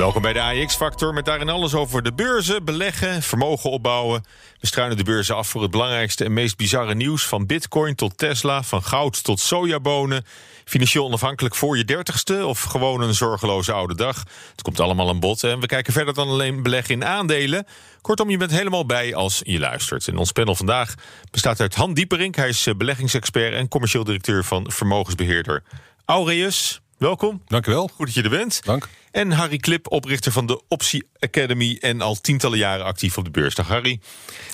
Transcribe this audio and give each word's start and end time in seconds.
Welkom 0.00 0.22
bij 0.22 0.32
de 0.32 0.42
AX-factor 0.42 1.14
met 1.14 1.24
daarin 1.24 1.48
alles 1.48 1.74
over 1.74 2.02
de 2.02 2.12
beurzen, 2.12 2.64
beleggen, 2.64 3.22
vermogen 3.22 3.70
opbouwen. 3.70 4.24
We 4.60 4.66
struinen 4.66 4.96
de 4.96 5.04
beurzen 5.04 5.36
af 5.36 5.48
voor 5.48 5.62
het 5.62 5.70
belangrijkste 5.70 6.24
en 6.24 6.32
meest 6.32 6.56
bizarre 6.56 6.94
nieuws... 6.94 7.26
van 7.26 7.46
bitcoin 7.46 7.94
tot 7.94 8.18
Tesla, 8.18 8.62
van 8.62 8.82
goud 8.82 9.24
tot 9.24 9.40
sojabonen. 9.40 10.24
Financieel 10.64 11.04
onafhankelijk 11.04 11.54
voor 11.54 11.76
je 11.76 11.84
dertigste 11.84 12.46
of 12.46 12.62
gewoon 12.62 13.00
een 13.00 13.14
zorgeloze 13.14 13.72
oude 13.72 13.94
dag. 13.94 14.24
Het 14.50 14.62
komt 14.62 14.80
allemaal 14.80 15.08
aan 15.08 15.20
bod 15.20 15.44
en 15.44 15.60
we 15.60 15.66
kijken 15.66 15.92
verder 15.92 16.14
dan 16.14 16.28
alleen 16.28 16.62
beleggen 16.62 16.94
in 16.94 17.04
aandelen. 17.04 17.66
Kortom, 18.00 18.30
je 18.30 18.36
bent 18.36 18.50
helemaal 18.50 18.86
bij 18.86 19.14
als 19.14 19.40
je 19.44 19.58
luistert. 19.58 20.08
En 20.08 20.16
ons 20.16 20.32
panel 20.32 20.54
vandaag 20.54 20.94
bestaat 21.30 21.60
uit 21.60 21.74
Han 21.74 21.94
Dieperink. 21.94 22.36
Hij 22.36 22.48
is 22.48 22.68
beleggingsexpert 22.76 23.54
en 23.54 23.68
commercieel 23.68 24.04
directeur 24.04 24.44
van 24.44 24.70
vermogensbeheerder 24.70 25.62
Aureus. 26.04 26.79
Welkom. 27.00 27.42
Dank 27.46 27.66
u 27.66 27.72
wel. 27.72 27.90
Goed 27.94 28.06
dat 28.06 28.14
je 28.14 28.22
er 28.22 28.30
bent. 28.30 28.60
Dank. 28.64 28.88
En 29.10 29.30
Harry 29.30 29.56
Klip, 29.56 29.90
oprichter 29.90 30.32
van 30.32 30.46
de 30.46 30.62
Optie 30.68 31.08
Academy 31.18 31.78
en 31.80 32.00
al 32.00 32.20
tientallen 32.20 32.58
jaren 32.58 32.84
actief 32.84 33.18
op 33.18 33.24
de 33.24 33.30
beurs. 33.30 33.54
Dag 33.54 33.68
Harry. 33.68 34.00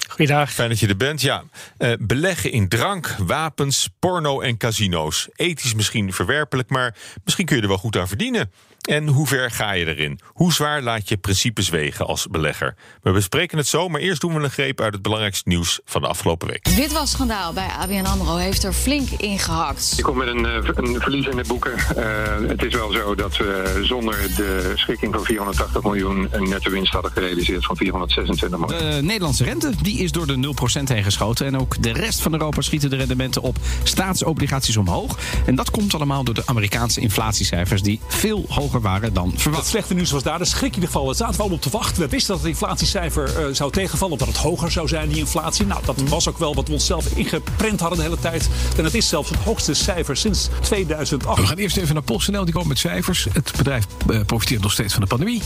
Goeiedag. 0.08 0.52
Fijn 0.52 0.68
dat 0.68 0.78
je 0.78 0.88
er 0.88 0.96
bent. 0.96 1.20
Ja, 1.20 1.44
uh, 1.78 1.92
beleggen 1.98 2.50
in 2.50 2.68
drank, 2.68 3.14
wapens, 3.18 3.88
porno 3.98 4.40
en 4.40 4.56
casino's. 4.56 5.28
Ethisch 5.34 5.74
misschien 5.74 6.12
verwerpelijk, 6.12 6.68
maar 6.68 6.96
misschien 7.24 7.46
kun 7.46 7.56
je 7.56 7.62
er 7.62 7.68
wel 7.68 7.78
goed 7.78 7.96
aan 7.96 8.08
verdienen. 8.08 8.52
En 8.86 9.06
hoe 9.06 9.26
ver 9.26 9.50
ga 9.50 9.72
je 9.72 9.86
erin? 9.86 10.20
Hoe 10.26 10.52
zwaar 10.52 10.82
laat 10.82 11.08
je 11.08 11.16
principes 11.16 11.68
wegen 11.68 12.06
als 12.06 12.26
belegger? 12.30 12.74
We 13.02 13.12
bespreken 13.12 13.58
het 13.58 13.66
zo, 13.66 13.88
maar 13.88 14.00
eerst 14.00 14.20
doen 14.20 14.34
we 14.34 14.42
een 14.42 14.50
greep 14.50 14.80
uit 14.80 14.92
het 14.92 15.02
belangrijkste 15.02 15.48
nieuws 15.48 15.80
van 15.84 16.00
de 16.00 16.08
afgelopen 16.08 16.48
week. 16.48 16.66
Het 16.66 16.74
witwasschandaal 16.74 17.52
bij 17.52 17.68
ABN 17.78 18.04
AMRO 18.04 18.36
heeft 18.36 18.64
er 18.64 18.72
flink 18.72 19.08
ingehakt. 19.10 19.92
Je 19.96 20.02
komt 20.02 20.16
met 20.16 20.28
een, 20.28 20.44
een 20.44 21.00
verlies 21.00 21.26
in 21.26 21.36
de 21.36 21.44
boeken. 21.46 21.72
Uh, 21.72 22.48
het 22.48 22.62
is 22.62 22.74
wel 22.74 22.92
zo 22.92 23.14
dat 23.14 23.36
we 23.36 23.80
zonder 23.82 24.34
de 24.36 24.72
schikking 24.74 25.14
van 25.14 25.24
480 25.24 25.82
miljoen... 25.82 26.28
een 26.30 26.48
netto 26.48 26.70
winst 26.70 26.92
hadden 26.92 27.12
gerealiseerd 27.12 27.64
van 27.64 27.76
426 27.76 28.58
miljoen. 28.58 28.90
De 28.90 29.02
Nederlandse 29.02 29.44
rente 29.44 29.72
die 29.82 29.98
is 29.98 30.12
door 30.12 30.26
de 30.26 30.54
0% 30.80 30.82
heen 30.82 31.04
geschoten. 31.04 31.46
En 31.46 31.58
ook 31.58 31.82
de 31.82 31.92
rest 31.92 32.20
van 32.20 32.32
Europa 32.32 32.60
schieten 32.60 32.90
de 32.90 32.96
rendementen 32.96 33.42
op 33.42 33.56
staatsobligaties 33.82 34.76
omhoog. 34.76 35.18
En 35.46 35.54
dat 35.54 35.70
komt 35.70 35.94
allemaal 35.94 36.24
door 36.24 36.34
de 36.34 36.46
Amerikaanse 36.46 37.00
inflatiecijfers... 37.00 37.82
die 37.82 38.00
veel 38.08 38.44
hoger 38.48 38.75
waren 38.80 39.12
dan 39.12 39.32
verwacht. 39.36 39.62
Het 39.62 39.70
slechte 39.70 39.94
nieuws 39.94 40.10
was 40.10 40.22
daar 40.22 40.38
de 40.38 40.44
schrik 40.44 40.68
in 40.68 40.74
ieder 40.74 40.88
geval. 40.88 41.08
Het 41.08 41.16
zaten 41.16 41.36
we 41.36 41.42
al 41.42 41.50
op 41.50 41.60
te 41.60 41.70
wachten. 41.70 42.02
We 42.02 42.08
wisten 42.08 42.34
dat 42.34 42.42
het 42.42 42.52
inflatiecijfer 42.52 43.46
uh, 43.48 43.54
zou 43.54 43.72
tegenvallen, 43.72 44.12
of 44.12 44.18
dat 44.18 44.28
het 44.28 44.36
hoger 44.36 44.70
zou 44.70 44.88
zijn, 44.88 45.08
die 45.08 45.18
inflatie. 45.18 45.66
Nou, 45.66 45.80
dat 45.84 46.02
was 46.08 46.28
ook 46.28 46.38
wel 46.38 46.54
wat 46.54 46.66
we 46.66 46.72
onszelf 46.72 47.06
ingeprent 47.06 47.80
hadden 47.80 47.98
de 47.98 48.04
hele 48.04 48.18
tijd. 48.18 48.48
En 48.76 48.84
het 48.84 48.94
is 48.94 49.08
zelfs 49.08 49.30
het 49.30 49.38
hoogste 49.38 49.74
cijfer 49.74 50.16
sinds 50.16 50.48
2008. 50.60 51.40
We 51.40 51.46
gaan 51.46 51.56
eerst 51.56 51.76
even 51.76 51.94
naar 51.94 52.02
PostNL, 52.02 52.44
die 52.44 52.54
komt 52.54 52.66
met 52.66 52.78
cijfers. 52.78 53.26
Het 53.32 53.52
bedrijf 53.56 53.86
uh, 54.10 54.20
profiteert 54.26 54.62
nog 54.62 54.72
steeds 54.72 54.92
van 54.92 55.02
de 55.02 55.08
pandemie. 55.08 55.42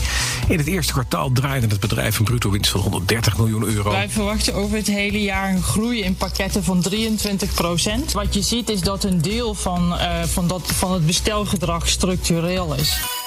In 0.47 0.57
het 0.57 0.67
eerste 0.67 0.93
kwartaal 0.93 1.31
draaide 1.31 1.67
het 1.67 1.79
bedrijf 1.79 2.19
een 2.19 2.25
bruto 2.25 2.49
winst 2.49 2.71
van 2.71 2.81
130 2.81 3.37
miljoen 3.37 3.63
euro. 3.63 3.91
Wij 3.91 4.09
verwachten 4.09 4.53
over 4.53 4.77
het 4.77 4.87
hele 4.87 5.21
jaar 5.21 5.53
een 5.53 5.63
groei 5.63 6.01
in 6.01 6.15
pakketten 6.15 6.63
van 6.63 6.81
23 6.81 7.53
procent. 7.53 8.11
Wat 8.11 8.33
je 8.33 8.41
ziet 8.41 8.69
is 8.69 8.81
dat 8.81 9.03
een 9.03 9.21
deel 9.21 9.53
van, 9.53 9.93
uh, 9.93 10.23
van, 10.23 10.47
dat, 10.47 10.61
van 10.65 10.93
het 10.93 11.05
bestelgedrag 11.05 11.87
structureel 11.87 12.75
is. 12.75 13.20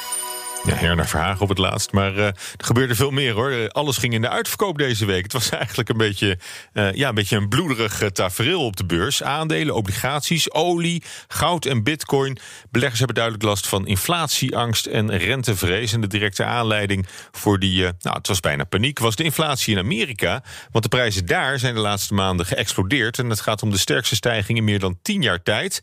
Ja, 0.66 0.74
Herna 0.74 1.06
Verhagen 1.06 1.40
op 1.40 1.48
het 1.48 1.58
laatst. 1.58 1.92
Maar 1.92 2.14
uh, 2.14 2.26
er 2.26 2.34
gebeurde 2.56 2.94
veel 2.94 3.10
meer 3.10 3.32
hoor. 3.32 3.68
Alles 3.68 3.96
ging 3.96 4.12
in 4.12 4.20
de 4.20 4.28
uitverkoop 4.28 4.78
deze 4.78 5.04
week. 5.04 5.22
Het 5.22 5.32
was 5.32 5.48
eigenlijk 5.64 5.88
een 5.88 5.96
beetje, 5.96 6.38
uh, 6.72 6.92
ja, 6.92 7.08
een, 7.08 7.14
beetje 7.14 7.36
een 7.36 7.48
bloederig 7.48 8.10
tafereel 8.12 8.64
op 8.64 8.76
de 8.76 8.84
beurs. 8.84 9.22
Aandelen, 9.22 9.74
obligaties, 9.74 10.52
olie, 10.52 11.02
goud 11.28 11.64
en 11.64 11.82
bitcoin. 11.82 12.38
Beleggers 12.70 12.98
hebben 12.98 13.16
duidelijk 13.16 13.44
last 13.44 13.66
van 13.66 13.86
inflatieangst 13.86 14.86
en 14.86 15.16
rentevrees. 15.16 15.92
En 15.92 16.00
de 16.00 16.06
directe 16.06 16.44
aanleiding 16.44 17.06
voor 17.32 17.58
die, 17.58 17.82
nou 17.82 18.16
het 18.16 18.26
was 18.26 18.40
bijna 18.40 18.64
paniek, 18.64 18.98
was 18.98 19.16
de 19.16 19.24
inflatie 19.24 19.72
in 19.72 19.82
Amerika. 19.82 20.42
Want 20.70 20.84
de 20.84 20.90
prijzen 20.90 21.26
daar 21.26 21.58
zijn 21.58 21.74
de 21.74 21.80
laatste 21.80 22.14
maanden 22.14 22.46
geëxplodeerd. 22.46 23.18
En 23.18 23.30
het 23.30 23.40
gaat 23.40 23.62
om 23.62 23.70
de 23.70 23.78
sterkste 23.78 24.14
stijging 24.14 24.58
in 24.58 24.64
meer 24.64 24.78
dan 24.78 24.98
tien 25.02 25.22
jaar 25.22 25.42
tijd. 25.42 25.82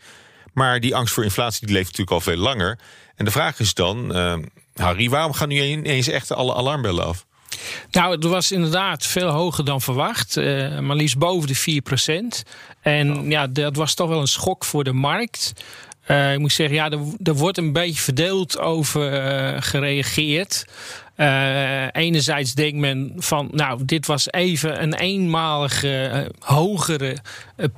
Maar 0.53 0.79
die 0.79 0.95
angst 0.95 1.13
voor 1.13 1.23
inflatie 1.23 1.65
die 1.65 1.75
leeft 1.75 1.97
natuurlijk 1.97 2.11
al 2.11 2.21
veel 2.21 2.43
langer. 2.43 2.79
En 3.15 3.25
de 3.25 3.31
vraag 3.31 3.59
is 3.59 3.73
dan, 3.73 4.15
Harry, 4.75 5.09
waarom 5.09 5.33
gaan 5.33 5.47
nu 5.47 5.61
ineens 5.63 6.07
echt 6.07 6.31
alle 6.31 6.55
alarmbellen 6.55 7.05
af? 7.05 7.25
Nou, 7.91 8.15
het 8.15 8.23
was 8.23 8.51
inderdaad 8.51 9.05
veel 9.05 9.27
hoger 9.27 9.65
dan 9.65 9.81
verwacht. 9.81 10.37
Uh, 10.37 10.79
maar 10.79 10.95
liefst 10.95 11.17
boven 11.17 11.47
de 11.47 11.81
4% 12.45 12.49
En 12.81 13.17
oh. 13.17 13.29
ja, 13.29 13.47
dat 13.47 13.75
was 13.75 13.93
toch 13.93 14.09
wel 14.09 14.19
een 14.19 14.27
schok 14.27 14.65
voor 14.65 14.83
de 14.83 14.93
markt. 14.93 15.53
Uh, 16.07 16.33
ik 16.33 16.39
moet 16.39 16.51
zeggen, 16.51 16.75
ja, 16.75 16.89
er, 16.89 16.99
er, 17.23 17.33
wordt 17.33 17.57
een 17.57 17.73
beetje 17.73 18.01
verdeeld 18.01 18.59
over 18.59 19.13
uh, 19.13 19.61
gereageerd. 19.61 20.65
Uh, 21.17 21.85
enerzijds 21.91 22.53
denkt 22.53 22.77
men 22.77 23.13
van, 23.17 23.49
nou, 23.51 23.85
dit 23.85 24.05
was 24.05 24.31
even 24.31 24.81
een 24.81 24.93
eenmalige 24.93 26.31
hogere 26.39 27.17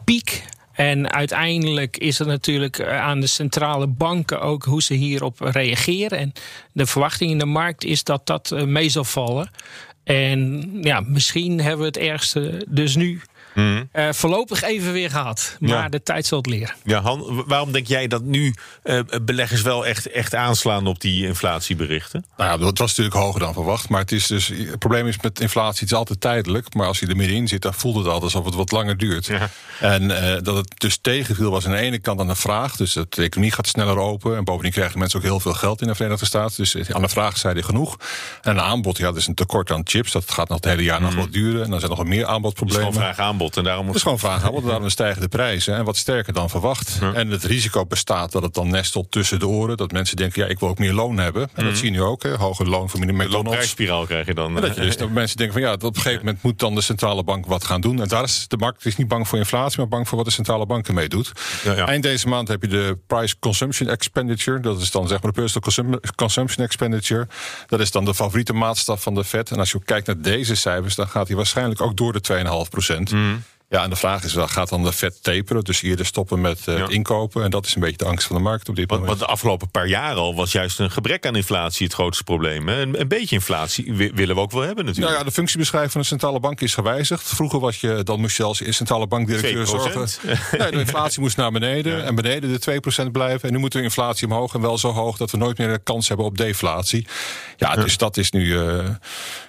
piek. 0.04 0.44
En 0.74 1.12
uiteindelijk 1.12 1.98
is 1.98 2.20
het 2.20 2.28
natuurlijk 2.28 2.82
aan 2.82 3.20
de 3.20 3.28
centrale 3.28 3.88
banken 3.88 4.42
ook 4.42 4.64
hoe 4.64 4.82
ze 4.82 4.94
hierop 4.94 5.40
reageren. 5.40 6.18
En 6.18 6.32
de 6.72 6.86
verwachting 6.86 7.32
in 7.32 7.38
de 7.38 7.46
markt 7.46 7.84
is 7.84 8.04
dat 8.04 8.26
dat 8.26 8.66
mee 8.66 8.90
zal 8.90 9.04
vallen. 9.04 9.50
En 10.04 10.70
ja, 10.82 11.00
misschien 11.00 11.60
hebben 11.60 11.80
we 11.80 11.86
het 11.86 11.98
ergste 11.98 12.66
dus 12.70 12.96
nu 12.96 13.22
Mm. 13.54 13.90
Uh, 13.94 14.12
voorlopig 14.12 14.64
even 14.64 14.92
weer 14.92 15.10
gehad. 15.10 15.58
Maar 15.60 15.70
ja. 15.70 15.90
de 15.90 16.04
tijd 16.04 16.26
zal 16.26 16.38
het 16.38 16.48
leren. 16.48 16.76
Ja, 16.84 17.02
Han, 17.02 17.44
waarom 17.48 17.72
denk 17.72 17.88
jij 17.88 18.08
dat 18.08 18.24
nu 18.24 18.54
uh, 18.84 19.00
beleggers 19.22 19.62
wel 19.62 19.86
echt, 19.86 20.12
echt 20.12 20.36
aanslaan 20.36 20.88
op 20.88 21.02
die 21.02 21.26
inflatieberichten? 21.26 22.26
Nou 22.38 22.50
ja, 22.50 22.58
dat 22.58 22.78
was 22.78 22.90
natuurlijk 22.90 23.16
hoger 23.16 23.40
dan 23.40 23.54
verwacht. 23.54 23.90
Maar 23.90 24.00
het, 24.00 24.12
is 24.12 24.28
dus, 24.28 24.48
het 24.48 24.80
probleem 24.80 25.08
is 25.08 25.22
met 25.22 25.40
inflatie, 25.40 25.80
het 25.80 25.92
is 25.92 25.98
altijd 25.98 26.22
tijdelijk. 26.22 26.74
Maar 26.74 26.88
als 26.88 27.00
je 27.00 27.08
er 27.08 27.16
middenin 27.16 27.48
zit, 27.48 27.62
dan 27.62 27.74
voelt 27.74 27.96
het 27.96 28.06
altijd 28.06 28.24
alsof 28.24 28.46
het 28.46 28.56
wat 28.56 28.72
langer 28.72 28.98
duurt. 28.98 29.26
Ja. 29.26 29.50
En 29.80 30.04
uh, 30.04 30.36
dat 30.42 30.56
het 30.56 30.80
dus 30.80 30.98
tegenviel 31.02 31.52
was 31.52 31.66
aan 31.66 31.72
de 31.72 31.78
ene 31.78 32.00
kant 32.00 32.20
aan 32.20 32.28
de 32.28 32.36
vraag. 32.36 32.76
Dus 32.76 32.94
de 32.94 33.08
economie 33.16 33.52
gaat 33.54 33.68
sneller 33.68 33.98
open. 33.98 34.38
En 34.38 34.44
bovendien 34.44 34.72
krijgen 34.72 35.00
mensen 35.00 35.20
ook 35.20 35.26
heel 35.26 35.40
veel 35.40 35.54
geld 35.54 35.82
in 35.82 35.88
de 35.88 35.96
Verenigde 35.96 36.26
Staten. 36.26 36.58
Dus 36.58 36.92
aan 36.92 37.02
de 37.02 37.10
vraag 37.10 37.38
zei 37.38 37.54
hij 37.54 37.64
genoeg. 37.64 37.98
En 38.42 38.50
aan 38.50 38.56
de 38.56 38.62
aanbod, 38.62 38.98
ja, 38.98 39.08
er 39.08 39.18
is 39.18 39.28
een 39.28 39.36
tekort 39.36 39.72
aan 39.72 39.82
chips. 39.84 40.12
Dat 40.12 40.32
gaat 40.32 40.48
nog 40.50 40.58
het 40.58 40.66
hele 40.66 40.84
jaar 40.84 41.00
mm. 41.00 41.06
nog 41.06 41.16
wel 41.16 41.30
duren. 41.30 41.64
En 41.64 41.70
dan 41.70 41.80
zijn 41.80 41.92
er 41.92 41.98
nog 41.98 42.08
meer 42.08 42.26
aanbodproblemen. 42.26 42.86
Dus 42.86 42.96
vraag 42.96 43.20
aanbod. 43.20 43.43
En 43.52 43.64
daarom 43.64 43.88
het 43.88 43.96
is 43.96 44.02
gewoon 44.02 44.20
vraag 44.20 44.44
aanbod. 44.44 44.66
Daarom 44.66 44.90
stijgen 44.90 45.22
de 45.22 45.28
prijzen. 45.28 45.76
En 45.76 45.86
wat 45.86 45.98
sterker 45.98 46.34
dan 46.34 46.50
verwacht. 46.50 46.98
Ja. 47.02 47.14
En 47.14 47.30
het 47.30 47.44
risico 47.44 47.86
bestaat 47.86 48.32
dat 48.32 48.42
het 48.42 48.54
dan 48.54 48.70
nestelt 48.70 49.12
tussen 49.12 49.40
de 49.40 49.48
oren. 49.48 49.78
Dat 49.78 49.92
mensen 49.92 50.16
denken, 50.16 50.42
ja, 50.42 50.48
ik 50.48 50.60
wil 50.60 50.70
ook 50.70 50.78
meer 50.78 50.94
loon 50.94 51.18
hebben. 51.18 51.50
En 51.54 51.64
mm. 51.64 51.70
dat 51.70 51.78
zie 51.78 51.92
je 51.92 51.98
nu 51.98 52.02
ook. 52.02 52.24
Hè. 52.24 52.36
Hoger 52.36 52.70
loon 52.70 52.90
voor 52.90 53.00
meneer 53.00 53.16
McDonald's. 53.16 53.76
Een 53.78 54.06
krijg 54.06 54.26
je 54.26 54.34
dan. 54.34 54.56
En 54.56 54.62
dat, 54.62 54.76
je 54.76 54.82
dus, 54.82 54.98
dat 54.98 55.10
mensen 55.22 55.38
denken 55.38 55.56
van 55.56 55.70
ja, 55.70 55.74
op 55.74 55.84
een 55.84 55.96
gegeven 55.96 56.26
moment 56.26 56.44
moet 56.44 56.60
dan 56.60 56.76
de 56.76 56.82
centrale 56.82 57.24
bank 57.24 57.46
wat 57.46 57.64
gaan 57.64 57.82
doen. 57.82 58.02
En 58.02 58.08
daar 58.08 58.24
is 58.24 58.46
de 58.48 58.58
markt 58.58 58.86
is 58.86 58.98
niet 58.98 59.08
bang 59.08 59.28
voor 59.28 59.38
inflatie, 59.38 59.78
maar 59.78 59.88
bang 59.88 60.08
voor 60.08 60.18
wat 60.18 60.26
de 60.26 60.32
centrale 60.34 60.66
bank 60.66 60.88
ermee 60.88 61.10
doet. 61.10 61.32
Ja, 61.64 61.74
ja. 61.74 61.88
Eind 61.88 62.04
deze 62.04 62.28
maand 62.28 62.48
heb 62.48 62.62
je 62.62 62.68
de 62.68 62.98
Price 63.08 63.36
Consumption 63.40 63.90
Expenditure. 63.90 64.60
Dat 64.60 64.82
is 64.82 64.92
dan 64.92 65.08
zeg 65.08 65.22
maar 65.22 65.32
de 65.32 65.42
Personal 65.42 66.00
Consumption 66.16 66.66
Expenditure. 66.66 67.28
Dat 67.68 67.80
is 67.80 67.92
dan 67.92 68.06
de 68.06 68.14
favoriete 68.14 68.54
maatstaf 68.54 69.02
van 69.02 69.16
de 69.16 69.24
Fed. 69.24 69.52
En 69.52 69.60
als 69.60 69.72
je 69.72 69.84
kijkt 69.84 70.08
naar 70.08 70.22
deze 70.22 70.56
cijfers, 70.56 70.96
dan 70.96 71.08
gaat 71.08 71.28
hij 71.28 71.36
waarschijnlijk 71.36 71.82
ook 71.82 71.98
door 71.98 72.14
de 72.14 72.22
2,5 72.66 72.70
procent. 72.70 73.12
Mm. 73.12 73.33
Ja, 73.74 73.84
en 73.84 73.90
de 73.90 73.96
vraag 73.96 74.24
is, 74.24 74.36
gaat 74.38 74.70
dan 74.70 74.84
de 74.84 74.92
vet 74.92 75.24
taperen? 75.24 75.64
Dus 75.64 75.82
eerder 75.82 76.06
stoppen 76.06 76.42
met 76.42 76.60
uh, 76.70 76.78
ja. 76.78 76.88
inkopen. 76.88 77.44
En 77.44 77.50
dat 77.50 77.66
is 77.66 77.76
een 77.76 77.82
beetje 77.82 77.98
de 77.98 78.06
angst 78.06 78.28
van 78.28 78.36
de 78.36 78.42
markt 78.42 78.70
op 78.70 78.76
dit 78.76 78.90
moment. 78.90 79.08
Want 79.08 79.20
de 79.20 79.26
afgelopen 79.26 79.70
paar 79.70 79.88
jaar 79.88 80.16
al 80.16 80.36
was 80.36 80.52
juist 80.52 80.80
een 80.80 80.92
gebrek 80.92 81.26
aan 81.26 81.36
inflatie 81.36 81.86
het 81.86 81.96
grootste 81.96 82.24
probleem. 82.24 82.68
Hè? 82.68 82.82
Een, 82.82 83.00
een, 83.00 83.08
beetje 83.08 83.36
inflatie 83.36 83.94
willen 83.94 84.36
we 84.36 84.42
ook 84.42 84.52
wel 84.52 84.62
hebben 84.62 84.86
natuurlijk. 84.86 85.12
Nou 85.12 85.24
ja, 85.24 85.30
de 85.30 85.36
functiebeschrijving 85.36 85.92
van 85.92 86.02
de 86.02 86.08
centrale 86.08 86.40
bank 86.40 86.62
is 86.62 86.74
gewijzigd. 86.74 87.24
Vroeger 87.24 87.60
was 87.60 87.82
je, 87.82 88.04
dan 88.04 88.20
moest 88.20 88.38
je 88.38 88.44
als 88.44 88.62
centrale 88.70 89.08
bankdirecteur 89.08 89.68
zorgen. 89.68 90.08
Nee, 90.58 90.72
de 90.72 90.80
inflatie 90.80 91.22
moest 91.22 91.38
naar 91.38 91.52
beneden. 91.52 91.92
Ja. 92.04 92.04
En 92.04 92.16
beneden 92.16 92.60
de 92.60 92.82
2% 93.08 93.12
blijven. 93.12 93.48
En 93.48 93.54
nu 93.54 93.60
moet 93.60 93.72
de 93.72 93.82
inflatie 93.82 94.28
omhoog. 94.28 94.54
En 94.54 94.62
wel 94.62 94.78
zo 94.78 94.92
hoog 94.92 95.18
dat 95.18 95.32
we 95.32 95.38
nooit 95.38 95.58
meer 95.58 95.68
de 95.68 95.80
kans 95.84 96.08
hebben 96.08 96.26
op 96.26 96.38
deflatie. 96.38 97.08
Ja, 97.58 97.76
dus 97.76 97.98
dat 97.98 98.18
is 98.18 98.32
nu... 98.32 98.46
Uh, 98.46 98.86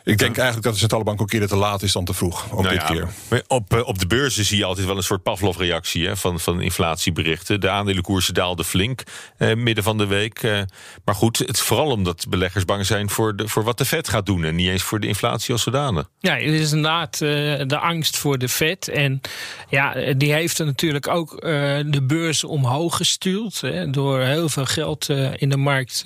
ik 0.04 0.18
denk 0.18 0.36
eigenlijk 0.36 0.62
dat 0.62 0.72
de 0.72 0.78
centrale 0.78 1.04
bank 1.04 1.20
ook 1.20 1.32
eerder 1.32 1.48
te 1.48 1.56
laat 1.56 1.82
is 1.82 1.92
dan 1.92 2.04
te 2.04 2.14
vroeg. 2.14 2.44
Op 2.50 2.62
nou 2.62 2.74
dit 2.74 2.84
keer. 2.84 3.08
Op, 3.46 3.82
op 3.84 3.98
de 3.98 4.06
beurzen 4.14 4.44
zie 4.44 4.58
je 4.58 4.64
altijd 4.64 4.86
wel 4.86 4.96
een 4.96 5.02
soort 5.02 5.22
Pavlov-reactie 5.22 6.10
van, 6.14 6.40
van 6.40 6.60
inflatieberichten. 6.60 7.60
De 7.60 7.70
aandelenkoersen 7.70 8.34
daalden 8.34 8.64
flink 8.64 9.02
eh, 9.36 9.54
midden 9.54 9.84
van 9.84 9.98
de 9.98 10.06
week. 10.06 10.42
Eh, 10.42 10.60
maar 11.04 11.14
goed, 11.14 11.38
het 11.38 11.56
is 11.56 11.60
vooral 11.60 11.90
omdat 11.90 12.26
beleggers 12.28 12.64
bang 12.64 12.86
zijn 12.86 13.10
voor, 13.10 13.36
de, 13.36 13.48
voor 13.48 13.64
wat 13.64 13.78
de 13.78 13.84
Fed 13.84 14.08
gaat 14.08 14.26
doen. 14.26 14.44
En 14.44 14.54
niet 14.54 14.68
eens 14.68 14.82
voor 14.82 15.00
de 15.00 15.06
inflatie 15.06 15.52
als 15.52 15.62
zodanig. 15.62 16.08
Ja, 16.18 16.34
het 16.34 16.44
is 16.44 16.72
inderdaad 16.72 17.20
uh, 17.20 17.28
de 17.66 17.78
angst 17.78 18.16
voor 18.16 18.38
de 18.38 18.48
Fed. 18.48 18.88
En 18.88 19.20
ja, 19.68 20.12
die 20.16 20.32
heeft 20.32 20.58
natuurlijk 20.58 21.08
ook 21.08 21.40
de 21.86 22.02
beurs 22.02 22.44
omhoog 22.44 22.96
gestuurd. 22.96 23.60
Hè, 23.60 23.90
door 23.90 24.20
heel 24.20 24.48
veel 24.48 24.64
geld 24.64 25.08
in 25.36 25.48
de 25.48 25.56
markt 25.56 26.02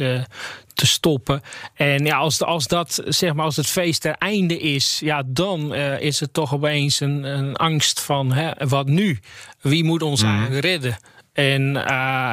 te 0.78 0.86
stoppen. 0.86 1.42
En 1.74 2.04
ja, 2.04 2.16
als, 2.16 2.42
als 2.42 2.66
dat 2.66 3.02
zeg 3.04 3.34
maar 3.34 3.44
als 3.44 3.56
het 3.56 3.66
feest 3.66 4.00
ter 4.00 4.14
einde 4.18 4.58
is, 4.58 5.00
ja, 5.04 5.22
dan 5.26 5.74
uh, 5.74 6.00
is 6.00 6.20
het 6.20 6.32
toch 6.32 6.54
opeens 6.54 7.00
een, 7.00 7.24
een 7.24 7.56
angst 7.56 8.00
van 8.00 8.32
hè, 8.32 8.66
wat 8.68 8.86
nu? 8.86 9.18
Wie 9.60 9.84
moet 9.84 10.02
ons 10.02 10.22
mm. 10.22 10.46
redden? 10.46 10.98
En 11.32 11.62
uh, 11.62 11.82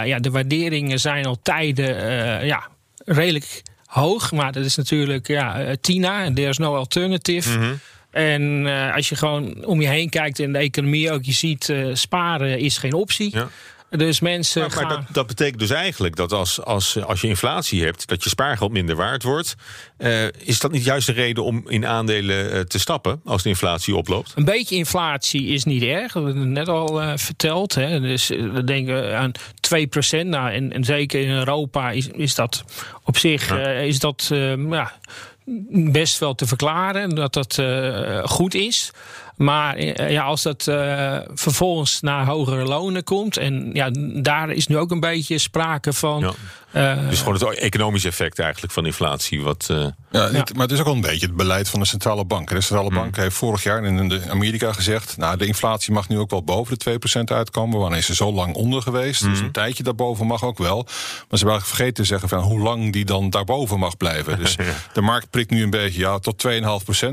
ja, 0.06 0.20
de 0.20 0.32
waarderingen 0.32 1.00
zijn 1.00 1.26
al 1.26 1.38
tijden 1.42 1.96
uh, 1.96 2.46
ja, 2.46 2.68
redelijk 2.98 3.62
hoog. 3.86 4.32
Maar 4.32 4.52
dat 4.52 4.66
is 4.66 4.76
natuurlijk 4.76 5.28
ja, 5.28 5.76
Tina, 5.82 6.34
there's 6.34 6.58
no 6.58 6.76
alternative. 6.76 7.58
Mm 7.58 7.64
-hmm. 7.64 7.80
En 8.12 8.66
uh, 8.66 8.96
als 8.96 9.10
je 9.10 9.16
gewoon 9.16 9.66
om 9.66 9.82
je 9.82 9.88
heen 9.88 10.10
kijkt 10.10 10.40
in 10.40 10.54
de 10.54 10.60
economie 10.60 11.12
ook, 11.12 11.24
je 11.24 11.32
ziet 11.32 11.70
uh, 11.70 11.96
sparen 11.96 12.60
is 12.60 12.78
geen 12.78 12.94
optie. 12.94 13.30
Ja. 13.34 13.50
Dus 13.90 14.20
mensen. 14.20 14.62
Maar, 14.62 14.86
maar 14.86 14.96
dat, 14.96 15.06
dat, 15.12 15.28
betekent 15.28 15.60
dus 15.60 15.70
eigenlijk 15.70 16.16
dat 16.16 16.32
als, 16.32 16.62
als, 16.62 17.04
als 17.04 17.22
je 17.22 17.28
inflatie 17.28 17.84
hebt, 17.84 18.08
dat 18.08 18.24
je 18.24 18.30
spaargeld 18.30 18.72
minder 18.72 18.96
waard 18.96 19.24
wordt. 19.24 19.56
Uh, 19.98 20.28
is 20.28 20.60
dat 20.60 20.72
niet 20.72 20.84
juist 20.84 21.08
de 21.08 21.14
reden 21.14 21.44
om 21.44 21.70
in 21.70 21.86
aandelen 21.86 22.54
uh, 22.54 22.60
te 22.60 22.80
stappen 22.80 23.22
als 23.26 23.44
de 23.44 23.50
inflatie 23.50 23.96
oploopt? 23.96 24.34
Een 24.36 24.46
beetje 24.46 24.76
inflatie 24.76 25.48
is 25.48 25.64
niet 25.64 25.84
erg. 25.84 26.14
We 26.14 26.20
hebben 26.20 26.42
het 26.42 26.50
net 26.50 26.68
al 26.68 27.02
uh, 27.02 27.12
verteld. 27.16 27.76
Hè. 27.76 28.00
Dus 28.00 28.28
we 28.28 28.64
denken 28.64 29.18
aan 29.18 29.32
2%. 29.76 30.26
Nou, 30.26 30.52
en, 30.52 30.74
en 30.74 30.84
zeker 30.84 31.22
in 31.22 31.32
Europa 31.32 31.92
is, 31.92 32.08
is 32.08 32.36
dat 32.36 32.64
op 33.04 33.18
zich 33.18 33.50
ja. 33.50 33.68
is 33.68 34.00
dat, 34.00 34.30
ja, 34.70 34.94
best 35.92 36.20
wel 36.20 36.36
te 36.36 36.46
verklaren 36.46 37.10
dat 37.10 37.34
dat 37.34 37.62
goed 38.24 38.54
is. 38.54 38.92
Maar 39.36 39.76
eh, 39.76 40.12
ja, 40.12 40.24
als 40.24 40.42
dat 40.42 40.68
uh, 40.70 41.18
vervolgens 41.34 42.02
naar 42.02 42.26
hogere 42.26 42.64
lonen 42.64 43.04
komt. 43.04 43.38
En 43.38 43.70
ja, 43.74 43.90
daar 44.22 44.50
is 44.50 44.68
nu 44.68 44.78
ook 44.78 44.92
een 44.92 45.00
beetje 45.00 45.38
sprake 45.38 45.94
van. 45.94 46.34
Uh, 46.76 47.10
dus 47.10 47.20
gewoon 47.20 47.34
het 47.34 47.44
economische 47.44 48.08
effect 48.08 48.40
eigenlijk 48.40 48.74
van 48.74 48.86
inflatie. 48.86 49.42
Wat, 49.42 49.68
uh... 49.72 49.88
ja, 50.12 50.30
maar 50.32 50.62
het 50.62 50.72
is 50.72 50.80
ook 50.80 50.86
wel 50.86 50.94
een 50.94 51.02
beetje 51.02 51.26
het 51.26 51.36
beleid 51.36 51.70
van 51.70 51.80
de 51.80 51.86
centrale 51.86 52.26
bank. 52.26 52.50
De 52.50 52.62
centrale 52.62 52.90
mm. 52.90 52.96
bank 52.96 53.16
heeft 53.16 53.36
vorig 53.36 53.64
jaar 53.64 53.84
in 53.84 54.22
Amerika 54.30 54.74
gezegd... 54.74 55.18
nou, 55.18 55.38
de 55.38 55.46
inflatie 55.46 55.94
mag 55.94 56.10
nu 56.10 56.20
ook 56.20 56.30
wel 56.30 56.44
boven 56.44 56.80
de 56.80 57.00
2% 57.20 57.22
uitkomen. 57.24 57.80
Wanneer 57.80 57.98
is 57.98 58.06
ze 58.06 58.16
zo 58.16 58.32
lang 58.32 58.56
onder 58.56 58.82
geweest. 58.82 59.24
Mm. 59.24 59.30
Dus 59.30 59.40
een 59.40 59.52
tijdje 59.52 59.84
daarboven 59.84 60.28
mag 60.28 60.44
ook 60.44 60.58
wel. 60.58 60.84
Maar 61.30 61.40
ze 61.40 61.46
hebben 61.46 61.66
vergeten 61.66 61.94
te 61.94 62.04
zeggen 62.04 62.30
van 62.30 62.40
hoe 62.40 62.60
lang 62.60 62.94
die 62.94 63.06
dan 63.06 63.30
daarboven 63.30 63.80
mag 63.80 63.98
blijven. 63.98 64.38
Dus 64.38 64.56
ja. 64.60 64.64
de 64.94 65.02
markt 65.02 65.30
prikt 65.30 65.50
nu 65.50 65.64
een 65.64 65.70
beetje 65.70 66.00
ja, 66.00 66.20
tot 66.20 66.48
2,5%. 66.48 66.60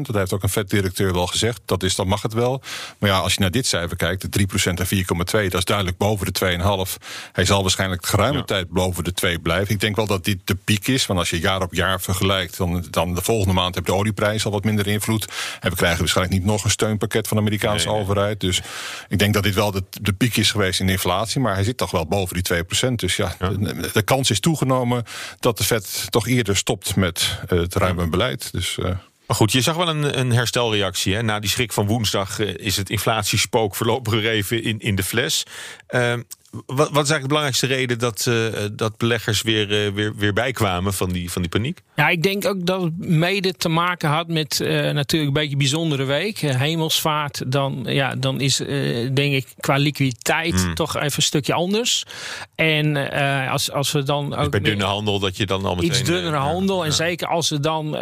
Dat 0.01 0.15
heeft 0.15 0.33
ook 0.33 0.43
een 0.43 0.49
vetdirecteur 0.49 1.13
wel 1.13 1.27
gezegd. 1.27 1.61
Dat 1.65 1.83
is, 1.83 1.95
dan 1.95 2.09
mag 2.09 2.23
het 2.23 2.33
wel. 2.33 2.63
Maar 2.99 3.11
ja, 3.11 3.19
als 3.19 3.35
je 3.35 3.41
naar 3.41 3.51
dit 3.51 3.67
cijfer 3.67 3.97
kijkt, 3.97 4.33
de 4.33 4.41
3% 4.41 4.45
en 4.65 4.87
4,2... 4.87 5.49
dat 5.49 5.55
is 5.55 5.65
duidelijk 5.65 5.97
boven 5.97 6.33
de 6.33 6.59
2,5. 6.87 7.05
Hij 7.33 7.45
zal 7.45 7.63
waarschijnlijk 7.63 8.07
geruime 8.07 8.45
tijd 8.45 8.69
boven 8.69 9.05
de 9.05 9.13
2 9.13 9.39
blijven 9.39 9.51
blijven. 9.53 9.75
Ik 9.75 9.81
denk 9.81 9.97
wel 9.97 10.07
dat 10.07 10.25
dit 10.25 10.39
de 10.45 10.55
piek 10.55 10.87
is. 10.87 11.07
Want 11.07 11.19
als 11.19 11.31
je 11.31 11.41
jaar 11.41 11.63
op 11.63 11.75
jaar 11.75 12.01
vergelijkt, 12.01 12.57
dan, 12.57 12.87
dan 12.91 13.15
de 13.15 13.23
volgende 13.23 13.55
maand 13.55 13.75
heb 13.75 13.85
de 13.85 13.95
olieprijs 13.95 14.45
al 14.45 14.51
wat 14.51 14.65
minder 14.65 14.87
invloed. 14.87 15.27
En 15.61 15.71
we 15.71 15.77
krijgen 15.77 15.99
waarschijnlijk 15.99 16.39
niet 16.39 16.47
nog 16.47 16.65
een 16.65 16.71
steunpakket 16.71 17.29
van 17.29 17.37
de 17.37 17.43
Amerikaanse 17.43 17.87
nee, 17.87 17.95
nee. 17.95 18.05
overheid. 18.05 18.41
Dus 18.41 18.61
ik 19.09 19.19
denk 19.19 19.35
dat 19.35 19.43
dit 19.43 19.55
wel 19.55 19.71
de, 19.71 19.85
de 20.01 20.13
piek 20.13 20.37
is 20.37 20.51
geweest 20.51 20.81
in 20.81 20.87
de 20.87 20.93
inflatie. 20.93 21.41
Maar 21.41 21.55
hij 21.55 21.65
zit 21.65 21.77
toch 21.77 21.91
wel 21.91 22.07
boven 22.07 22.43
die 22.43 22.65
2%. 22.89 22.93
Dus 22.95 23.17
ja, 23.17 23.35
ja. 23.39 23.49
De, 23.49 23.91
de, 23.93 24.03
kans 24.03 24.31
is 24.31 24.41
toegenomen 24.41 25.05
dat 25.41 25.59
de 25.59 25.65
Fed 25.65 26.07
toch 26.11 26.29
eerder 26.29 26.57
stopt 26.57 26.97
met 26.97 27.39
uh, 27.53 27.61
het 27.61 27.75
ruime 27.75 28.07
beleid. 28.07 28.53
Dus. 28.53 28.77
Uh, 28.81 28.91
maar 29.27 29.37
goed, 29.37 29.53
je 29.53 29.61
zag 29.61 29.77
wel 29.77 29.89
een, 29.89 30.19
een 30.19 30.33
herstelreactie. 30.33 31.15
Hè? 31.15 31.23
Na 31.23 31.41
die 31.41 31.51
schrik 31.51 31.73
van 31.73 31.87
woensdag 31.87 32.39
uh, 32.39 32.55
is 32.57 32.77
het 32.77 32.91
inflatiespook 32.91 33.77
voorlopig 33.77 34.25
even 34.25 34.63
in, 34.63 34.79
in 34.79 34.95
de 34.95 35.03
fles. 35.03 35.47
Uh, 35.91 36.15
wat, 36.53 36.67
wat, 36.67 37.05
is 37.05 37.11
eigenlijk 37.11 37.23
de 37.23 37.29
belangrijkste 37.29 37.67
reden 37.67 37.99
dat, 37.99 38.27
uh, 38.29 38.69
dat 38.73 38.97
beleggers 38.97 39.43
weer, 39.43 39.87
uh, 39.87 39.93
weer, 39.93 40.17
weer 40.17 40.33
bijkwamen 40.33 40.95
van 40.95 41.11
die, 41.11 41.31
van 41.31 41.43
die 41.43 41.51
paniek? 41.51 41.83
Ja, 41.97 42.09
ik 42.09 42.23
denk 42.23 42.47
ook 42.47 42.67
dat 42.67 42.83
het 42.83 42.99
mede 42.99 43.53
te 43.53 43.69
maken 43.69 44.09
had 44.09 44.29
met 44.29 44.61
uh, 44.63 44.69
natuurlijk 44.91 45.29
een 45.29 45.33
beetje 45.33 45.53
een 45.53 45.59
bijzondere 45.59 46.05
week. 46.05 46.39
hemelsvaart, 46.39 47.53
dan, 47.53 47.83
ja, 47.87 48.15
dan 48.15 48.41
is 48.41 48.57
denk 49.13 49.35
ik 49.35 49.47
qua 49.61 49.77
liquiditeit 49.77 50.67
mm. 50.67 50.75
toch 50.75 50.97
even 50.97 51.13
een 51.17 51.23
stukje 51.23 51.53
anders. 51.53 52.05
En 52.55 53.11
als, 53.49 53.71
als 53.71 53.93
we 53.93 54.03
dan 54.03 54.31
dus 54.31 54.39
ook. 54.39 54.51
bij 54.51 54.61
dunne 54.61 54.85
handel 54.85 55.19
dat 55.19 55.37
je 55.37 55.47
dan 55.47 55.65
al 55.65 55.75
meteen. 55.75 55.91
Iets 55.91 56.03
dunnere 56.03 56.37
handel. 56.37 56.79
Ja, 56.79 56.85
en 56.85 56.93
zeker 56.93 57.27
als 57.27 57.51
er 57.51 57.61
dan 57.61 57.97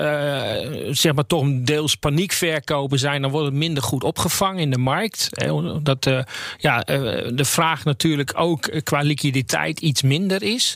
zeg 0.91 1.15
maar 1.15 1.27
toch 1.27 1.47
deels 1.49 1.95
paniekverkopen 1.95 2.99
zijn, 2.99 3.23
dan 3.23 3.31
wordt 3.31 3.47
het 3.47 3.57
minder 3.57 3.83
goed 3.83 4.05
opgevangen 4.05 4.61
in 4.61 4.71
de 4.71 4.79
markt. 4.79 5.29
Dat 5.83 6.11
ja, 6.59 6.81
de 6.81 7.45
vraag 7.45 7.85
natuurlijk 7.85 8.33
ook 8.41 8.83
qua 8.83 9.01
liquiditeit 9.01 9.81
iets 9.81 10.03
minder 10.03 10.43
is. 10.43 10.75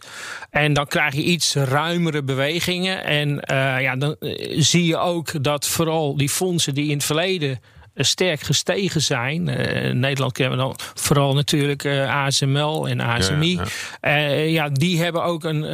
En 0.51 0.73
dan 0.73 0.87
krijg 0.87 1.15
je 1.15 1.23
iets 1.23 1.55
ruimere 1.55 2.23
bewegingen. 2.23 3.05
En 3.05 3.29
uh, 3.31 3.81
ja, 3.81 3.97
dan 3.97 4.17
zie 4.57 4.87
je 4.87 4.97
ook 4.97 5.45
dat 5.45 5.67
vooral 5.67 6.17
die 6.17 6.29
fondsen 6.29 6.75
die 6.75 6.89
in 6.89 6.97
het 6.97 7.05
verleden 7.05 7.61
sterk 7.95 8.41
gestegen 8.41 9.03
zijn. 9.03 9.49
Uh, 9.49 9.85
in 9.85 9.99
Nederland 9.99 10.33
kennen 10.33 10.59
we 10.59 10.65
dan 10.65 10.77
vooral 10.95 11.35
natuurlijk 11.35 11.85
uh, 11.85 12.25
ASML 12.25 12.89
en 12.89 13.01
ASMI. 13.01 13.55
Ja, 13.55 13.65
ja. 14.03 14.29
Uh, 14.29 14.53
ja, 14.53 14.69
die 14.69 15.03
hebben 15.03 15.25
ook 15.25 15.45
een 15.45 15.65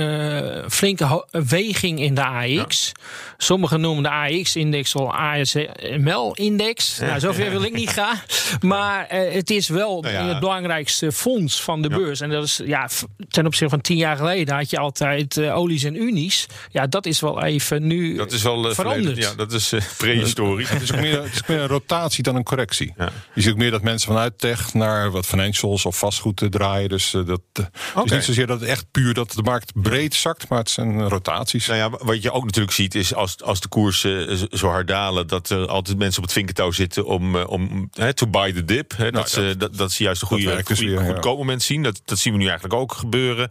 flinke 0.71 1.27
weging 1.31 2.01
in 2.01 2.15
de 2.15 2.25
AX. 2.25 2.93
Sommigen 3.37 3.81
noemen 3.81 4.03
de 4.03 4.11
AX-index 4.11 4.95
al 4.95 5.15
ASML-index. 5.15 6.99
Nou, 6.99 7.21
zover 7.21 7.51
wil 7.51 7.63
ik 7.63 7.73
niet 7.73 7.91
gaan. 7.91 8.19
Maar 8.61 9.07
het 9.09 9.51
is 9.51 9.69
wel 9.69 10.01
nou 10.01 10.29
het 10.29 10.41
belangrijkste 10.41 11.13
fonds 11.13 11.63
van 11.63 11.83
de 11.83 11.89
beurs. 11.89 12.21
En 12.21 12.31
dat 12.31 12.45
is 12.45 12.61
ja, 12.65 12.89
ten 13.29 13.47
opzichte 13.47 13.75
van 13.75 13.81
tien 13.81 13.97
jaar 13.97 14.17
geleden 14.17 14.55
had 14.55 14.71
je 14.71 14.79
altijd 14.79 15.41
olies 15.41 15.85
en 15.85 16.03
unies. 16.03 16.47
Ja, 16.71 16.87
dat 16.87 17.07
is 17.07 17.21
wel 17.21 17.45
even 17.45 17.87
nu 17.87 18.17
dat 18.17 18.33
is 18.33 18.43
wel, 18.43 18.75
veranderd. 18.75 19.17
Ja, 19.17 19.35
dat 19.35 19.53
is 19.53 19.75
prehistorisch. 19.97 20.69
het 20.69 20.83
is 20.83 20.93
ook 20.93 21.01
meer, 21.01 21.23
het 21.23 21.33
is 21.33 21.47
meer 21.47 21.61
een 21.61 21.69
rotatie 21.69 22.10
dan 22.19 22.37
een 22.37 22.43
correctie. 22.43 22.95
Ja. 22.97 23.09
Je 23.35 23.41
ziet 23.41 23.53
ook 23.53 23.59
meer 23.59 23.71
dat 23.71 23.83
mensen 23.83 24.09
vanuit 24.09 24.39
tech 24.39 24.75
naar 24.75 25.11
wat 25.11 25.27
financials 25.27 25.85
of 25.85 25.99
vastgoed 25.99 26.47
draaien. 26.51 26.89
Dus 26.89 27.15
uh, 27.15 27.27
dat 27.27 27.41
okay. 27.57 28.05
is 28.05 28.11
niet 28.11 28.25
zozeer 28.25 28.47
dat 28.47 28.61
het 28.61 28.69
echt 28.69 28.87
puur 28.91 29.15
dat 29.15 29.33
de 29.33 29.43
markt 29.43 29.73
breed 29.75 30.15
zakt, 30.15 30.49
maar 30.49 30.59
het 30.59 30.71
zijn 30.71 31.09
rotaties. 31.09 31.67
Nou 31.67 31.79
ja, 31.79 31.91
wat 32.05 32.23
je 32.23 32.33
ook 32.33 32.45
natuurlijk 32.45 32.75
ziet 32.75 32.95
is 32.95 33.15
als, 33.15 33.43
als 33.43 33.61
de 33.61 33.69
koersen 33.69 34.39
zo 34.59 34.69
hard 34.69 34.89
dalen, 34.89 35.27
dat 35.27 35.51
er 35.51 35.67
altijd 35.67 35.99
mensen 35.99 36.19
op 36.19 36.25
het 36.25 36.33
vinkertouw 36.37 36.71
zitten 36.71 37.07
om, 37.07 37.37
om 37.37 37.91
he, 37.93 38.15
to 38.15 38.27
buy 38.27 38.53
the 38.53 38.65
dip. 38.65 38.97
He, 38.97 39.03
nou, 39.03 39.13
dat, 39.13 39.31
ze, 39.31 39.55
dat, 39.59 39.77
dat 39.77 39.93
ze 39.93 40.03
juist 40.03 40.23
een 40.23 40.29
goede, 40.29 40.45
goede, 40.45 40.65
dus 40.65 40.81
weer, 40.81 40.99
goed 40.99 41.25
ja. 41.25 41.31
moment 41.31 41.63
zien. 41.63 41.83
Dat, 41.83 42.03
dat 42.05 42.19
zien 42.19 42.33
we 42.33 42.39
nu 42.39 42.45
eigenlijk 42.45 42.75
ook 42.75 42.93
gebeuren. 42.93 43.51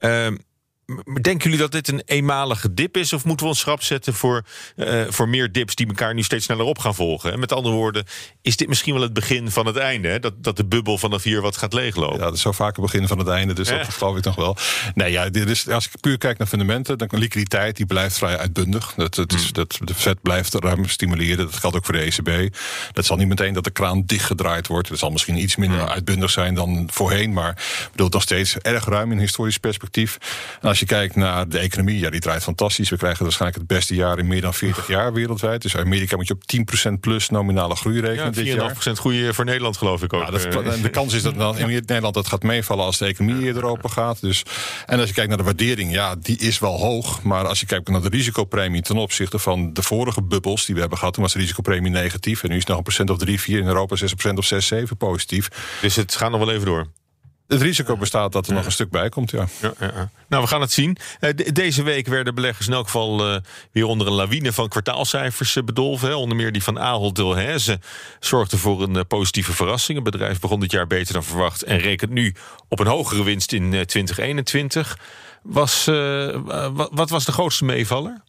Uh, 0.00 0.26
Denken 1.20 1.42
jullie 1.42 1.58
dat 1.58 1.72
dit 1.72 1.88
een 1.88 2.02
eenmalige 2.04 2.74
dip 2.74 2.96
is? 2.96 3.12
Of 3.12 3.24
moeten 3.24 3.46
we 3.46 3.52
ons 3.52 3.60
schrap 3.60 3.82
zetten 3.82 4.14
voor, 4.14 4.44
uh, 4.76 5.04
voor 5.08 5.28
meer 5.28 5.52
dips 5.52 5.74
die 5.74 5.86
elkaar 5.86 6.14
nu 6.14 6.22
steeds 6.22 6.44
sneller 6.44 6.64
op 6.64 6.78
gaan 6.78 6.94
volgen? 6.94 7.32
En 7.32 7.38
met 7.38 7.52
andere 7.52 7.74
woorden, 7.74 8.04
is 8.42 8.56
dit 8.56 8.68
misschien 8.68 8.92
wel 8.94 9.02
het 9.02 9.12
begin 9.12 9.50
van 9.50 9.66
het 9.66 9.76
einde? 9.76 10.08
Hè? 10.08 10.18
Dat, 10.18 10.32
dat 10.36 10.56
de 10.56 10.64
bubbel 10.64 10.98
vanaf 10.98 11.22
hier 11.22 11.40
wat 11.40 11.56
gaat 11.56 11.72
leeglopen? 11.72 12.18
Ja, 12.18 12.24
dat 12.24 12.34
is 12.34 12.40
zo 12.40 12.52
vaak 12.52 12.76
het 12.76 12.84
begin 12.84 13.08
van 13.08 13.18
het 13.18 13.28
einde, 13.28 13.54
dus 13.54 13.68
ja. 13.68 13.76
dat 13.76 13.88
geloof 13.88 14.16
ik 14.16 14.24
nog 14.24 14.34
wel. 14.34 14.56
Nee, 14.94 15.12
ja, 15.12 15.28
dit 15.28 15.48
is, 15.48 15.68
als 15.68 15.86
ik 15.86 16.00
puur 16.00 16.18
kijk 16.18 16.38
naar 16.38 16.46
fundamenten, 16.46 16.98
dan 16.98 17.08
liquiditeit 17.10 17.76
die 17.76 17.86
blijft 17.86 18.18
vrij 18.18 18.38
uitbundig. 18.38 18.92
Dat, 18.96 19.14
dat 19.14 19.32
is, 19.32 19.42
hmm. 19.42 19.52
dat, 19.52 19.78
de 19.80 19.94
vet 19.94 20.22
blijft 20.22 20.54
ruim 20.54 20.88
stimuleren. 20.88 21.44
Dat 21.44 21.56
geldt 21.56 21.76
ook 21.76 21.84
voor 21.84 21.94
de 21.94 22.00
ECB. 22.00 22.56
Dat 22.92 23.04
zal 23.04 23.16
niet 23.16 23.28
meteen 23.28 23.52
dat 23.52 23.64
de 23.64 23.70
kraan 23.70 24.02
dichtgedraaid 24.06 24.66
wordt. 24.66 24.88
Dat 24.88 24.98
zal 24.98 25.10
misschien 25.10 25.36
iets 25.36 25.56
minder 25.56 25.78
hmm. 25.78 25.88
uitbundig 25.88 26.30
zijn 26.30 26.54
dan 26.54 26.88
voorheen. 26.92 27.32
Maar 27.32 27.62
bedoel, 27.90 28.08
nog 28.08 28.22
steeds 28.22 28.58
erg 28.58 28.84
ruim 28.84 29.12
in 29.12 29.18
historisch 29.18 29.58
perspectief. 29.58 30.18
Als 30.74 30.82
je 30.82 30.88
kijkt 30.88 31.16
naar 31.16 31.48
de 31.48 31.58
economie, 31.58 31.98
ja, 31.98 32.10
die 32.10 32.20
draait 32.20 32.42
fantastisch. 32.42 32.88
We 32.88 32.96
krijgen 32.96 33.22
waarschijnlijk 33.22 33.60
het 33.60 33.68
beste 33.76 33.94
jaar 33.94 34.18
in 34.18 34.26
meer 34.26 34.40
dan 34.40 34.54
40 34.54 34.86
jaar 34.86 35.12
wereldwijd. 35.12 35.62
Dus 35.62 35.76
Amerika 35.76 36.16
moet 36.16 36.28
je 36.28 36.34
op 36.34 36.42
10% 36.88 37.00
plus 37.00 37.28
nominale 37.28 37.76
groei 37.76 38.00
rekenen. 38.00 38.44
Ja, 38.44 38.72
4,5% 38.74 38.76
groei 38.92 39.32
voor 39.32 39.44
Nederland, 39.44 39.76
geloof 39.76 40.02
ik 40.02 40.12
ook. 40.12 40.22
Ja, 40.22 40.30
dat, 40.30 40.44
en 40.44 40.82
de 40.82 40.88
kans 40.88 41.14
is 41.14 41.22
dat 41.22 41.34
dan 41.34 41.58
in 41.58 41.66
Nederland 41.66 42.14
dat 42.14 42.28
gaat 42.28 42.42
meevallen 42.42 42.84
als 42.84 42.98
de 42.98 43.06
economie 43.06 43.44
eerder 43.44 43.64
open 43.64 43.90
gaat. 43.90 44.20
Dus, 44.20 44.42
en 44.86 44.98
als 44.98 45.08
je 45.08 45.14
kijkt 45.14 45.28
naar 45.28 45.38
de 45.38 45.44
waardering, 45.44 45.92
ja, 45.92 46.16
die 46.16 46.38
is 46.38 46.58
wel 46.58 46.78
hoog. 46.78 47.22
Maar 47.22 47.46
als 47.46 47.60
je 47.60 47.66
kijkt 47.66 47.88
naar 47.88 48.02
de 48.02 48.08
risicopremie 48.08 48.82
ten 48.82 48.96
opzichte 48.96 49.38
van 49.38 49.72
de 49.72 49.82
vorige 49.82 50.22
bubbels 50.22 50.64
die 50.64 50.74
we 50.74 50.80
hebben 50.80 50.98
gehad, 50.98 51.14
toen 51.14 51.22
was 51.22 51.32
de 51.32 51.38
risicopremie 51.38 51.90
negatief. 51.90 52.42
En 52.42 52.48
nu 52.48 52.54
is 52.54 52.60
het 52.60 52.68
nog 52.68 52.76
een 52.76 52.84
procent 52.84 53.10
of 53.10 53.18
3, 53.18 53.40
4 53.40 53.58
in 53.58 53.66
Europa, 53.66 53.96
6% 54.30 54.34
of 54.34 54.44
6, 54.44 54.66
7 54.66 54.96
positief. 54.96 55.48
Dus 55.80 55.96
het 55.96 56.14
gaat 56.14 56.30
nog 56.30 56.40
wel 56.40 56.50
even 56.50 56.66
door. 56.66 56.86
Het 57.48 57.62
risico 57.62 57.96
bestaat 57.96 58.32
dat 58.32 58.46
er 58.46 58.54
nog 58.54 58.64
een 58.64 58.72
stuk 58.72 58.90
bij 58.90 59.08
komt, 59.08 59.30
ja. 59.30 59.46
ja, 59.60 59.72
ja. 59.80 60.10
Nou, 60.28 60.42
we 60.42 60.48
gaan 60.48 60.60
het 60.60 60.72
zien. 60.72 60.96
deze 61.52 61.82
week 61.82 62.06
werden 62.06 62.34
beleggers 62.34 62.66
in 62.66 62.72
elk 62.72 62.84
geval 62.84 63.40
weer 63.72 63.84
onder 63.84 64.06
een 64.06 64.12
lawine 64.12 64.52
van 64.52 64.68
kwartaalcijfers 64.68 65.58
bedolven. 65.64 66.08
Hè. 66.08 66.14
Onder 66.14 66.36
meer 66.36 66.52
die 66.52 66.62
van 66.62 66.78
Ahold 66.78 67.16
Delhaize 67.16 67.80
zorgde 68.20 68.58
voor 68.58 68.82
een 68.82 69.06
positieve 69.06 69.52
verrassing. 69.52 70.02
Het 70.02 70.10
bedrijf 70.10 70.40
begon 70.40 70.60
dit 70.60 70.70
jaar 70.70 70.86
beter 70.86 71.12
dan 71.12 71.24
verwacht 71.24 71.62
en 71.62 71.78
rekent 71.78 72.10
nu 72.10 72.34
op 72.68 72.78
een 72.80 72.86
hogere 72.86 73.24
winst 73.24 73.52
in 73.52 73.70
2021. 73.70 74.98
Was, 75.42 75.84
wat 76.90 77.10
was 77.10 77.24
de 77.24 77.32
grootste 77.32 77.64
meevaller? 77.64 78.22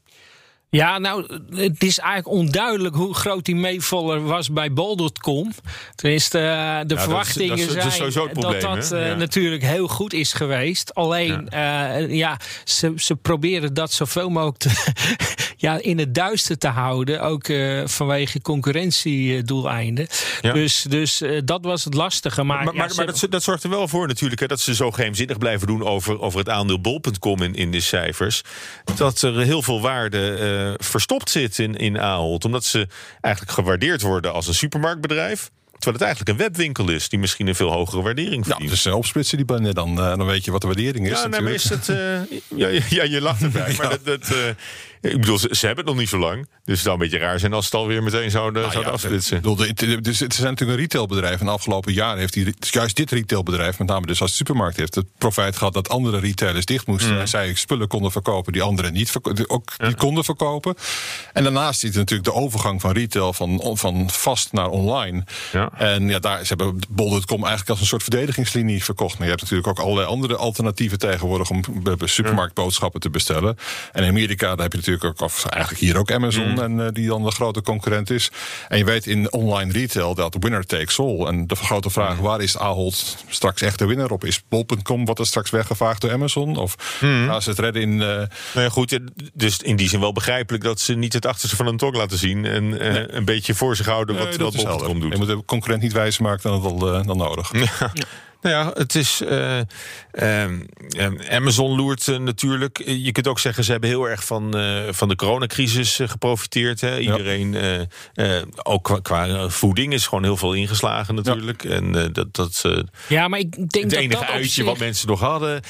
Ja, 0.70 0.98
nou, 0.98 1.40
het 1.56 1.84
is 1.84 2.00
eigenlijk 2.00 2.38
onduidelijk 2.38 2.96
hoe 2.96 3.14
groot 3.14 3.46
die 3.46 3.56
meevaller 3.56 4.24
was 4.24 4.52
bij 4.52 4.74
bol.com. 4.74 5.52
Tenminste, 5.96 6.40
uh, 6.40 6.80
de 6.88 6.98
verwachtingen 6.98 7.58
dat 7.58 7.68
is, 7.68 7.84
dat 7.84 8.14
zijn 8.14 8.34
dat 8.34 8.62
dat 8.62 8.92
uh, 8.92 9.16
natuurlijk 9.16 9.64
heel 9.64 9.88
goed 9.88 10.14
is 10.14 10.34
geweest. 10.34 10.94
Alleen, 10.94 11.48
ja, 11.50 12.00
uh, 12.00 12.14
ja 12.14 12.40
ze, 12.64 12.94
ze 12.96 13.16
proberen 13.16 13.74
dat 13.74 13.92
zoveel 13.92 14.30
mogelijk 14.30 14.58
te, 14.58 14.94
ja, 15.66 15.78
in 15.82 16.00
het 16.00 16.16
duister 16.16 16.58
te 16.58 16.68
houden. 16.68 17.22
Ook 17.22 17.46
vanwege 17.86 18.42
concurrentiedoeleinden. 18.42 20.08
Ja. 20.42 20.54
Dus, 20.54 20.86
dus 20.90 21.22
dat 21.46 21.64
was 21.64 21.84
het 21.84 21.94
lastige. 21.94 22.44
Maar, 22.44 22.64
maar, 22.64 22.76
maar, 22.76 22.92
maar 22.96 23.06
dat, 23.06 23.28
dat, 23.30 23.44
zorgt 23.44 23.64
er 23.64 23.70
wel 23.70 23.88
voor 23.88 24.08
natuurlijk 24.08 24.42
hè, 24.42 24.48
dat 24.48 24.60
ze 24.60 24.76
zo 24.76 24.92
geheimzinnig 24.92 25.38
blijven 25.38 25.68
doen 25.68 25.84
over, 25.84 26.22
over 26.22 26.40
het 26.40 26.50
aandeel 26.50 26.82
bol.com 26.82 27.42
in, 27.42 27.56
in 27.56 27.72
de 27.72 27.80
cijfers. 27.80 28.42
Dat 28.96 29.22
er 29.22 29.40
heel 29.40 29.62
veel 29.62 29.82
waarde 29.82 30.38
uh, 30.80 30.86
verstopt 30.86 31.30
zit 31.30 31.60
in, 31.60 31.76
in 31.76 32.00
Ahold. 32.00 32.46
Omdat 32.46 32.64
ze 32.64 32.88
eigenlijk 33.22 33.54
gewaardeerd 33.56 34.02
worden 34.02 34.34
als 34.34 34.48
een 34.48 34.54
supermarktbedrijf. 34.54 35.52
Terwijl 35.80 35.98
het 35.98 36.06
eigenlijk 36.06 36.30
een 36.30 36.46
webwinkel 36.46 36.90
is 36.90 37.10
die 37.10 37.20
misschien 37.20 37.48
een 37.48 37.56
veel 37.56 37.72
hogere 37.72 38.02
waardering 38.02 38.46
verdient. 38.46 38.70
Ja, 38.70 38.76
dus 38.76 38.86
uh, 38.86 38.96
opsplitsen 38.96 39.38
die 39.38 39.74
dan, 39.74 39.90
uh, 39.92 39.96
dan 39.96 40.26
weet 40.26 40.46
je 40.46 40.52
wat 40.52 40.62
de 40.62 40.68
waardering 40.68 41.10
is. 41.10 41.22
Ja, 41.22 41.28
nee, 41.28 41.42
maar 41.42 41.52
is 41.52 41.70
het. 41.70 41.88
Uh, 41.96 42.22
ja, 42.56 42.68
ja, 42.90 43.04
je 43.04 43.22
lacht 43.22 43.42
erbij. 43.42 43.72
ja. 43.72 43.76
Maar 43.78 43.90
dat, 43.90 44.06
dat, 44.06 44.34
ik 45.12 45.20
bedoel, 45.20 45.38
ze, 45.38 45.48
ze, 45.52 45.66
hebben 45.66 45.86
het 45.86 45.94
nog 45.94 46.04
niet 46.04 46.10
zo 46.10 46.18
lang. 46.18 46.48
Dus 46.64 46.76
het 46.76 46.80
zou 46.80 46.94
een 46.94 47.02
beetje 47.02 47.18
raar 47.18 47.40
zijn 47.40 47.54
als 47.54 47.66
het 47.66 47.74
alweer 47.74 48.04
meteen 48.04 48.32
zouden, 48.32 48.62
nou, 48.62 48.72
zouden 48.72 48.92
ja, 48.92 48.98
afsplitsen. 48.98 49.42
Dus 50.02 50.20
het 50.20 50.34
zijn 50.34 50.50
natuurlijk 50.50 50.78
een 50.78 50.84
retailbedrijf. 50.84 51.40
En 51.40 51.46
de 51.46 51.52
afgelopen 51.52 51.94
jaren 51.94 52.20
heeft 52.20 52.34
die, 52.34 52.54
juist 52.60 52.96
dit 52.96 53.12
retailbedrijf, 53.12 53.80
met 53.80 53.88
name 53.88 54.06
dus 54.06 54.22
als 54.22 54.36
supermarkt, 54.36 54.78
heeft 54.78 54.96
het 54.96 55.06
profijt 55.18 55.58
gehad 55.58 55.74
dat 55.74 55.90
andere 55.90 56.20
retailers 56.20 56.66
dicht 56.66 56.88
moesten. 56.88 57.14
Mm. 57.14 57.20
En 57.20 57.28
zij 57.28 57.54
spullen 57.54 57.88
konden 57.88 58.12
verkopen 58.12 58.54
die 58.54 58.62
anderen 58.62 58.94
niet 58.94 59.14
ook 59.48 59.72
die 59.78 59.96
konden 59.96 60.24
verkopen. 60.24 60.76
En 61.34 61.44
daarnaast 61.44 61.80
ziet 61.80 61.96
natuurlijk 61.96 62.30
de 62.30 62.34
overgang 62.34 62.82
van 62.82 62.92
retail 62.92 63.34
van, 63.34 63.78
van 63.78 64.10
vast 64.10 64.52
naar 64.52 64.70
online. 64.70 65.24
Ja. 65.52 65.70
En 65.78 66.08
ja, 66.10 66.20
daar, 66.20 66.40
ze 66.40 66.48
hebben 66.48 66.80
bol.com 66.90 67.40
eigenlijk 67.40 67.70
als 67.70 67.80
een 67.80 67.86
soort 67.86 68.04
verdedigingslinie 68.04 68.84
verkocht. 68.84 69.14
Maar 69.14 69.24
je 69.24 69.30
hebt 69.30 69.42
natuurlijk 69.42 69.70
ook 69.70 69.80
allerlei 69.80 70.08
andere 70.08 70.36
alternatieven 70.36 71.00
tegenwoordig 71.00 71.50
om 71.50 71.64
supermarktboodschappen 72.00 73.00
te 73.00 73.10
bestellen. 73.10 73.58
En 73.92 74.04
in 74.04 74.10
Amerika 74.10 74.48
daar 74.48 74.64
heb 74.64 74.72
je 74.72 74.78
natuurlijk 74.78 74.95
ook, 75.04 75.22
of 75.22 75.46
eigenlijk 75.46 75.84
hier 75.84 75.98
ook 75.98 76.12
Amazon, 76.12 76.52
mm. 76.52 76.60
en 76.60 76.78
uh, 76.78 76.88
die 76.92 77.08
dan 77.08 77.24
de 77.24 77.32
grote 77.32 77.62
concurrent 77.62 78.10
is. 78.10 78.32
En 78.68 78.78
je 78.78 78.86
weet 78.86 79.08
in 79.08 79.32
online 79.32 79.72
retail 79.72 80.16
dat 80.16 80.36
winner 80.40 80.66
takes 80.66 81.00
all. 81.00 81.26
En 81.26 81.48
de 81.48 81.56
grote 81.56 81.90
vraag, 81.90 82.16
mm. 82.16 82.22
waar 82.22 82.42
is 82.42 82.58
Ahold 82.58 83.18
straks 83.30 83.62
echt 83.62 83.80
de 83.80 83.86
winnaar 83.86 84.12
op? 84.12 84.26
Is 84.26 84.44
bol.com 84.50 85.06
wat 85.06 85.20
er 85.20 85.26
straks 85.26 85.50
weggevaagd 85.50 86.02
door 86.02 86.12
Amazon? 86.12 86.58
Of 86.58 87.00
mm. 87.02 87.28
gaan 87.28 87.42
ze 87.42 87.50
het 87.50 87.60
redden 87.60 87.82
in... 87.82 87.92
Uh... 87.92 88.00
Nou 88.00 88.28
ja, 88.54 88.70
goed, 88.70 89.00
dus 89.34 89.58
in 89.58 89.76
die 89.76 89.90
zin 89.90 90.00
wel 90.00 90.14
begrijpelijk 90.14 90.64
dat 90.64 90.80
ze 90.80 90.94
niet 90.94 91.14
het 91.14 91.26
achterste 91.26 91.56
van 91.56 91.68
een 91.68 91.78
tong 91.78 91.96
laten 91.96 92.18
zien. 92.18 92.46
En 92.46 92.64
uh, 92.64 92.78
nee. 92.80 93.12
een 93.14 93.26
beetje 93.26 93.56
voor 93.56 93.76
zich 93.76 93.86
houden 93.86 94.18
wat, 94.18 94.30
nee, 94.30 94.38
wat 94.38 94.56
bol.com 94.56 95.00
doet. 95.00 95.12
Je 95.12 95.18
moet 95.18 95.28
de 95.28 95.46
concurrent 95.46 95.82
niet 95.82 95.94
wijzer 95.94 96.24
maken 96.24 96.50
dan, 96.50 96.64
het 96.64 96.82
al, 96.82 97.06
dan 97.06 97.18
nodig. 97.18 97.52
Ja. 97.66 97.92
Nou 98.46 98.58
ja, 98.58 98.72
het 98.74 98.96
is. 98.96 99.22
Uh, 99.22 99.60
uh, 100.14 100.46
Amazon 101.30 101.76
loert 101.76 102.08
uh, 102.08 102.18
natuurlijk. 102.18 102.84
Je 102.86 103.12
kunt 103.12 103.28
ook 103.28 103.40
zeggen, 103.40 103.64
ze 103.64 103.72
hebben 103.72 103.90
heel 103.90 104.10
erg 104.10 104.26
van, 104.26 104.56
van 104.90 105.08
de 105.08 105.16
coronacrisis 105.16 106.00
geprofiteerd. 106.04 106.82
Hè. 106.82 107.00
Iedereen, 107.00 107.56
ja. 108.14 108.44
ook 108.64 108.84
qua, 108.84 109.00
qua, 109.00 109.50
voeding, 109.50 109.94
is 109.94 110.08
gewoon 110.08 110.24
heel 110.24 110.38
veel 110.38 110.54
ingeslagen 110.54 111.16
natuurlijk. 111.16 111.64
Ja. 111.64 111.70
En 111.70 112.12
dat, 112.14 112.34
dat 112.34 112.64
ja, 113.08 113.28
maar 113.28 113.40
ik 113.40 113.52
denk 113.52 113.74
het 113.74 113.90
dat 113.90 114.00
enige 114.00 114.20
dat 114.20 114.30
uitje 114.30 114.50
zich... 114.50 114.66
wat 114.66 114.78
mensen 114.78 115.08
nog 115.08 115.20
hadden. 115.20 115.62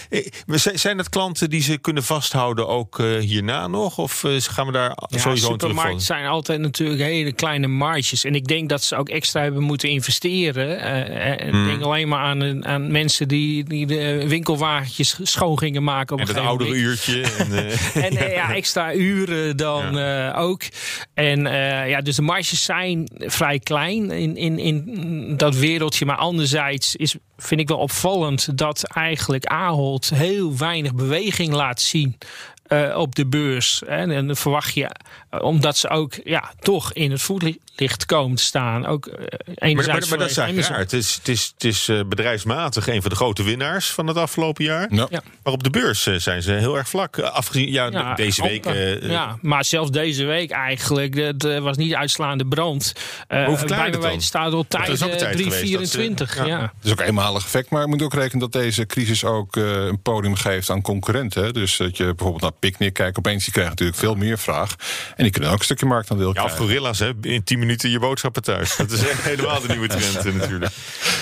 Zijn 0.74 0.98
het 0.98 1.10
klanten 1.10 1.50
die 1.50 1.62
ze 1.62 1.78
kunnen 1.78 2.04
vasthouden 2.04 2.68
ook 2.68 2.98
hierna 3.20 3.68
nog? 3.68 3.98
Of 3.98 4.24
gaan 4.28 4.66
we 4.66 4.72
daar 4.72 4.98
ja, 5.08 5.18
sowieso 5.18 5.52
supermarkten 5.52 6.02
zijn 6.02 6.26
altijd 6.26 6.60
natuurlijk 6.60 7.02
hele 7.02 7.34
kleine 7.34 7.68
marges. 7.68 8.24
En 8.24 8.36
ik 8.36 8.48
denk 8.48 8.70
dat 8.70 8.84
ze 8.84 8.96
ook 8.96 9.10
extra 9.10 9.42
hebben 9.42 9.64
moeten 9.64 9.90
investeren. 9.90 10.80
en 11.40 11.50
hmm. 11.50 11.68
denk 11.68 11.82
alleen 11.82 12.08
maar 12.08 12.24
aan 12.24 12.40
een 12.40 12.65
aan 12.66 12.92
mensen 12.92 13.28
die, 13.28 13.64
die 13.64 13.86
de 13.86 14.28
winkelwagentjes 14.28 15.20
schoon 15.22 15.58
gingen 15.58 15.84
maken. 15.84 16.16
Op 16.16 16.22
en 16.22 16.28
het 16.28 16.38
oudere 16.38 16.76
uurtje. 16.76 17.22
En, 17.22 17.52
uh, 17.52 17.96
en 18.06 18.30
ja, 18.30 18.54
extra 18.54 18.94
uren 18.94 19.58
dan 19.58 19.96
ja. 19.96 20.34
uh, 20.34 20.42
ook. 20.42 20.62
En 21.14 21.42
ja, 21.88 22.02
dus 22.02 22.16
de 22.16 22.22
marges 22.22 22.64
zijn 22.64 23.10
vrij 23.18 23.60
klein 23.60 24.12
in, 24.12 24.38
in, 24.38 24.60
in 24.60 25.38
dat 25.38 25.56
wereldje. 25.56 26.06
Maar 26.06 26.18
anderzijds 26.18 26.96
is, 26.96 27.16
vind 27.38 27.62
ik 27.62 27.68
wel 27.68 27.78
opvallend 27.78 28.58
dat 28.58 28.84
eigenlijk 28.84 29.46
Ahold 29.46 30.10
heel 30.10 30.58
weinig 30.58 30.96
beweging 30.96 31.54
laat 31.54 31.82
zien. 31.82 32.18
Uh, 32.68 32.98
op 32.98 33.16
de 33.16 33.26
beurs. 33.26 33.82
Hè, 33.86 34.14
en 34.14 34.28
dan 34.28 34.36
verwacht 34.36 34.74
je, 34.74 34.90
omdat 35.42 35.78
ze 35.78 35.90
ook 35.90 36.14
ja, 36.24 36.52
toch 36.60 36.94
in 36.94 37.12
het 37.12 37.22
voetlicht 37.22 38.06
komen 38.06 38.36
te 38.36 38.44
staan. 38.44 38.86
Ook, 38.86 39.06
uh, 39.08 39.14
maar, 39.76 39.86
maar, 39.86 39.86
maar 40.10 40.18
dat 40.18 40.30
is 40.30 40.38
eigenlijk 40.38 40.68
raar. 40.68 40.80
Het 40.80 40.94
is, 40.94 41.16
het 41.16 41.28
is, 41.28 41.52
het 41.54 41.64
is 41.64 41.90
uh, 41.90 42.00
bedrijfsmatig 42.08 42.88
een 42.88 43.02
van 43.02 43.10
de 43.10 43.16
grote 43.16 43.44
winnaars 43.44 43.90
van 43.90 44.08
het 44.08 44.18
afgelopen 44.18 44.64
jaar. 44.64 44.88
Ja. 44.94 45.08
Maar 45.44 45.54
op 45.54 45.64
de 45.64 45.70
beurs 45.70 46.04
zijn 46.04 46.42
ze 46.42 46.52
heel 46.52 46.78
erg 46.78 46.90
vlak. 46.90 47.20
Afgezien, 47.20 47.72
ja, 47.72 47.88
ja 47.88 48.16
deze 48.16 48.42
week. 48.44 48.66
ja, 49.02 49.38
maar 49.42 49.66
zelfs 49.66 49.92
deze 49.92 50.26
week 50.26 50.52
eigenlijk. 50.52 51.16
Het 51.16 51.60
was 51.60 51.78
niet 51.78 51.94
uitslaande 51.94 52.46
brand. 52.46 52.94
Hoe 53.28 53.66
bij 53.68 53.90
het 53.90 54.02
dan? 54.02 54.22
staat 54.22 54.54
al 54.54 54.66
tijd 54.68 54.98
324. 54.98 56.38
Ja. 56.38 56.46
ja. 56.46 56.62
Het 56.62 56.86
is 56.86 56.92
ook 56.92 57.00
een 57.00 57.06
eenmalig 57.06 57.44
effect. 57.44 57.70
Maar 57.70 57.82
je 57.82 57.88
moet 57.88 58.02
ook 58.02 58.14
rekenen 58.14 58.40
dat 58.40 58.52
deze 58.52 58.86
crisis 58.86 59.24
ook 59.24 59.56
een 59.56 60.02
podium 60.02 60.36
geeft 60.36 60.70
aan 60.70 60.82
concurrenten. 60.82 61.54
Dus 61.54 61.78
dat 61.78 61.98
je 61.98 62.04
bijvoorbeeld 62.04 62.42
naar 62.42 62.55
Picnic 62.60 62.94
kijkt. 62.94 63.18
Opeens 63.18 63.44
die 63.44 63.52
krijgen 63.52 63.72
natuurlijk 63.72 64.00
veel 64.00 64.16
meer 64.16 64.38
vraag. 64.38 64.76
En 65.16 65.24
die 65.24 65.32
kunnen 65.32 65.52
ook 65.52 65.60
een 65.60 65.64
stukje 65.64 65.86
marktaandeel 65.86 66.28
ja, 66.28 66.34
krijgen. 66.34 66.54
Of 66.54 66.60
gorilla's, 66.60 67.00
hè? 67.00 67.12
in 67.22 67.44
10 67.44 67.60
minuten 67.60 67.90
je 67.90 68.00
boodschappen 68.00 68.44
thuis. 68.44 68.76
Dat 68.76 68.92
is 68.92 69.08
echt 69.08 69.22
helemaal 69.32 69.62
de 69.62 69.68
nieuwe 69.68 69.88
trend 69.88 70.24
natuurlijk. 70.34 70.72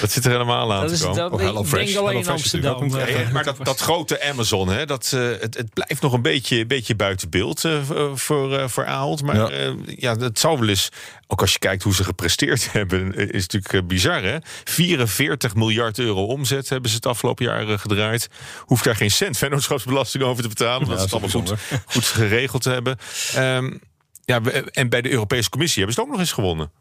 Dat 0.02 0.12
zit 0.12 0.26
er 0.26 0.32
helemaal 0.32 0.74
aan 0.74 0.82
dat 0.82 0.92
is, 0.92 1.00
te 1.00 1.06
komen. 1.06 1.22
Dat, 1.22 1.56
oh, 1.56 1.66
ik 1.66 1.72
denk 1.72 1.98
alleen 1.98 2.18
in 2.18 2.28
Amsterdam. 2.28 2.90
Ja, 2.90 3.30
maar 3.32 3.44
dat, 3.44 3.58
dat 3.64 3.80
grote 3.80 4.24
Amazon, 4.24 4.70
hè, 4.70 4.86
dat, 4.86 5.12
uh, 5.16 5.22
het, 5.40 5.58
het, 5.58 5.74
blijft 5.74 6.02
nog 6.02 6.14
een 6.14 6.22
beetje, 6.22 6.66
beetje 6.66 6.96
buiten 6.96 7.30
beeld 7.30 7.64
uh, 7.64 7.82
voor, 8.14 8.52
uh, 8.52 8.68
voor 8.68 8.86
Ahold. 8.86 9.24
Maar 9.24 9.36
ja. 9.36 9.74
ja, 9.86 10.16
dat 10.16 10.40
zou 10.40 10.60
wel 10.60 10.70
eens 10.70 10.90
ook 11.28 11.42
als 11.42 11.54
je 11.54 11.60
kijkt 11.60 11.84
hoe 11.84 11.94
ze 11.94 12.04
gepresteerd 12.04 12.72
hebben, 12.72 13.32
is 13.32 13.48
natuurlijk 13.48 13.88
bizar. 13.88 14.24
Hè? 14.24 14.38
44 14.64 15.56
miljard 15.56 16.00
euro 16.00 16.26
omzet 16.26 16.70
hebben 16.70 16.90
ze 16.90 16.96
het 16.96 17.06
afgelopen 17.06 17.46
jaar 17.46 17.80
gedraaid. 17.80 18.30
Hoeft 18.60 18.84
daar 18.84 18.96
geen 18.96 19.12
cent 19.12 19.38
vennootschapsbelasting 19.38 20.24
over 20.24 20.44
te 20.44 20.50
betalen, 20.50 20.82
omdat 20.82 21.00
ja, 21.00 21.08
ze 21.08 21.16
het 21.16 21.24
allemaal 21.24 21.58
goed, 21.58 21.84
goed, 21.86 22.06
geregeld 22.06 22.62
te 22.62 22.70
hebben. 22.70 22.98
Um, 23.38 23.82
ja, 24.26 24.42
en 24.72 24.90
bij 24.90 25.02
de 25.02 25.12
Europese 25.12 25.50
Commissie 25.50 25.84
hebben 25.84 25.96
ze 25.96 26.02
het 26.02 26.10
ook 26.10 26.16
nog 26.16 26.26
eens 26.26 26.36
gewonnen. 26.36 26.72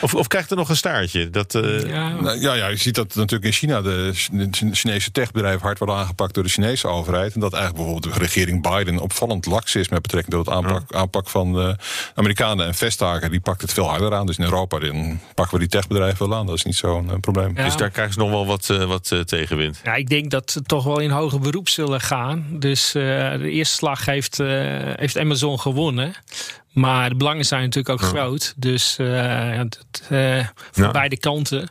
Of, 0.00 0.14
of 0.14 0.26
krijgt 0.26 0.50
er 0.50 0.56
nog 0.56 0.68
een 0.68 0.76
staartje? 0.76 1.30
Dat, 1.30 1.54
uh... 1.54 1.88
ja. 1.88 2.08
Nou, 2.08 2.40
ja, 2.40 2.54
ja, 2.54 2.68
je 2.68 2.76
ziet 2.76 2.94
dat 2.94 3.14
natuurlijk 3.14 3.44
in 3.44 3.52
China 3.52 3.82
de, 3.82 4.10
Chinese 4.72 5.10
techbedrijven 5.10 5.60
hard 5.60 5.78
worden 5.78 5.96
aangepakt 5.96 6.34
door 6.34 6.42
de 6.42 6.50
Chinese 6.50 6.86
overheid. 6.86 7.34
En 7.34 7.40
dat 7.40 7.52
eigenlijk 7.52 7.84
bijvoorbeeld 7.84 8.14
de 8.14 8.20
regering 8.20 8.62
Biden 8.62 8.98
opvallend 8.98 9.46
laks 9.46 9.74
is 9.74 9.88
met 9.88 10.02
betrekking 10.02 10.34
tot 10.34 10.46
het 10.46 10.54
aanpak, 10.54 10.92
aanpak 10.92 11.28
van 11.28 11.52
de 11.52 11.76
Amerikanen. 12.14 12.66
En 12.66 12.74
Vestager 12.74 13.30
die 13.30 13.40
pakt 13.40 13.60
het 13.60 13.72
veel 13.72 13.88
harder 13.88 14.14
aan. 14.14 14.26
Dus 14.26 14.38
in 14.38 14.44
Europa 14.44 14.78
dan 14.78 15.20
pakken 15.34 15.54
we 15.54 15.60
die 15.60 15.68
techbedrijven 15.68 16.28
wel 16.28 16.38
aan. 16.38 16.46
Dat 16.46 16.56
is 16.56 16.64
niet 16.64 16.76
zo'n 16.76 17.06
uh, 17.06 17.14
probleem. 17.20 17.52
Ja. 17.56 17.64
Dus 17.64 17.76
daar 17.76 17.90
krijgen 17.90 18.14
ze 18.14 18.20
nog 18.20 18.30
wel 18.30 18.46
wat, 18.46 18.68
uh, 18.68 18.84
wat 18.84 19.12
tegenwind. 19.24 19.80
Ja, 19.84 19.94
ik 19.94 20.08
denk 20.08 20.30
dat 20.30 20.50
ze 20.50 20.62
toch 20.62 20.84
wel 20.84 20.98
in 20.98 21.10
hoger 21.10 21.40
beroep 21.40 21.68
zullen 21.68 22.00
gaan. 22.00 22.46
Dus 22.50 22.90
de 22.92 23.50
eerste 23.50 23.74
slag 23.74 24.04
heeft, 24.04 24.38
heeft 24.96 25.18
Amazon 25.18 25.60
gewonnen. 25.60 26.14
Maar 26.72 27.08
de 27.08 27.14
belangen 27.14 27.44
zijn 27.44 27.62
natuurlijk 27.62 28.02
ook 28.02 28.08
groot. 28.08 28.54
Dus 28.56 28.96
uh, 29.00 29.58
dat, 29.58 30.02
uh, 30.10 30.46
voor 30.70 30.84
ja. 30.84 30.90
beide 30.90 31.18
kanten. 31.18 31.68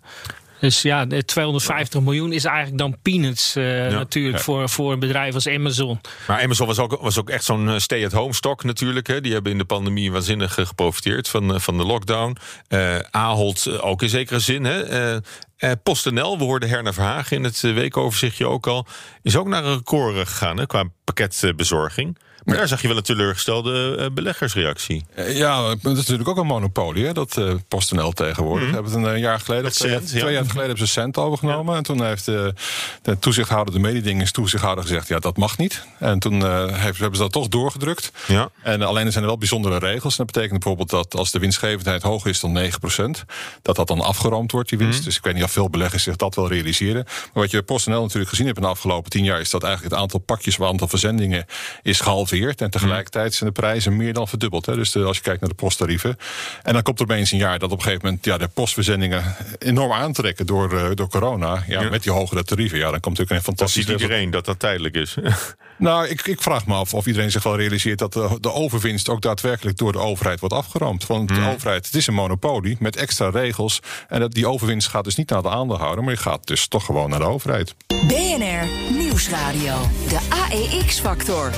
Dus 0.59 0.81
ja, 0.81 1.07
250 1.25 2.01
miljoen 2.01 2.33
is 2.33 2.45
eigenlijk 2.45 2.77
dan 2.77 2.97
peanuts 3.01 3.57
uh, 3.57 3.91
ja, 3.91 3.97
natuurlijk 3.97 4.37
ja. 4.37 4.43
Voor, 4.43 4.69
voor 4.69 4.91
een 4.91 4.99
bedrijf 4.99 5.33
als 5.33 5.47
Amazon. 5.47 6.01
Maar 6.27 6.41
Amazon 6.41 6.67
was 6.67 6.79
ook, 6.79 7.01
was 7.01 7.19
ook 7.19 7.29
echt 7.29 7.43
zo'n 7.43 7.79
stay-at-home 7.79 8.33
stok 8.33 8.63
natuurlijk. 8.63 9.07
Hè. 9.07 9.21
Die 9.21 9.33
hebben 9.33 9.51
in 9.51 9.57
de 9.57 9.65
pandemie 9.65 10.11
waanzinnig 10.11 10.53
geprofiteerd 10.53 11.29
van, 11.29 11.61
van 11.61 11.77
de 11.77 11.85
lockdown. 11.85 12.37
Uh, 12.69 12.99
Ahold 13.11 13.81
ook 13.81 14.01
in 14.01 14.09
zekere 14.09 14.39
zin. 14.39 14.63
Hè. 14.63 15.13
Uh, 15.59 15.71
PostNL, 15.83 16.37
we 16.37 16.43
hoorden 16.43 16.69
Herna 16.69 16.93
Verhagen 16.93 17.37
in 17.37 17.43
het 17.43 17.61
weekoverzichtje 17.61 18.47
ook 18.47 18.67
al... 18.67 18.85
is 19.21 19.35
ook 19.35 19.47
naar 19.47 19.65
een 19.65 19.75
record 19.75 20.15
gegaan 20.15 20.57
hè, 20.57 20.65
qua 20.65 20.83
pakketbezorging. 21.03 22.17
Maar 22.43 22.57
daar 22.57 22.67
zag 22.67 22.81
je 22.81 22.87
wel 22.87 22.97
een 22.97 23.03
teleurgestelde 23.03 23.97
uh, 23.99 24.05
beleggersreactie. 24.13 25.05
ja, 25.15 25.61
dat 25.61 25.91
is 25.91 25.97
natuurlijk 25.97 26.29
ook 26.29 26.37
een 26.37 26.45
monopolie, 26.45 27.05
hè, 27.05 27.13
dat 27.13 27.37
uh, 27.37 27.53
PostNL 27.67 28.11
tegenwoordig. 28.11 28.67
Mm 28.67 28.77
hebben 28.79 28.91
het 28.91 29.13
een 29.13 29.19
jaar 29.19 29.39
geleden, 29.39 29.71
twee, 29.71 29.91
cent, 29.91 30.07
twee 30.07 30.33
jaar 30.33 30.45
geleden, 30.45 30.67
hebben 30.67 30.87
ze 30.87 30.93
cent 30.93 31.17
overgenomen. 31.17 31.75
En 31.75 31.83
toen 31.83 32.03
heeft 32.03 32.25
de, 32.25 32.53
de 33.01 33.19
toezichthouder, 33.19 33.73
de 33.73 33.79
mededingingstoezichthouder 33.79 34.83
gezegd... 34.83 35.07
ja, 35.07 35.19
dat 35.19 35.37
mag 35.37 35.57
niet. 35.57 35.85
En 35.99 36.19
toen 36.19 36.33
heeft, 36.73 36.99
hebben 36.99 37.15
ze 37.17 37.21
dat 37.21 37.31
toch 37.31 37.47
doorgedrukt. 37.47 38.11
Ja. 38.27 38.49
En 38.63 38.81
alleen 38.81 39.05
er 39.05 39.11
zijn 39.11 39.23
er 39.23 39.29
wel 39.29 39.39
bijzondere 39.39 39.79
regels. 39.79 40.17
En 40.17 40.25
dat 40.25 40.33
betekent 40.33 40.59
bijvoorbeeld 40.59 40.89
dat 40.89 41.15
als 41.19 41.31
de 41.31 41.39
winstgevendheid 41.39 42.01
hoger 42.01 42.29
is 42.29 42.39
dan 42.39 42.57
9%... 42.57 43.25
dat 43.61 43.75
dat 43.75 43.87
dan 43.87 44.01
afgeroomd 44.01 44.51
wordt, 44.51 44.69
die 44.69 44.77
winst. 44.77 44.97
Mhm. 44.97 45.05
Dus 45.07 45.17
ik 45.17 45.23
weet 45.23 45.33
niet 45.33 45.43
of 45.43 45.51
veel 45.51 45.69
beleggers 45.69 46.03
zich 46.03 46.15
dat 46.15 46.35
wel 46.35 46.47
realiseren. 46.47 47.03
Maar 47.05 47.43
wat 47.43 47.51
je 47.51 47.63
PostNL 47.63 48.01
natuurlijk 48.01 48.29
gezien 48.29 48.45
hebt 48.45 48.57
in 48.57 48.63
de 48.63 48.69
afgelopen 48.69 49.09
tien 49.09 49.23
jaar... 49.23 49.39
is 49.39 49.49
dat 49.49 49.63
eigenlijk 49.63 49.93
het 49.93 50.03
aantal 50.03 50.19
pakjes, 50.19 50.57
het 50.57 50.67
aantal 50.67 50.87
verzendingen 50.87 51.45
is 51.81 51.99
gehalveerd. 51.99 52.28
En 52.31 52.69
tegelijkertijd 52.69 53.33
zijn 53.33 53.49
de 53.53 53.59
prijzen 53.61 53.95
meer 53.95 54.13
dan 54.13 54.27
verdubbeld. 54.27 54.65
Hè. 54.65 54.75
Dus 54.75 54.95
als 54.95 55.17
je 55.17 55.23
kijkt 55.23 55.41
naar 55.41 55.49
de 55.49 55.55
posttarieven. 55.55 56.17
En 56.63 56.73
dan 56.73 56.81
komt 56.81 56.99
er 56.99 57.05
opeens 57.05 57.31
een 57.31 57.37
jaar 57.37 57.59
dat 57.59 57.71
op 57.71 57.77
een 57.77 57.83
gegeven 57.83 58.05
moment... 58.05 58.25
Ja, 58.25 58.37
de 58.37 58.47
postverzendingen 58.47 59.35
enorm 59.59 59.91
aantrekken 59.91 60.45
door, 60.45 60.73
uh, 60.73 60.89
door 60.93 61.09
corona. 61.09 61.63
Ja, 61.67 61.89
Met 61.89 62.03
die 62.03 62.11
hogere 62.11 62.43
tarieven. 62.43 62.77
Ja, 62.77 62.91
dan 62.91 62.99
komt 62.99 63.17
natuurlijk 63.17 63.31
een 63.31 63.53
fantastische... 63.53 63.91
Dat 63.91 63.99
ziet 63.99 64.09
iedereen 64.09 64.31
dat 64.31 64.45
dat 64.45 64.59
tijdelijk 64.59 64.95
is. 64.95 65.15
nou, 65.77 66.07
ik, 66.07 66.21
ik 66.21 66.41
vraag 66.41 66.65
me 66.65 66.73
af 66.73 66.93
of 66.93 67.05
iedereen 67.05 67.31
zich 67.31 67.43
wel 67.43 67.57
realiseert... 67.57 67.99
dat 67.99 68.13
de, 68.13 68.37
de 68.41 68.51
overwinst 68.51 69.09
ook 69.09 69.21
daadwerkelijk 69.21 69.77
door 69.77 69.91
de 69.91 69.99
overheid 69.99 70.39
wordt 70.39 70.55
afgeroomd. 70.55 71.07
Want 71.07 71.27
de 71.27 71.33
hmm. 71.33 71.49
overheid, 71.49 71.85
het 71.85 71.95
is 71.95 72.07
een 72.07 72.13
monopolie 72.13 72.77
met 72.79 72.95
extra 72.95 73.29
regels. 73.29 73.79
En 74.07 74.19
dat, 74.19 74.31
die 74.31 74.47
overwinst 74.47 74.87
gaat 74.87 75.03
dus 75.03 75.15
niet 75.15 75.29
naar 75.29 75.41
de 75.41 75.49
aandeelhouder... 75.49 76.03
maar 76.03 76.13
die 76.13 76.23
gaat 76.23 76.47
dus 76.47 76.67
toch 76.67 76.85
gewoon 76.85 77.09
naar 77.09 77.19
de 77.19 77.25
overheid. 77.25 77.75
BNR 77.87 78.67
Nieuwsradio. 78.97 79.75
De 80.07 80.19
AEX-factor. 80.29 81.51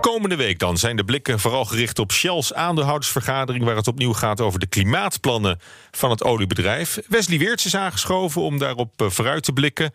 Komende 0.00 0.36
week 0.36 0.58
dan 0.58 0.76
zijn 0.76 0.96
de 0.96 1.04
blikken 1.04 1.38
vooral 1.38 1.64
gericht 1.64 1.98
op 1.98 2.12
Shell's 2.12 2.52
aandeelhoudersvergadering... 2.52 3.64
waar 3.64 3.76
het 3.76 3.88
opnieuw 3.88 4.12
gaat 4.12 4.40
over 4.40 4.58
de 4.58 4.66
klimaatplannen 4.66 5.60
van 5.90 6.10
het 6.10 6.24
oliebedrijf. 6.24 6.98
Wesley 7.08 7.38
Weerts 7.38 7.66
is 7.66 7.76
aangeschoven 7.76 8.42
om 8.42 8.58
daarop 8.58 9.02
eh, 9.02 9.10
vooruit 9.10 9.42
te 9.42 9.52
blikken. 9.52 9.92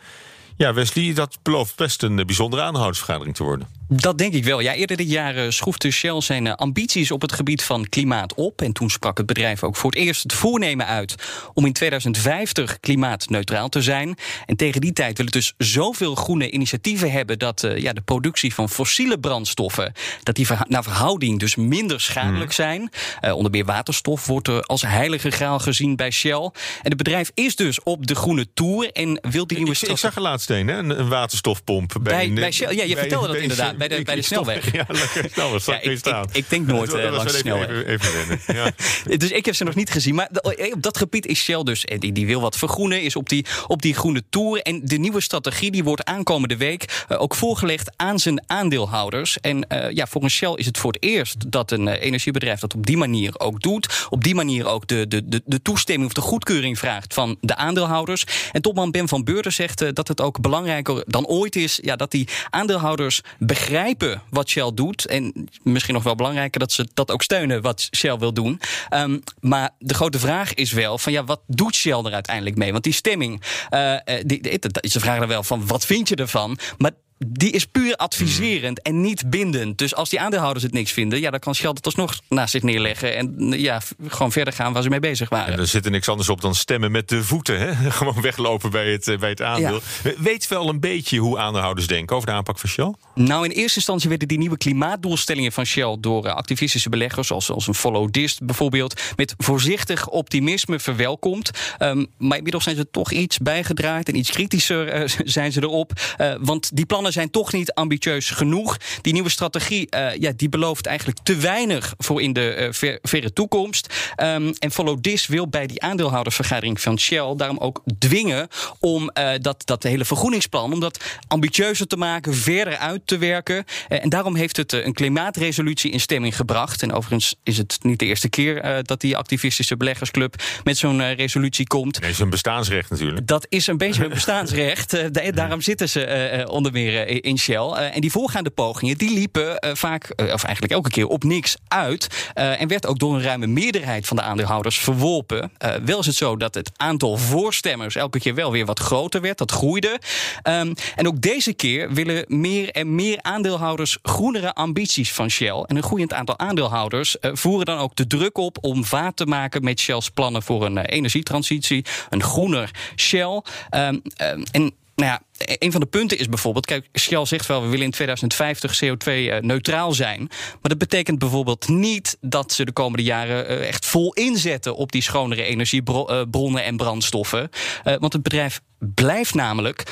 Ja, 0.58 0.74
Wesley, 0.74 1.14
dat 1.14 1.38
belooft 1.42 1.76
best 1.76 2.04
een 2.04 2.16
bijzondere 2.16 2.62
aandeelhoudersvergadering 2.62 3.36
te 3.36 3.44
worden. 3.44 3.68
Dat 3.96 4.18
denk 4.18 4.34
ik 4.34 4.44
wel. 4.44 4.60
Ja, 4.60 4.74
eerder 4.74 4.98
dit 4.98 5.10
jaar 5.10 5.36
uh, 5.36 5.50
schroefde 5.50 5.92
Shell 5.92 6.22
zijn 6.22 6.46
uh, 6.46 6.54
ambities 6.54 7.12
op 7.12 7.22
het 7.22 7.32
gebied 7.32 7.64
van 7.64 7.90
klimaat 7.90 8.34
op. 8.34 8.62
En 8.62 8.74
toen 8.74 8.90
sprak 8.90 9.18
het 9.18 9.26
bedrijf 9.26 9.64
ook 9.64 9.76
voor 9.76 9.90
het 9.90 10.00
eerst 10.00 10.24
het 10.24 10.34
voornemen 10.34 10.86
uit 10.86 11.16
om 11.54 11.66
in 11.66 11.74
2050 11.74 12.80
klimaatneutraal 12.80 13.70
te 13.70 13.82
zijn. 13.82 14.16
En 14.46 14.56
tegen 14.56 14.82
die 14.82 14.94
tijd 14.94 15.18
wil 15.18 15.26
het 15.26 15.34
dus 15.34 15.54
zoveel 15.58 16.16
groene 16.16 16.52
initiatieven 16.52 17.12
hebben 17.12 17.40
dat 17.40 17.64
uh, 17.64 17.78
ja, 17.78 17.94
de 17.94 18.02
productie 18.02 18.54
van 18.54 18.70
fossiele 18.70 19.20
brandstoffen, 19.20 19.94
dat 20.24 20.36
die 20.36 20.48
naar 20.68 20.84
verhouding 20.84 21.40
dus 21.40 21.56
minder 21.56 22.02
schadelijk 22.02 22.46
mm. 22.46 22.52
zijn. 22.52 22.90
onder 23.34 23.52
meer 23.52 23.66
waterstof 23.66 24.26
wordt 24.26 24.68
als 24.68 24.82
heilige 24.82 25.32
graal 25.32 25.60
gezien 25.60 25.96
bij 25.96 26.12
Shell. 26.12 26.52
En 26.82 26.90
het 26.90 26.98
bedrijf 26.98 27.32
is 27.34 27.56
dus 27.56 27.84
op 27.84 28.08
de 28.08 28.16
groene 28.16 28.48
tour 28.54 28.92
en 28.92 29.20
wil 29.22 29.48
die 29.48 29.58
nieuwe... 29.58 29.72
Ik, 29.82 29.90
ik 29.90 29.98
zag 29.98 30.16
er 30.16 30.22
laatst 30.22 30.50
een, 30.50 30.68
hè? 30.68 30.78
een, 30.78 31.08
waterstofpomp. 31.08 31.96
Bij, 32.02 32.28
bij, 32.28 32.34
bij 32.34 32.52
Shell. 32.52 32.76
Ja, 32.76 32.84
je 32.84 32.98
vertelde 32.98 33.28
dat 33.28 33.36
inderdaad 33.36 33.78
bij 33.88 33.98
de, 33.98 34.04
bij 34.04 34.16
de 34.16 34.22
snelweg. 34.22 34.72
Ja, 34.74 34.86
lekker 34.88 35.30
snelweg. 35.32 35.66
Ja, 35.66 35.82
ik, 35.82 36.06
ik, 36.06 36.36
ik, 36.36 36.50
denk 36.50 36.68
nooit 36.68 36.92
langs 36.92 37.32
de 37.32 37.38
snelweg. 37.38 37.70
Even, 37.70 38.10
even 38.20 38.56
ja. 38.56 38.72
dus 39.18 39.32
ik 39.32 39.46
heb 39.46 39.56
ze 39.56 39.64
nog 39.64 39.76
niet 39.76 39.90
gezien. 39.90 40.16
Maar 40.16 40.30
op 40.72 40.82
dat 40.82 40.98
gebied 40.98 41.26
is 41.26 41.40
Shell 41.40 41.64
dus, 41.64 41.86
die, 42.00 42.12
die 42.12 42.26
wil 42.26 42.42
wat 42.42 42.58
vergroenen, 42.58 43.02
is 43.02 43.16
op 43.16 43.30
die, 43.30 43.46
op 43.68 43.82
die 43.82 43.94
groene 43.94 44.24
toer. 44.30 44.60
En 44.60 44.82
de 44.84 44.98
nieuwe 44.98 45.22
strategie 45.22 45.72
die 45.72 45.84
wordt 45.84 46.04
aankomende 46.04 46.58
week 46.58 47.06
uh, 47.10 47.22
ook 47.22 47.36
voorgelegd 47.36 47.92
aan 47.96 48.20
zijn 48.20 48.44
aandeelhouders. 48.48 49.40
En 49.40 49.66
uh, 49.70 49.92
ja, 49.92 50.08
voor 50.08 50.24
een 50.24 50.30
Shell 50.30 50.54
is 50.56 50.66
het 50.66 50.78
voor 50.78 50.92
het 50.92 51.04
eerst 51.04 51.52
dat 51.52 51.72
een 51.72 51.88
energiebedrijf 51.88 52.60
dat 52.60 52.76
op 52.76 52.86
die 52.86 52.98
manier 52.98 53.40
ook 53.40 53.62
doet. 53.62 54.08
Op 54.10 54.24
die 54.24 54.36
manier 54.36 54.66
ook 54.66 54.88
de, 54.88 55.08
de, 55.08 55.28
de, 55.28 55.42
de 55.46 55.62
toestemming 55.62 56.08
of 56.08 56.16
de 56.16 56.22
goedkeuring 56.22 56.80
vraagt 56.80 57.14
van 57.14 57.38
de 57.42 57.56
aandeelhouders. 57.56 58.24
En 58.52 58.62
topman 58.62 58.92
Ben 58.92 59.08
van 59.08 59.24
Beurden 59.24 59.54
zegt 59.54 59.96
dat 59.96 60.08
het 60.08 60.22
ook 60.22 60.42
belangrijker 60.42 61.04
dan 61.08 61.26
ooit 61.26 61.56
is 61.56 61.80
ja, 61.82 61.96
dat 61.96 62.12
die 62.12 62.28
aandeelhouders 62.50 63.22
begrijpen 63.38 63.63
begrijpen 63.64 64.22
wat 64.30 64.50
Shell 64.50 64.72
doet. 64.74 65.06
En 65.06 65.50
misschien 65.64 65.94
nog 65.94 66.04
wel 66.04 66.16
belangrijker 66.16 66.60
dat 66.60 66.72
ze 66.72 66.88
dat 66.94 67.12
ook 67.12 67.24
steunen 67.24 67.62
wat 67.62 67.88
Shell 67.96 68.18
wil 68.18 68.34
doen. 68.34 68.60
Um, 68.90 69.24
maar 69.40 69.70
de 69.80 69.94
grote 69.94 70.20
vraag 70.20 70.54
is 70.54 70.72
wel: 70.72 70.98
van 70.98 71.12
ja, 71.12 71.24
wat 71.24 71.42
doet 71.48 71.76
Shell 71.76 72.04
er 72.04 72.14
uiteindelijk 72.14 72.56
mee? 72.56 72.72
Want 72.72 72.84
die 72.84 72.94
stemming, 72.94 73.42
uh, 73.72 73.96
die, 74.26 74.42
die, 74.42 74.60
ze 74.82 75.00
vragen 75.00 75.22
er 75.22 75.28
wel 75.28 75.44
van 75.44 75.68
wat 75.68 75.86
vind 75.86 76.10
je 76.10 76.16
ervan? 76.16 76.58
Maar 76.78 76.92
die 77.28 77.52
is 77.52 77.66
puur 77.66 77.96
adviserend 77.96 78.82
en 78.82 79.02
niet 79.02 79.30
bindend. 79.30 79.78
Dus 79.78 79.96
als 79.96 80.10
die 80.10 80.20
aandeelhouders 80.20 80.64
het 80.64 80.74
niks 80.74 80.92
vinden, 80.92 81.20
ja, 81.20 81.30
dan 81.30 81.40
kan 81.40 81.56
Shell 81.56 81.70
het 81.70 81.86
alsnog 81.86 82.20
naast 82.30 82.52
zich 82.52 82.62
neerleggen 82.62 83.16
en 83.16 83.52
ja, 83.60 83.82
gewoon 84.08 84.32
verder 84.32 84.54
gaan 84.54 84.74
waar 84.74 84.84
ze 84.84 84.90
mee 84.90 85.00
bezig 85.00 85.30
waren. 85.30 85.54
En 85.54 85.60
er 85.60 85.68
zit 85.68 85.86
er 85.86 85.92
niks 85.92 86.10
anders 86.10 86.30
op 86.30 86.42
dan 86.42 86.56
stemmen 86.56 86.92
met 86.92 87.10
de 87.10 87.24
voeten. 87.24 87.60
Hè? 87.60 87.92
Gewoon 87.92 88.22
weglopen 88.22 88.72
bij 88.72 88.92
het, 88.92 89.08
eh, 89.08 89.18
bij 89.18 89.30
het 89.30 89.42
aandeel. 89.42 89.82
Weet 90.18 90.48
wel 90.48 90.70
een 90.70 90.80
beetje 90.80 91.18
hoe 91.18 91.40
aandeelhouders 91.40 91.88
denken 91.88 92.16
over 92.16 92.28
de 92.28 92.34
aanpak 92.34 92.60
van 92.60 92.70
Shell? 92.70 92.94
Nou, 93.16 93.46
in 93.46 93.52
eerste 93.52 93.78
instantie 93.78 94.10
werden 94.10 94.28
die 94.28 94.38
nieuwe 94.38 94.58
klimaatdoelstellingen 94.58 95.52
van 95.52 95.66
Shell 95.66 95.98
door 96.00 96.26
eh, 96.26 96.34
activistische 96.34 96.90
beleggers, 96.90 97.28
zoals, 97.28 97.52
als 97.52 97.68
een 97.68 97.74
Follow 97.74 98.12
Dist 98.12 98.46
bijvoorbeeld, 98.46 99.02
met 99.16 99.34
voorzichtig 99.38 100.08
optimisme 100.08 100.80
verwelkomd. 100.80 101.52
Um, 101.80 102.08
maar 102.18 102.38
inmiddels 102.38 102.64
zijn 102.64 102.76
ze 102.76 102.90
toch 102.92 103.12
iets 103.12 103.38
bijgedraaid 103.38 104.08
en 104.08 104.16
iets 104.16 104.32
kritischer 104.32 105.02
uh, 105.02 105.08
zijn 105.24 105.52
ze 105.52 105.62
erop. 105.62 105.92
Uh, 106.18 106.36
want 106.40 106.76
die 106.76 106.86
plannen 106.86 107.12
zijn 107.14 107.30
toch 107.30 107.54
niet 107.54 107.74
ambitieus 107.74 108.30
genoeg. 108.30 108.78
Die 109.02 109.14
nieuwe 109.14 109.30
strategie 109.30 109.88
uh, 109.96 110.16
ja, 110.16 110.32
die 110.36 110.50
belooft 110.50 110.86
eigenlijk 110.86 111.20
te 111.24 111.36
weinig 111.36 111.94
voor 111.98 112.22
in 112.22 112.34
de 112.34 112.56
uh, 112.60 112.68
ver, 112.72 113.00
verre 113.02 113.34
toekomst. 113.34 114.14
Um, 114.22 114.54
en 114.60 114.72
Follow 114.72 115.00
This 115.00 115.28
wil 115.28 115.48
bij 115.48 115.68
die 115.68 115.82
aandeelhoudersvergadering 115.82 116.82
van 116.82 117.00
Shell 117.00 117.34
daarom 117.38 117.58
ook 117.58 117.82
dwingen 118.00 118.48
om 118.80 119.12
uh, 119.14 119.30
dat, 119.42 119.62
dat 119.66 119.84
hele 119.84 120.06
vergroeningsplan, 120.06 120.74
om 120.74 120.80
dat 120.80 121.04
ambitieuzer 121.28 121.88
te 121.88 121.98
maken, 121.98 122.34
verder 122.34 122.78
uit 122.78 123.02
te 123.06 123.18
werken. 123.18 123.66
en 123.88 124.10
daarom 124.10 124.36
heeft 124.36 124.58
het 124.58 124.72
een 124.72 124.94
klimaatresolutie 124.94 125.92
in 125.92 126.00
stemming 126.00 126.36
gebracht. 126.36 126.82
En 126.82 126.94
overigens 126.94 127.36
is 127.44 127.58
het 127.58 127.78
niet 127.82 128.00
de 128.00 128.06
eerste 128.06 128.30
keer 128.30 128.84
dat 128.84 129.02
die 129.02 129.18
activistische 129.18 129.78
beleggersclub 129.78 130.36
met 130.64 130.78
zo'n 130.78 131.14
resolutie 131.14 131.68
komt. 131.68 132.02
Nee, 132.02 132.10
is 132.10 132.20
een 132.20 132.30
bestaansrecht 132.30 132.90
natuurlijk. 132.90 133.28
Dat 133.28 133.46
is 133.50 133.68
een 133.68 133.78
beetje 133.78 134.04
een 134.04 134.10
bestaansrecht. 134.10 134.98
daarom 135.36 135.62
zitten 135.62 135.90
ze 135.90 136.48
onder 136.50 136.72
meer 136.72 137.02
eh, 137.02 137.03
in 137.06 137.38
Shell. 137.38 137.56
Eh, 137.56 137.96
en 137.96 138.02
die 138.02 138.12
voorgaande 138.12 138.50
pogingen 138.50 138.98
die 138.98 139.14
liepen 139.14 139.60
eh, 139.60 139.72
vaak, 139.76 140.10
of 140.18 140.44
eigenlijk 140.44 140.74
elke 140.74 140.90
keer, 140.90 141.08
op 141.08 141.24
niks 141.24 141.58
uit. 141.68 142.32
en 142.34 142.68
werd 142.68 142.88
ook 142.88 143.00
door 143.00 143.16
een 143.16 143.22
ruime 143.22 143.48
meerderheid 143.48 144.08
van 144.08 144.18
de 144.18 144.24
aandeelhouders 144.24 144.78
verworpen. 144.78 145.52
wel 145.86 146.00
is 146.00 146.06
het 146.06 146.16
zo 146.16 146.38
dat 146.38 146.54
het 146.54 146.72
aantal 146.76 147.18
voorstemmers 147.18 147.96
elke 147.96 148.20
keer 148.20 148.36
wel 148.36 148.52
weer 148.52 148.66
wat 148.66 148.80
groter 148.80 149.22
werd. 149.22 149.38
Dat 149.38 149.52
groeide. 149.52 150.00
Um, 150.44 150.74
en 150.96 151.08
ook 151.08 151.22
deze 151.22 151.54
keer 151.54 151.94
willen 151.94 152.26
meer 152.28 152.70
en 152.70 152.96
meer 152.96 153.18
aandeelhouders 153.22 153.98
groenere 154.02 154.54
ambities 154.54 155.14
van 155.14 155.30
Shell. 155.30 155.64
En 155.68 155.76
een 155.76 155.84
groeiend 155.84 156.14
aantal 156.14 156.40
aandeelhouders 156.40 157.16
voeren 157.20 157.66
dan 157.66 157.78
ook 157.78 157.96
de 157.96 158.08
druk 158.08 158.38
op 158.38 158.58
om 158.62 158.86
vaart 158.86 159.16
te 159.16 159.26
maken 159.26 159.64
met 159.64 159.80
Shell's 159.80 160.10
plannen 160.10 160.44
voor 160.44 160.66
een 160.66 160.78
energietransitie. 160.78 161.86
Een 162.10 162.24
groener 162.24 162.72
Shell. 162.96 163.42
Um, 163.72 164.02
um, 164.22 164.44
en 164.52 164.74
nou 164.96 165.12
ja, 165.12 165.22
een 165.38 165.72
van 165.72 165.82
de 165.82 165.88
punten 165.88 166.18
is 166.18 166.30
bijvoorbeeld, 166.30 166.66
kijk, 166.66 166.88
Shell 167.00 167.26
zegt 167.26 167.46
wel, 167.46 167.62
we 167.62 167.68
willen 167.68 167.86
in 167.86 167.92
2050 167.92 168.84
CO2-neutraal 168.84 169.90
eh, 169.90 169.96
zijn. 169.96 170.20
Maar 170.20 170.60
dat 170.62 170.78
betekent 170.78 171.20
bijvoorbeeld 171.20 171.68
niet 171.68 172.18
dat 172.22 172.52
ze 172.52 172.66
de 172.66 172.72
komende 172.72 173.04
jaren 173.04 173.48
eh, 173.48 173.68
echt 173.68 173.86
vol 173.86 174.14
inzetten 174.14 174.76
op 174.76 174.92
die 174.92 175.02
schonere 175.02 175.44
energiebronnen 175.44 176.64
en 176.64 176.78
brandstoffen. 176.78 177.50
Eh, 177.84 177.96
want 178.00 178.14
het 178.14 178.24
bedrijf 178.24 178.62
blijft 178.94 179.34
namelijk 179.34 179.84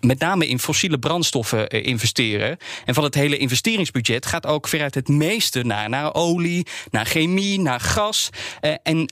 met 0.00 0.18
name 0.18 0.46
in 0.46 0.58
fossiele 0.58 0.98
brandstoffen 0.98 1.68
investeren. 1.68 2.56
En 2.84 2.94
van 2.94 3.04
het 3.04 3.14
hele 3.14 3.36
investeringsbudget 3.36 4.26
gaat 4.26 4.46
ook 4.46 4.68
veruit 4.68 4.94
het 4.94 5.08
meeste 5.08 5.62
naar, 5.62 5.88
naar 5.88 6.14
olie, 6.14 6.66
naar 6.90 7.06
chemie, 7.06 7.60
naar 7.60 7.80
gas. 7.80 8.30
en 8.82 9.10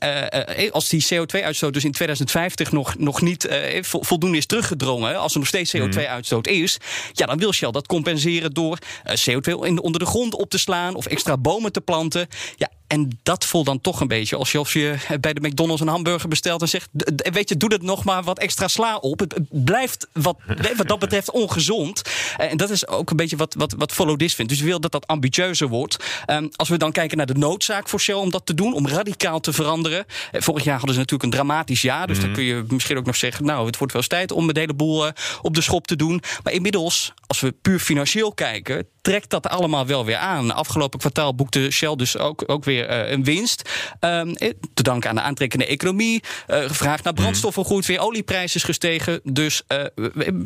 als 0.71 0.89
die 0.89 1.07
CO2-uitstoot 1.15 1.73
dus 1.73 1.85
in 1.85 1.93
2050 1.93 2.73
nog, 2.73 2.99
nog 2.99 3.21
niet 3.21 3.49
voldoende 3.83 4.37
is 4.37 4.47
teruggedrongen, 4.47 5.19
als 5.19 5.33
er 5.33 5.39
nog 5.39 5.49
steeds 5.49 5.72
CO2-uitstoot 5.77 6.47
mhm. 6.47 6.63
is, 6.63 6.79
ja, 7.13 7.27
dan 7.27 7.39
wil 7.39 7.53
Shell 7.53 7.71
dat 7.71 7.87
compenseren 7.87 8.53
door 8.53 8.79
CO2 9.09 9.53
in, 9.61 9.81
onder 9.81 10.01
de 10.01 10.07
grond 10.07 10.35
op 10.35 10.51
te 10.51 10.59
slaan 10.59 10.95
of 10.95 11.07
extra 11.07 11.37
bomen 11.37 11.73
te 11.73 11.81
planten. 11.81 12.27
Ja, 12.57 12.71
en 12.93 13.19
dat 13.23 13.45
voelt 13.45 13.67
dan 13.67 13.81
toch 13.81 14.01
een 14.01 14.09
beetje 14.09 14.37
alsof 14.37 14.73
je 14.73 14.95
bij 15.21 15.33
de 15.33 15.49
McDonald's 15.49 15.81
een 15.83 15.89
hamburger 15.89 16.29
bestelt 16.29 16.63
en 16.63 16.69
zegt: 16.69 16.89
Weet 17.33 17.49
je, 17.49 17.57
doe 17.57 17.73
het 17.73 17.83
nog 17.83 18.05
maar 18.05 18.23
wat 18.23 18.39
extra 18.39 18.69
sla 18.69 18.97
op. 18.97 19.19
Het, 19.21 19.35
blijft 19.51 20.09
wat, 20.13 20.37
wat 20.77 20.89
dat 20.89 20.99
betreft 20.99 21.31
ongezond. 21.31 22.03
en 22.37 22.57
dat 22.57 22.71
is 22.71 22.89
ook 22.89 23.11
een 23.11 23.17
beetje 23.17 23.37
wat, 23.37 23.55
wat, 23.55 23.75
wat 23.79 23.93
Follow 23.93 24.19
This 24.19 24.35
vindt. 24.35 24.51
Dus 24.51 24.61
je 24.61 24.67
wil 24.67 24.81
dat 24.81 24.93
dat 24.93 25.07
ambitieuzer 25.07 25.69
wordt. 25.69 25.97
Ehm, 26.27 26.49
als 26.57 26.69
we 26.69 26.77
dan 26.77 26.93
kijken 26.93 27.17
naar 27.17 27.27
de 27.27 27.35
noodzaak 27.35 27.89
voor 27.89 28.01
Shell 28.01 28.15
om 28.15 28.31
dat 28.31 28.47
te 28.47 28.55
doen, 28.55 28.75
om 28.75 28.89
radicaal 28.89 29.41
te 29.41 29.53
veranderen. 29.53 30.05
vorig 30.33 30.65
jaar 30.65 30.77
hadden 30.77 30.95
ze 30.95 31.01
natuurlijk 31.01 31.33
een 31.33 31.39
dramatisch 31.39 31.83
jaar. 31.83 32.07
Dus 32.07 32.17
dan 32.17 32.27
mhm. 32.27 32.35
kun 32.35 32.45
je 32.45 32.65
misschien 32.69 32.97
ook 32.97 33.07
nog 33.07 33.17
zeggen: 33.17 33.45
Nou, 33.45 33.67
het 33.67 33.79
wordt 33.79 33.93
wel 33.93 34.03
eens 34.03 34.11
tijd 34.11 34.33
om 34.33 34.49
een 34.49 34.57
hele 34.57 34.75
boel 34.75 35.11
op 35.43 35.55
de 35.55 35.63
schop 35.63 35.87
te 35.87 35.97
doen. 35.97 36.23
Maar 36.43 36.53
inmiddels, 36.53 37.13
als 37.27 37.41
we 37.41 37.55
puur 37.63 37.79
financieel 37.79 38.33
kijken, 38.33 38.87
trekt 39.03 39.31
dat 39.31 39.49
allemaal 39.49 39.87
wel 39.87 40.05
weer 40.05 40.17
aan. 40.17 40.55
Afgelopen 40.55 40.99
kwartaal 40.99 41.35
boekte 41.35 41.71
Shell 41.71 41.97
dus 41.97 42.19
ook, 42.19 42.43
ook 42.47 42.65
weer 42.65 42.82
uh, 42.91 43.11
een 43.11 43.25
winst. 43.25 43.71
Um, 44.01 44.35
te 44.75 44.83
danken 44.83 45.11
aan 45.11 45.17
de 45.17 45.23
aantrekkende 45.23 45.67
economie. 45.67 46.23
Uh, 46.49 46.59
gevraagd 46.63 47.05
naar 47.05 47.13
brandstoffen 47.13 47.65
goed. 47.65 47.87
Weer 47.87 48.01
olieprijs 48.01 48.55
is 48.55 48.63
gestegen. 48.63 49.21
Dus 49.25 49.63
uh, 49.69 49.85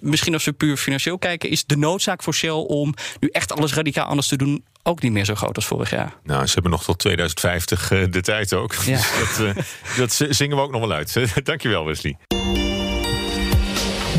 misschien 0.01 0.33
als 0.33 0.45
we 0.45 0.53
puur 0.53 0.77
financieel 0.77 1.19
kijken... 1.19 1.51
is 1.51 1.65
de 1.65 1.77
noodzaak 1.77 2.23
voor 2.23 2.35
Shell 2.35 2.51
om 2.51 2.95
nu 3.21 3.29
echt 3.29 3.53
alles 3.53 3.75
radicaal 3.75 4.07
anders 4.07 4.29
te 4.29 4.37
doen 4.37 4.65
ook 4.83 5.03
niet 5.03 5.13
meer 5.13 5.25
zo 5.25 5.35
groot 5.35 5.57
als 5.57 5.67
vorig 5.67 5.91
jaar. 5.91 6.15
Nou, 6.23 6.47
ze 6.47 6.53
hebben 6.53 6.71
nog 6.71 6.85
tot 6.85 6.99
2050 6.99 7.89
de 7.89 8.21
tijd 8.21 8.53
ook. 8.53 8.75
Ja. 8.75 8.97
Dus 8.97 9.37
dat, 9.37 9.55
dat 10.21 10.37
zingen 10.37 10.57
we 10.57 10.63
ook 10.63 10.71
nog 10.71 10.81
wel 10.81 10.93
uit. 10.93 11.17
Dankjewel, 11.45 11.85
Wesley. 11.85 12.17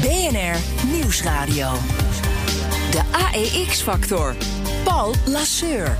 BNR 0.01 0.57
Nieuwsradio. 0.91 1.71
De 2.91 3.01
AEX-factor. 3.11 4.35
Paul 4.83 5.15
Lasseur. 5.25 5.97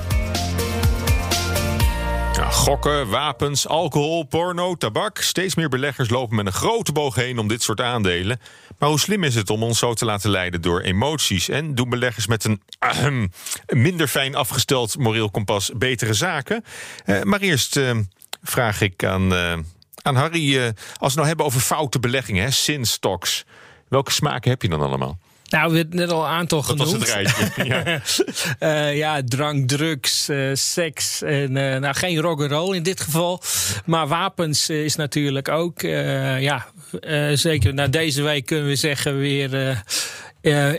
Gokken, 2.52 3.10
wapens, 3.10 3.68
alcohol, 3.68 4.24
porno, 4.24 4.76
tabak. 4.76 5.18
Steeds 5.18 5.56
meer 5.56 5.70
beleggers 5.70 6.10
lopen 6.10 6.36
met 6.36 6.46
een 6.46 6.54
grote 6.54 6.92
boog 6.92 7.16
heen 7.16 7.40
om 7.40 7.48
dit 7.48 7.64
soort 7.64 7.82
aandelen. 7.82 8.40
Maar 8.78 8.90
hoe 8.90 9.00
slim 9.00 9.24
is 9.24 9.36
het 9.36 9.50
om 9.50 9.64
ons 9.64 9.80
zo 9.80 9.94
te 9.94 10.06
laten 10.06 10.30
leiden 10.30 10.62
door 10.62 10.82
emoties? 10.82 11.50
En 11.50 11.76
doen 11.76 11.90
beleggers 11.90 12.28
met 12.28 12.44
een 12.44 13.32
minder 13.68 14.08
fijn 14.08 14.36
afgesteld 14.36 14.98
moreel 14.98 15.32
kompas 15.32 15.72
betere 15.78 16.14
zaken? 16.14 16.64
Uh, 17.06 17.22
maar 17.22 17.40
eerst 17.40 17.76
uh, 17.76 17.98
vraag 18.44 18.82
ik 18.82 19.04
aan, 19.04 19.34
uh, 19.34 19.54
aan 20.02 20.16
Harry, 20.16 20.66
als 20.66 20.74
we 20.98 21.06
het 21.06 21.16
nou 21.16 21.28
hebben 21.28 21.46
over 21.46 21.60
foute 21.60 22.00
beleggingen, 22.00 22.54
sin 22.54 22.86
stocks. 22.86 23.46
Welke 23.88 24.12
smaken 24.12 24.50
heb 24.50 24.62
je 24.62 24.70
dan 24.70 24.82
allemaal? 24.82 25.18
Nou, 25.50 25.72
we 25.72 25.78
hebben 25.78 25.96
net 25.96 26.12
al 26.12 26.24
een 26.24 26.30
aantal 26.30 26.64
genoemd. 26.64 26.90
Dat 26.90 27.00
was 27.00 27.10
het 27.10 27.56
rijtje. 27.56 27.66
ja. 28.60 28.88
uh, 28.90 28.98
ja, 28.98 29.22
drank, 29.26 29.68
drugs, 29.68 30.30
uh, 30.30 30.50
seks 30.54 31.22
en 31.22 31.56
uh, 31.56 31.76
nou 31.78 31.96
geen 31.96 32.20
rock 32.20 32.42
and 32.42 32.52
roll 32.52 32.76
in 32.76 32.84
dit 32.84 33.02
geval. 33.02 33.42
Maar 33.86 34.08
wapens 34.08 34.70
is 34.70 34.96
natuurlijk 34.96 35.50
ook, 35.50 35.82
ja, 35.82 36.66
zeker 37.34 37.74
na 37.74 37.88
deze 37.88 38.22
week 38.22 38.46
kunnen 38.46 38.68
we 38.68 38.76
zeggen 38.76 39.18
weer 39.18 39.84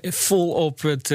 vol 0.02 0.52
op 0.52 0.82
het, 0.82 1.14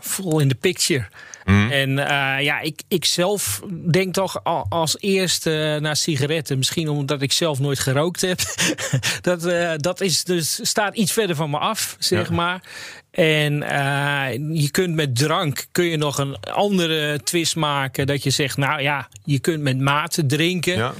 vol 0.00 0.40
in 0.40 0.48
de 0.48 0.54
picture. 0.54 1.06
Mhm. 1.44 1.70
En 1.70 1.90
uh, 1.90 2.04
ja, 2.40 2.60
ik, 2.60 2.82
ik 2.88 3.04
zelf 3.04 3.62
denk 3.90 4.14
toch 4.14 4.44
als 4.68 4.96
eerste 5.00 5.78
naar 5.80 5.96
sigaretten. 5.96 6.58
Misschien 6.58 6.88
omdat 6.88 7.22
ik 7.22 7.32
zelf 7.32 7.58
nooit 7.58 7.78
gerookt 7.78 8.20
heb. 8.20 8.40
dat, 9.20 9.46
uh, 9.46 9.72
dat 9.76 10.00
is 10.00 10.24
dus, 10.24 10.60
staat 10.62 10.94
iets 10.96 11.12
verder 11.12 11.36
van 11.36 11.50
me 11.50 11.58
af, 11.58 11.96
zeg 11.98 12.30
maar. 12.30 12.62
En 13.10 13.52
uh, 13.62 14.60
je 14.62 14.68
kunt 14.70 14.94
met 14.94 15.16
drank 15.16 15.66
kun 15.72 15.84
je 15.84 15.96
nog 15.96 16.18
een 16.18 16.40
andere 16.40 17.20
twist 17.24 17.56
maken. 17.56 18.06
Dat 18.06 18.22
je 18.22 18.30
zegt, 18.30 18.56
nou 18.56 18.82
ja, 18.82 19.08
je 19.24 19.38
kunt 19.38 19.62
met 19.62 19.80
mate 19.80 20.26
drinken. 20.26 20.76
Ja. 20.76 20.92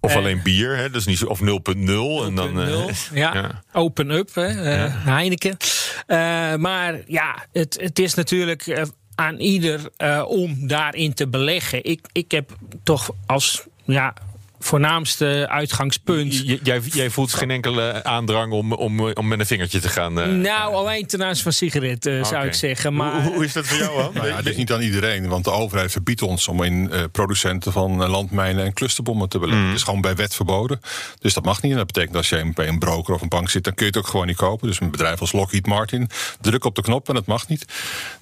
Of 0.00 0.16
alleen 0.16 0.42
bier, 0.42 0.76
hè? 0.76 0.90
Dus 0.90 1.04
niet 1.06 1.18
zo, 1.18 1.26
of 1.26 1.40
0.0. 1.40 1.44
en 2.26 2.34
dan, 2.34 2.60
uh, 2.60 2.88
ja. 3.12 3.34
ja. 3.34 3.62
open 3.72 4.10
up, 4.10 4.34
hè? 4.34 4.48
Uh, 4.48 4.64
ja. 4.64 4.88
Heineken. 4.90 5.56
Uh, 6.06 6.54
maar 6.54 7.00
ja, 7.06 7.46
het, 7.52 7.78
het 7.80 7.98
is 7.98 8.14
natuurlijk 8.14 8.86
aan 9.14 9.38
ieder 9.38 9.80
uh, 9.98 10.24
om 10.28 10.68
daarin 10.68 11.14
te 11.14 11.28
beleggen. 11.28 11.84
Ik, 11.84 12.06
ik 12.12 12.30
heb 12.30 12.56
toch 12.82 13.10
als 13.26 13.66
ja, 13.84 14.14
voornaamste 14.64 15.46
uitgangspunt. 15.48 16.42
jij, 16.62 16.80
jij, 16.80 17.10
voelt 17.10 17.34
geen 17.34 17.50
enkele 17.50 18.04
aandrang 18.04 18.52
om, 18.52 18.72
om, 18.72 19.00
om 19.00 19.28
met 19.28 19.40
een 19.40 19.46
vingertje 19.46 19.80
te 19.80 19.88
gaan? 19.88 20.18
Uh, 20.18 20.26
nou, 20.26 20.74
alleen 20.74 21.06
ten 21.06 21.24
aanzien 21.24 21.42
van 21.42 21.52
sigaretten 21.52 22.12
uh, 22.12 22.24
zou 22.24 22.46
ik 22.46 22.54
zeggen. 22.54 22.94
Maar... 22.94 23.22
Hoe, 23.22 23.32
hoe, 23.32 23.44
is 23.44 23.52
dat 23.52 23.66
voor 23.66 23.78
jou, 23.78 24.02
dan? 24.02 24.14
nou 24.14 24.26
ja, 24.26 24.36
het 24.36 24.46
is 24.46 24.56
niet 24.56 24.72
aan 24.72 24.80
iedereen, 24.80 25.28
want 25.28 25.44
de 25.44 25.50
overheid 25.50 25.92
verbiedt 25.92 26.22
ons 26.22 26.48
om 26.48 26.62
in 26.62 26.90
uh, 26.92 27.02
producenten 27.12 27.72
van 27.72 28.08
landmijnen 28.08 28.64
en 28.64 28.72
clusterbommen 28.72 29.28
te 29.28 29.38
beleggen. 29.38 29.62
Mm. 29.62 29.70
Het 29.70 29.78
is 29.78 29.84
gewoon 29.84 30.00
bij 30.00 30.14
wet 30.14 30.34
verboden. 30.34 30.80
Dus 31.18 31.34
dat 31.34 31.44
mag 31.44 31.62
niet. 31.62 31.72
En 31.72 31.78
dat 31.78 31.86
betekent 31.86 32.16
als 32.16 32.28
je 32.28 32.50
bij 32.54 32.68
een 32.68 32.78
broker 32.78 33.14
of 33.14 33.22
een 33.22 33.28
bank 33.28 33.50
zit, 33.50 33.64
dan 33.64 33.74
kun 33.74 33.86
je 33.86 33.90
het 33.90 34.00
ook 34.00 34.08
gewoon 34.08 34.26
niet 34.26 34.36
kopen. 34.36 34.66
Dus 34.66 34.80
een 34.80 34.90
bedrijf 34.90 35.20
als 35.20 35.32
Lockheed 35.32 35.66
Martin, 35.66 36.08
druk 36.40 36.64
op 36.64 36.74
de 36.74 36.82
knop 36.82 37.08
en 37.08 37.14
het 37.14 37.26
mag 37.26 37.48
niet. 37.48 37.64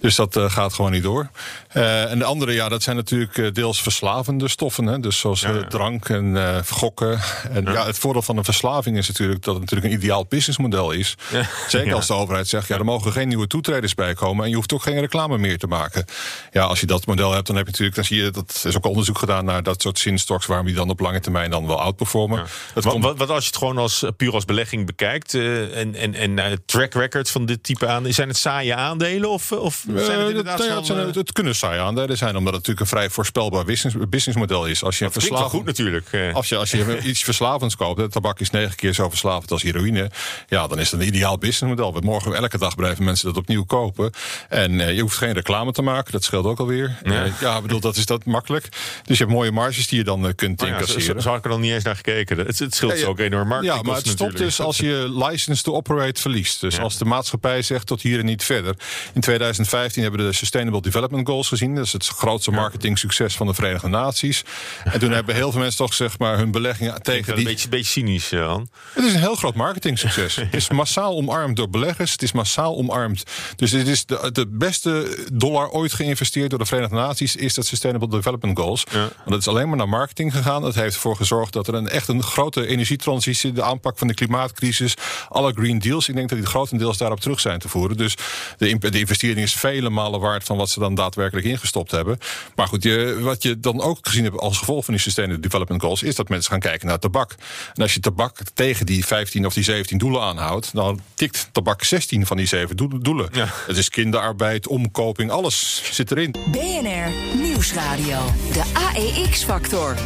Dus 0.00 0.16
dat 0.16 0.38
gaat 0.40 0.74
gewoon 0.74 0.90
niet 0.90 1.02
door. 1.02 1.30
en 1.68 2.18
de 2.18 2.24
andere, 2.24 2.52
ja, 2.52 2.68
dat 2.68 2.82
zijn 2.82 2.96
natuurlijk 2.96 3.54
deels 3.54 3.82
verslavende 3.82 4.48
stoffen. 4.48 4.86
Hè? 4.86 5.00
Dus 5.00 5.18
zoals 5.18 5.40
ja, 5.40 5.50
ja. 5.50 5.66
drank 5.66 6.08
en 6.08 6.31
uh, 6.34 6.58
gokken. 6.70 7.20
En 7.50 7.64
ja. 7.64 7.86
het 7.86 7.98
voordeel 7.98 8.22
van 8.22 8.36
een 8.36 8.44
verslaving 8.44 8.96
is 8.96 9.08
natuurlijk 9.08 9.42
dat 9.42 9.54
het 9.54 9.62
natuurlijk 9.62 9.92
een 9.92 9.98
ideaal 9.98 10.26
businessmodel 10.28 10.90
is. 10.90 11.14
Ja. 11.30 11.46
Zeker 11.68 11.94
als 11.94 12.06
de 12.06 12.14
overheid 12.22 12.48
zegt, 12.48 12.68
ja, 12.68 12.76
er 12.76 12.84
mogen 12.84 13.12
geen 13.12 13.28
nieuwe 13.28 13.46
toetreders 13.46 13.94
bij 13.94 14.14
komen 14.14 14.44
en 14.44 14.50
je 14.50 14.56
hoeft 14.56 14.72
ook 14.72 14.82
geen 14.82 15.00
reclame 15.00 15.38
meer 15.38 15.58
te 15.58 15.66
maken. 15.66 16.04
Ja, 16.52 16.62
als 16.62 16.80
je 16.80 16.86
dat 16.86 17.06
model 17.06 17.32
hebt, 17.32 17.46
dan 17.46 17.56
heb 17.56 17.64
je 17.64 17.70
natuurlijk, 17.70 17.96
dan 17.96 18.04
zie 18.04 18.24
je 18.24 18.30
dat 18.30 18.62
is 18.66 18.76
ook 18.76 18.86
onderzoek 18.86 19.18
gedaan 19.18 19.44
naar 19.44 19.62
dat 19.62 19.82
soort 19.82 19.98
zinstocks 19.98 20.46
waarom 20.46 20.66
die 20.66 20.74
dan 20.74 20.90
op 20.90 21.00
lange 21.00 21.20
termijn 21.20 21.50
dan 21.50 21.66
wel 21.66 21.80
outperformen. 21.80 22.38
Ja. 22.38 22.44
Wat, 22.74 22.86
komt... 22.86 23.04
wat, 23.04 23.18
wat, 23.18 23.30
als 23.30 23.42
je 23.42 23.46
het 23.46 23.58
gewoon 23.58 23.78
als 23.78 24.04
puur 24.16 24.32
als 24.32 24.44
belegging 24.44 24.86
bekijkt 24.86 25.34
uh, 25.34 25.76
en, 25.76 25.94
en, 25.94 26.14
en 26.14 26.38
uh, 26.38 26.44
track 26.66 26.94
records 26.94 27.30
van 27.30 27.46
dit 27.46 27.62
type 27.62 27.86
aan, 27.86 28.12
zijn 28.12 28.28
het 28.28 28.36
saaie 28.36 28.74
aandelen 28.74 29.30
of, 29.30 29.52
of 29.52 29.84
zijn 29.94 30.18
het 30.18 30.28
inderdaad 30.28 30.58
dat, 30.58 30.86
zijn, 30.86 30.98
het, 30.98 31.32
kunnen 31.32 31.54
saaie 31.54 31.80
aandelen 31.80 32.16
zijn, 32.16 32.36
omdat 32.36 32.54
het 32.54 32.66
natuurlijk 32.66 32.80
een 32.80 32.98
vrij 32.98 33.10
voorspelbaar 33.10 33.64
business, 33.64 33.96
businessmodel 34.08 34.66
is. 34.66 34.84
Als 34.84 34.98
je 34.98 35.04
een 35.04 35.12
verslaving 35.12 35.50
goed 35.50 35.64
natuurlijk 35.64 36.08
als 36.32 36.48
je, 36.48 36.56
als 36.56 36.70
je 36.70 37.00
iets 37.02 37.22
verslavends 37.22 37.76
koopt, 37.76 37.98
de 37.98 38.08
tabak 38.08 38.40
is 38.40 38.50
negen 38.50 38.76
keer 38.76 38.92
zo 38.92 39.08
verslavend 39.08 39.50
als 39.50 39.62
heroïne. 39.62 40.10
Ja, 40.48 40.66
dan 40.66 40.78
is 40.78 40.90
het 40.90 41.00
een 41.00 41.06
ideaal 41.06 41.38
businessmodel. 41.38 42.00
Morgen 42.00 42.34
elke 42.34 42.58
dag 42.58 42.74
blijven 42.74 43.04
mensen 43.04 43.26
dat 43.26 43.36
opnieuw 43.36 43.64
kopen. 43.64 44.12
En 44.48 44.72
uh, 44.72 44.94
je 44.94 45.00
hoeft 45.00 45.16
geen 45.16 45.32
reclame 45.32 45.72
te 45.72 45.82
maken, 45.82 46.12
dat 46.12 46.24
scheelt 46.24 46.44
ook 46.44 46.58
alweer. 46.58 46.98
Ja, 47.04 47.24
uh, 47.24 47.32
ja 47.40 47.60
bedoel, 47.60 47.80
dat 47.80 47.96
is 47.96 48.06
dat 48.06 48.24
makkelijk. 48.24 48.68
Dus 49.04 49.18
je 49.18 49.24
hebt 49.24 49.36
mooie 49.36 49.50
marges 49.50 49.88
die 49.88 49.98
je 49.98 50.04
dan 50.04 50.34
kunt 50.34 50.62
oh 50.62 50.68
ja, 50.68 50.74
incasseren. 50.74 51.22
Zo, 51.22 51.28
had 51.28 51.38
ik 51.38 51.44
er 51.44 51.50
nog 51.50 51.60
niet 51.60 51.72
eens 51.72 51.84
naar 51.84 51.96
gekeken. 51.96 52.38
Het, 52.38 52.58
het 52.58 52.74
scheelt 52.74 52.98
ja, 52.98 53.06
ook 53.06 53.18
enorm 53.18 53.48
marketing. 53.48 53.76
Ja, 53.76 53.82
maar 53.82 53.96
het 53.96 54.08
stopt 54.08 54.36
dus 54.36 54.60
als 54.60 54.76
je 54.76 55.24
license 55.28 55.62
to 55.62 55.74
operate 55.74 56.20
verliest. 56.20 56.60
Dus 56.60 56.78
als 56.78 56.98
de 56.98 57.04
maatschappij 57.04 57.62
zegt 57.62 57.86
tot 57.86 58.02
hier 58.02 58.18
en 58.18 58.24
niet 58.24 58.44
verder. 58.44 58.74
In 59.14 59.20
2015 59.20 60.02
hebben 60.02 60.20
we 60.20 60.26
de 60.26 60.32
Sustainable 60.32 60.82
Development 60.82 61.28
Goals 61.28 61.48
gezien. 61.48 61.74
Dat 61.74 61.84
is 61.84 61.92
het 61.92 62.06
grootste 62.06 62.50
marketing 62.50 62.98
succes 62.98 63.36
van 63.36 63.46
de 63.46 63.54
Verenigde 63.54 63.88
Naties. 63.88 64.44
En 64.84 65.00
toen 65.00 65.10
hebben 65.10 65.34
heel 65.34 65.50
veel 65.50 65.60
mensen 65.60 65.78
toch 65.78 65.94
zeg 66.02 66.18
maar 66.18 66.38
hun 66.38 66.50
beleggingen 66.50 67.02
tegen 67.02 67.34
die... 67.34 67.44
Een 67.44 67.52
beetje, 67.52 67.68
beetje 67.68 67.90
cynisch, 67.90 68.28
Jan. 68.30 68.68
Het 68.92 69.04
is 69.04 69.12
een 69.12 69.20
heel 69.20 69.34
groot 69.34 69.54
marketing 69.54 69.98
succes. 69.98 70.36
het 70.50 70.54
is 70.54 70.68
massaal 70.68 71.16
omarmd 71.16 71.56
door 71.56 71.70
beleggers. 71.70 72.12
Het 72.12 72.22
is 72.22 72.32
massaal 72.32 72.76
omarmd. 72.76 73.22
Dus 73.56 73.70
het 73.70 73.88
is 73.88 74.06
de, 74.06 74.30
de 74.32 74.46
beste 74.48 75.18
dollar 75.32 75.70
ooit 75.70 75.92
geïnvesteerd 75.92 76.50
door 76.50 76.58
de 76.58 76.64
Verenigde 76.64 76.94
Naties... 76.96 77.36
is 77.36 77.54
dat 77.54 77.66
Sustainable 77.66 78.08
Development 78.08 78.58
Goals. 78.58 78.84
Ja. 78.90 78.98
Want 78.98 79.10
dat 79.24 79.38
is 79.38 79.48
alleen 79.48 79.68
maar 79.68 79.76
naar 79.76 79.88
marketing 79.88 80.32
gegaan. 80.32 80.62
Dat 80.62 80.74
heeft 80.74 80.94
ervoor 80.94 81.16
gezorgd 81.16 81.52
dat 81.52 81.68
er 81.68 81.74
een 81.74 81.88
echt 81.88 82.08
een 82.08 82.22
grote 82.22 82.66
energietransitie... 82.66 83.52
de 83.52 83.62
aanpak 83.62 83.98
van 83.98 84.06
de 84.06 84.14
klimaatcrisis, 84.14 84.94
alle 85.28 85.52
green 85.52 85.78
deals... 85.78 86.08
ik 86.08 86.14
denk 86.14 86.28
dat 86.28 86.38
die 86.38 86.46
grotendeels 86.46 86.98
daarop 86.98 87.20
terug 87.20 87.40
zijn 87.40 87.58
te 87.58 87.68
voeren. 87.68 87.96
Dus 87.96 88.16
de, 88.56 88.78
de 88.78 88.98
investering 88.98 89.40
is 89.40 89.54
vele 89.54 89.90
malen 89.90 90.20
waard... 90.20 90.44
van 90.44 90.56
wat 90.56 90.70
ze 90.70 90.78
dan 90.78 90.94
daadwerkelijk 90.94 91.46
ingestopt 91.46 91.90
hebben. 91.90 92.18
Maar 92.56 92.66
goed, 92.66 92.82
je, 92.82 93.18
wat 93.20 93.42
je 93.42 93.60
dan 93.60 93.80
ook 93.80 93.98
gezien 94.00 94.24
hebt 94.24 94.38
als 94.38 94.58
gevolg 94.58 94.84
van 94.84 94.94
die 94.94 95.02
Sustainable 95.02 95.42
Development 95.42 95.80
Goals... 95.80 95.91
is 96.00 96.14
dat 96.14 96.28
mensen 96.28 96.50
gaan 96.50 96.60
kijken 96.60 96.88
naar 96.88 96.98
tabak. 96.98 97.34
En 97.74 97.82
als 97.82 97.94
je 97.94 98.00
tabak 98.00 98.38
tegen 98.54 98.86
die 98.86 99.06
15 99.06 99.46
of 99.46 99.54
die 99.54 99.64
17 99.64 99.98
doelen 99.98 100.22
aanhoudt, 100.22 100.74
dan 100.74 101.00
tikt 101.14 101.48
tabak 101.52 101.84
16 101.84 102.26
van 102.26 102.36
die 102.36 102.46
7 102.46 102.76
doelen. 103.02 103.28
Ja. 103.32 103.48
Het 103.66 103.76
is 103.76 103.88
kinderarbeid, 103.88 104.66
omkoping, 104.66 105.30
alles 105.30 105.82
zit 105.92 106.10
erin. 106.10 106.34
BNR 106.50 107.36
Nieuwsradio, 107.36 108.18
de 108.52 108.64
AEX-factor 108.74 109.96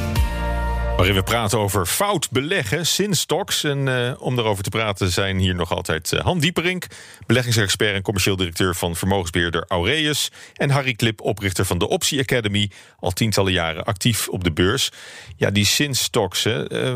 waarin 0.97 1.15
we 1.15 1.23
praten 1.23 1.59
over 1.59 1.87
fout 1.87 2.31
beleggen, 2.31 2.87
Sinstocks. 2.87 3.65
En 3.65 3.87
uh, 3.87 4.13
om 4.19 4.37
daarover 4.37 4.63
te 4.63 4.71
praten 4.71 5.11
zijn 5.11 5.39
hier 5.39 5.55
nog 5.55 5.73
altijd 5.73 6.13
uh, 6.13 6.21
Han 6.21 6.39
Dieperink... 6.39 6.87
beleggingsexpert 7.27 7.95
en 7.95 8.03
commercieel 8.03 8.37
directeur 8.37 8.75
van 8.75 8.97
vermogensbeheerder 8.97 9.65
Aureus... 9.69 10.31
en 10.55 10.71
Harry 10.71 10.95
Klip, 10.95 11.21
oprichter 11.21 11.65
van 11.65 11.79
de 11.79 11.89
Optie 11.89 12.21
Academy... 12.21 12.71
al 12.99 13.11
tientallen 13.11 13.53
jaren 13.53 13.85
actief 13.85 14.29
op 14.29 14.45
de 14.45 14.53
beurs. 14.53 14.91
Ja, 15.37 15.51
die 15.51 15.65
Sinstocks, 15.65 16.47
uh, 16.47 16.95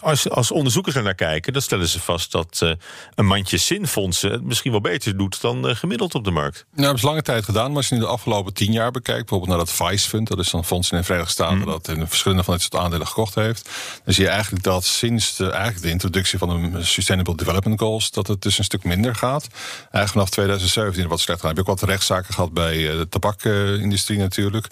als, 0.00 0.30
als 0.30 0.50
onderzoekers 0.50 0.94
er 0.94 1.02
naar 1.02 1.14
kijken, 1.14 1.52
dan 1.52 1.62
stellen 1.62 1.88
ze 1.88 2.00
vast 2.00 2.32
dat 2.32 2.60
uh, 2.62 2.72
een 3.14 3.26
mandje 3.26 3.56
zinfondsen 3.56 4.30
het 4.30 4.42
misschien 4.42 4.70
wel 4.70 4.80
beter 4.80 5.16
doet 5.16 5.40
dan 5.40 5.68
uh, 5.68 5.74
gemiddeld 5.74 6.14
op 6.14 6.24
de 6.24 6.30
markt. 6.30 6.56
Nou, 6.56 6.66
dat 6.70 6.84
hebben 6.84 7.00
ze 7.00 7.06
lange 7.06 7.22
tijd 7.22 7.44
gedaan, 7.44 7.66
maar 7.68 7.76
als 7.76 7.88
je 7.88 7.94
nu 7.94 8.00
de 8.00 8.06
afgelopen 8.06 8.54
tien 8.54 8.72
jaar 8.72 8.90
bekijkt, 8.90 9.20
bijvoorbeeld 9.20 9.50
naar 9.50 9.66
dat 9.66 9.72
Vice 9.72 10.08
Fund, 10.08 10.28
dat 10.28 10.38
is 10.38 10.50
dan 10.50 10.64
fonds 10.64 10.90
in 10.90 10.98
de 10.98 11.04
Verenigde 11.04 11.32
Staten 11.32 11.58
mm. 11.58 11.64
dat 11.64 11.88
in 11.88 12.06
verschillende 12.06 12.44
van 12.44 12.54
dit 12.54 12.62
soort 12.62 12.82
aandelen 12.82 13.06
gekocht 13.06 13.34
heeft, 13.34 13.70
dan 14.04 14.14
zie 14.14 14.24
je 14.24 14.30
eigenlijk 14.30 14.64
dat 14.64 14.84
sinds 14.84 15.36
de, 15.36 15.50
eigenlijk 15.50 15.82
de 15.82 15.90
introductie 15.90 16.38
van 16.38 16.72
de 16.72 16.84
Sustainable 16.84 17.36
Development 17.36 17.80
Goals, 17.80 18.10
dat 18.10 18.26
het 18.26 18.42
dus 18.42 18.58
een 18.58 18.64
stuk 18.64 18.84
minder 18.84 19.14
gaat. 19.14 19.48
Eigenlijk 19.78 20.10
vanaf 20.10 20.30
2017 20.30 21.08
wat 21.08 21.20
slechter. 21.20 21.46
Dan 21.46 21.56
heb 21.56 21.66
je 21.66 21.72
ook 21.72 21.78
wat 21.78 21.88
rechtszaken 21.88 22.34
gehad 22.34 22.52
bij 22.52 22.76
de 22.76 23.06
tabakindustrie 23.08 24.18
natuurlijk. 24.18 24.66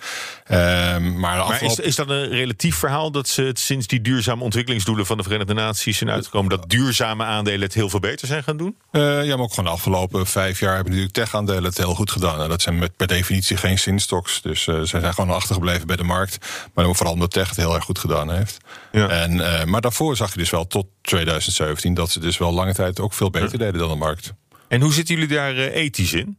Ehm, 0.45 1.19
maar, 1.19 1.37
maar 1.37 1.63
is, 1.63 1.79
is 1.79 1.97
dat 1.97 2.09
een 2.09 2.29
relatief 2.29 2.77
verhaal 2.77 3.11
dat 3.11 3.29
ze 3.29 3.43
het 3.43 3.59
sinds 3.59 3.87
die 3.87 4.01
duurzame 4.01 4.43
ontwikkelingsdoelen 4.43 5.07
van 5.07 5.16
de 5.17 5.23
Verenigde 5.23 5.55
Naties 5.55 5.99
zijn 5.99 6.11
uitgekomen 6.11 6.51
dat 6.51 6.71
duurzame 6.71 7.25
aandelen 7.25 7.61
het 7.61 7.75
heel 7.75 7.89
veel 7.89 8.01
beter 8.01 8.27
zijn 8.27 8.43
gaan 8.43 8.57
doen? 8.57 8.77
Uh, 8.93 9.25
ja, 9.25 9.35
maar 9.37 9.45
ook 9.45 9.51
gewoon 9.51 9.65
de 9.65 9.71
afgelopen 9.71 10.27
vijf 10.27 10.61
jaar 10.61 10.75
hebben 10.75 10.93
natuurlijk 10.93 11.19
tech-aandelen 11.19 11.65
het 11.65 11.77
heel 11.77 11.95
goed 11.95 12.11
gedaan. 12.11 12.41
En 12.41 12.49
dat 12.49 12.63
zijn 12.63 12.79
met, 12.79 12.97
per 12.97 13.07
definitie 13.07 13.57
geen 13.57 13.79
zinstocks. 13.79 14.43
Dus 14.43 14.67
uh, 14.67 14.79
ze 14.79 14.87
zijn 14.87 15.15
gewoon 15.15 15.35
achtergebleven 15.35 15.87
bij 15.87 15.97
de 15.97 16.05
markt. 16.05 16.39
Maar 16.75 16.95
vooral 16.95 17.13
omdat 17.13 17.31
tech 17.31 17.49
het 17.49 17.57
heel 17.57 17.75
erg 17.75 17.85
goed 17.85 17.99
gedaan 17.99 18.31
heeft. 18.31 18.57
Ja. 18.93 19.09
En, 19.09 19.33
uh, 19.33 19.65
maar 19.65 19.81
daarvoor 19.81 20.17
zag 20.17 20.33
je 20.33 20.39
dus 20.39 20.51
wel 20.51 20.67
tot 20.67 20.87
2017 21.03 21.95
dat 21.95 22.11
ze 22.11 22.21
dus 22.21 22.39
wel 22.39 22.53
lange 22.53 22.75
tijd 22.75 23.01
ook 23.01 23.13
veel 23.13 23.31
beter 23.31 23.59
deden 23.59 23.79
dan 23.79 23.89
de 23.89 23.97
markt. 23.97 24.33
En 24.69 24.81
hoe 24.81 24.93
zitten 24.93 25.15
jullie 25.15 25.35
daar 25.37 25.57
ethisch 25.57 26.13
in? 26.13 26.39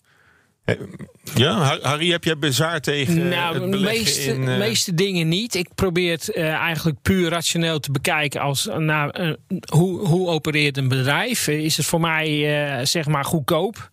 Ja, 1.36 1.78
Harry, 1.82 2.12
heb 2.12 2.24
jij 2.24 2.38
bezwaar 2.38 2.82
tegen 2.82 3.30
nou, 3.30 3.72
het 3.72 3.82
meeste, 3.82 4.22
in, 4.22 4.42
uh... 4.42 4.58
meeste 4.58 4.94
dingen 4.94 5.28
niet. 5.28 5.56
Ik 5.56 5.68
probeer 5.76 6.12
het 6.12 6.32
uh, 6.34 6.54
eigenlijk 6.54 7.02
puur 7.02 7.30
rationeel 7.30 7.80
te 7.80 7.92
bekijken 7.92 8.42
als 8.42 8.70
nou, 8.78 9.22
uh, 9.22 9.34
hoe, 9.72 10.08
hoe 10.08 10.28
opereert 10.28 10.78
een 10.78 10.88
bedrijf? 10.88 11.48
Is 11.48 11.78
het 11.78 11.86
voor 11.86 12.00
mij 12.00 12.86
zeg 12.86 13.06
maar 13.06 13.26
goedkoop? 13.26 13.90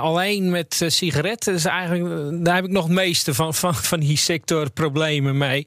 alleen 0.00 0.50
met 0.50 0.84
sigaretten 0.86 1.54
is 1.54 1.64
eigenlijk, 1.64 2.44
daar 2.44 2.54
heb 2.54 2.64
ik 2.64 2.70
nog 2.70 2.84
het 2.84 2.92
meeste 2.92 3.34
van, 3.34 3.54
van, 3.54 3.74
van 3.74 4.00
die 4.00 4.16
sector 4.16 4.70
problemen 4.70 5.38
mee. 5.38 5.66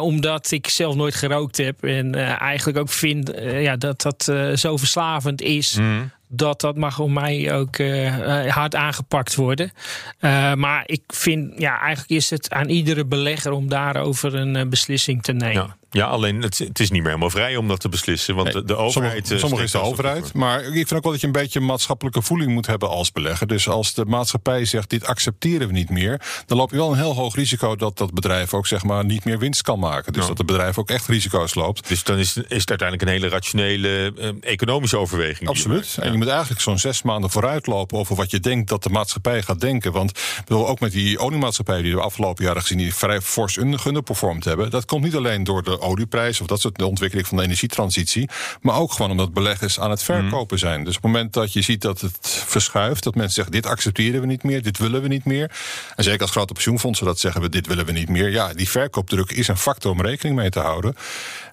omdat 0.00 0.50
ik 0.50 0.68
zelf 0.68 0.94
nooit 0.94 1.14
gerookt 1.14 1.56
heb 1.56 1.84
en 1.84 2.14
eigenlijk 2.38 2.78
ook 2.78 2.88
vind 2.88 3.32
ja, 3.42 3.76
dat 3.76 4.02
dat 4.02 4.32
zo 4.58 4.76
verslavend 4.76 5.42
is. 5.42 5.76
Mm 5.76 6.10
dat 6.32 6.60
dat 6.60 6.76
mag 6.76 6.98
op 6.98 7.10
mij 7.10 7.54
ook 7.54 7.78
uh, 7.78 8.46
hard 8.54 8.74
aangepakt 8.74 9.34
worden. 9.34 9.72
Uh, 10.20 10.54
maar 10.54 10.82
ik 10.86 11.02
vind, 11.06 11.60
ja, 11.60 11.80
eigenlijk 11.80 12.10
is 12.10 12.30
het 12.30 12.50
aan 12.50 12.68
iedere 12.68 13.04
belegger 13.04 13.52
om 13.52 13.68
daarover 13.68 14.34
een 14.34 14.68
beslissing 14.68 15.22
te 15.22 15.32
nemen. 15.32 15.52
Ja. 15.52 15.76
Ja, 15.92 16.06
alleen 16.06 16.42
het, 16.42 16.58
het, 16.58 16.80
is 16.80 16.90
niet 16.90 17.00
meer 17.00 17.08
helemaal 17.08 17.30
vrij 17.30 17.56
om 17.56 17.68
dat 17.68 17.80
te 17.80 17.88
beslissen. 17.88 18.34
Want 18.34 18.52
de, 18.52 18.64
de, 18.64 18.76
overheid. 18.76 19.26
Sommige, 19.26 19.38
sommige 19.38 19.62
is 19.62 19.70
de 19.70 19.78
overheid. 19.78 20.32
Maar 20.32 20.62
ik 20.62 20.72
vind 20.72 20.92
ook 20.92 21.02
wel 21.02 21.12
dat 21.12 21.20
je 21.20 21.26
een 21.26 21.32
beetje 21.32 21.60
maatschappelijke 21.60 22.22
voeling 22.22 22.52
moet 22.52 22.66
hebben 22.66 22.88
als 22.88 23.12
belegger. 23.12 23.46
Dus 23.46 23.68
als 23.68 23.94
de 23.94 24.04
maatschappij 24.04 24.64
zegt: 24.64 24.90
dit 24.90 25.06
accepteren 25.06 25.66
we 25.66 25.72
niet 25.72 25.90
meer. 25.90 26.20
dan 26.46 26.58
loop 26.58 26.70
je 26.70 26.76
wel 26.76 26.92
een 26.92 26.98
heel 26.98 27.14
hoog 27.14 27.34
risico 27.34 27.76
dat 27.76 27.98
dat 27.98 28.14
bedrijf 28.14 28.54
ook 28.54 28.66
zeg 28.66 28.84
maar 28.84 29.04
niet 29.04 29.24
meer 29.24 29.38
winst 29.38 29.62
kan 29.62 29.78
maken. 29.78 30.12
Dus 30.12 30.26
dat 30.26 30.38
het 30.38 30.46
bedrijf 30.46 30.78
ook 30.78 30.90
echt 30.90 31.06
risico's 31.06 31.54
loopt. 31.54 31.88
Dus 31.88 32.04
dan 32.04 32.18
is, 32.18 32.36
is 32.36 32.60
het 32.60 32.70
uiteindelijk 32.70 33.02
een 33.02 33.14
hele 33.14 33.28
rationele 33.28 34.12
economische 34.40 34.98
overweging. 34.98 35.48
Absoluut. 35.48 35.96
En 36.00 36.12
je 36.12 36.18
moet 36.22 36.30
eigenlijk 36.30 36.60
zo'n 36.60 36.78
zes 36.78 37.02
maanden 37.02 37.30
vooruitlopen 37.30 37.98
over 37.98 38.16
wat 38.16 38.30
je 38.30 38.40
denkt 38.40 38.68
dat 38.68 38.82
de 38.82 38.90
maatschappij 38.90 39.42
gaat 39.42 39.60
denken. 39.60 39.92
Want 39.92 40.12
bedoel, 40.44 40.68
ook 40.68 40.80
met 40.80 40.92
die 40.92 41.18
oliemaatschappijen 41.18 41.82
die 41.82 41.92
we 41.92 41.98
de 41.98 42.04
afgelopen 42.04 42.44
jaren 42.44 42.60
gezien, 42.60 42.78
die 42.78 42.94
vrij 42.94 43.20
fors 43.20 43.56
underperformed 43.56 44.44
hebben. 44.44 44.70
Dat 44.70 44.84
komt 44.84 45.04
niet 45.04 45.14
alleen 45.14 45.44
door 45.44 45.62
de 45.62 45.80
olieprijs 45.80 46.40
of 46.40 46.46
dat 46.46 46.60
soort 46.60 46.78
de 46.78 46.86
ontwikkeling 46.86 47.28
van 47.28 47.36
de 47.36 47.42
energietransitie. 47.42 48.28
Maar 48.60 48.76
ook 48.76 48.92
gewoon 48.92 49.10
omdat 49.10 49.32
beleggers 49.32 49.80
aan 49.80 49.90
het 49.90 50.02
verkopen 50.02 50.56
mhm. 50.56 50.66
zijn. 50.66 50.84
Dus 50.84 50.96
op 50.96 51.02
het 51.02 51.12
moment 51.12 51.32
dat 51.32 51.52
je 51.52 51.62
ziet 51.62 51.80
dat 51.80 52.00
het 52.00 52.44
verschuift, 52.46 53.02
dat 53.02 53.14
mensen 53.14 53.34
zeggen: 53.34 53.52
dit 53.52 53.66
accepteren 53.66 54.20
we 54.20 54.26
niet 54.26 54.42
meer, 54.42 54.62
dit 54.62 54.78
willen 54.78 55.02
we 55.02 55.08
niet 55.08 55.24
meer. 55.24 55.50
En 55.96 56.04
zeker 56.04 56.20
als 56.20 56.30
grote 56.30 56.52
pensioenfondsen 56.52 57.06
dat 57.06 57.18
zeggen 57.18 57.40
we: 57.40 57.48
dit 57.48 57.66
willen 57.66 57.86
we 57.86 57.92
niet 57.92 58.08
meer. 58.08 58.30
Ja, 58.30 58.52
die 58.52 58.68
verkoopdruk 58.68 59.30
is 59.30 59.48
een 59.48 59.56
factor 59.56 59.90
om 59.90 60.02
rekening 60.02 60.36
mee 60.36 60.50
te 60.50 60.60
houden. 60.60 60.96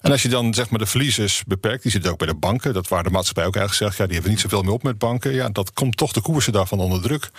En 0.02 0.10
als 0.10 0.22
je 0.22 0.28
dan 0.28 0.54
zeg 0.54 0.70
maar 0.70 0.78
de 0.78 0.86
verliezers 0.86 1.42
beperkt, 1.46 1.82
die 1.82 1.92
zitten 1.92 2.10
ook 2.10 2.18
bij 2.18 2.26
de 2.26 2.34
banken. 2.34 2.74
Dat 2.74 2.88
waar 2.88 3.02
de 3.02 3.10
maatschappij 3.10 3.46
ook 3.46 3.56
eigenlijk 3.56 3.84
zegt: 3.84 3.98
ja, 3.98 4.04
die 4.04 4.14
hebben 4.14 4.30
niet 4.30 4.40
zoveel 4.40 4.59
meer 4.64 4.72
op 4.72 4.82
met 4.82 4.98
banken. 4.98 5.32
Ja, 5.32 5.48
dat 5.48 5.72
komt 5.72 5.96
toch 5.96 6.12
de 6.12 6.20
koersen 6.20 6.52
daarvan 6.52 6.78
onder 6.80 7.02
druk. 7.02 7.30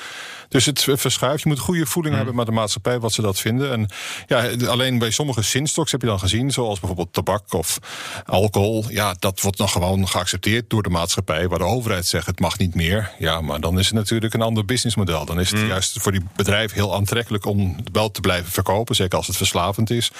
Dus 0.51 0.65
het 0.65 0.87
verschuift. 0.93 1.43
Je 1.43 1.49
moet 1.49 1.59
goede 1.59 1.85
voeding 1.85 2.15
mhm. 2.15 2.23
hebben 2.23 2.35
met 2.35 2.45
de 2.45 2.59
maatschappij, 2.59 2.99
wat 2.99 3.13
ze 3.13 3.21
dat 3.21 3.39
vinden. 3.39 3.71
En 3.71 3.87
ja, 4.27 4.67
alleen 4.67 4.97
bij 4.97 5.11
sommige 5.11 5.41
zinstocks 5.41 5.91
heb 5.91 6.01
je 6.01 6.07
dan 6.07 6.19
gezien, 6.19 6.51
zoals 6.51 6.79
bijvoorbeeld 6.79 7.13
tabak 7.13 7.53
of 7.53 7.79
alcohol. 8.25 8.85
Ja, 8.89 9.15
dat 9.19 9.41
wordt 9.41 9.57
nog 9.57 9.71
gewoon 9.71 10.07
geaccepteerd 10.07 10.69
door 10.69 10.83
de 10.83 10.89
maatschappij, 10.89 11.47
waar 11.47 11.59
de 11.59 11.65
overheid 11.65 12.05
zegt 12.05 12.25
het 12.25 12.39
mag 12.39 12.57
niet 12.57 12.75
meer. 12.75 13.11
Ja, 13.19 13.41
maar 13.41 13.59
dan 13.59 13.79
is 13.79 13.85
het 13.85 13.95
natuurlijk 13.95 14.33
een 14.33 14.41
ander 14.41 14.65
businessmodel. 14.65 15.25
Dan 15.25 15.39
is 15.39 15.51
het 15.51 15.59
mm. 15.59 15.67
juist 15.67 16.01
voor 16.01 16.11
die 16.11 16.23
bedrijf 16.35 16.73
heel 16.73 16.95
aantrekkelijk 16.95 17.45
om 17.45 17.75
wel 17.91 18.11
te 18.11 18.21
blijven 18.21 18.51
verkopen, 18.51 18.95
zeker 18.95 19.17
als 19.17 19.27
het 19.27 19.37
verslavend 19.37 19.89
is. 19.89 20.11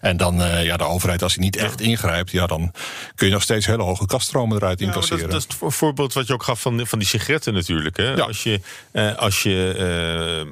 En 0.00 0.16
dan, 0.16 0.40
uh, 0.40 0.64
ja, 0.64 0.76
de 0.76 0.84
overheid, 0.84 1.22
als 1.22 1.34
hij 1.34 1.44
niet 1.44 1.56
echt 1.56 1.80
ingrijpt, 1.80 2.30
ja, 2.30 2.46
dan 2.46 2.72
kun 3.14 3.26
je 3.26 3.32
nog 3.32 3.42
steeds 3.42 3.66
hele 3.66 3.82
hoge 3.82 4.06
kaststromen 4.06 4.56
eruit 4.56 4.80
ja, 4.80 4.86
incasseren. 4.86 5.22
Dat, 5.22 5.30
dat, 5.30 5.40
is 5.40 5.56
het 5.60 5.74
voorbeeld 5.74 6.12
wat 6.12 6.26
je 6.26 6.32
ook 6.32 6.42
gaf 6.42 6.60
van, 6.60 6.86
van 6.86 6.98
die 6.98 7.08
sigaretten 7.08 7.54
natuurlijk. 7.54 7.96
Hè? 7.96 8.10
Ja. 8.10 8.24
Als 8.24 8.42
je, 8.42 8.60
uh, 8.92 9.16
als 9.16 9.42
je 9.42 9.73
uh, 9.74 10.44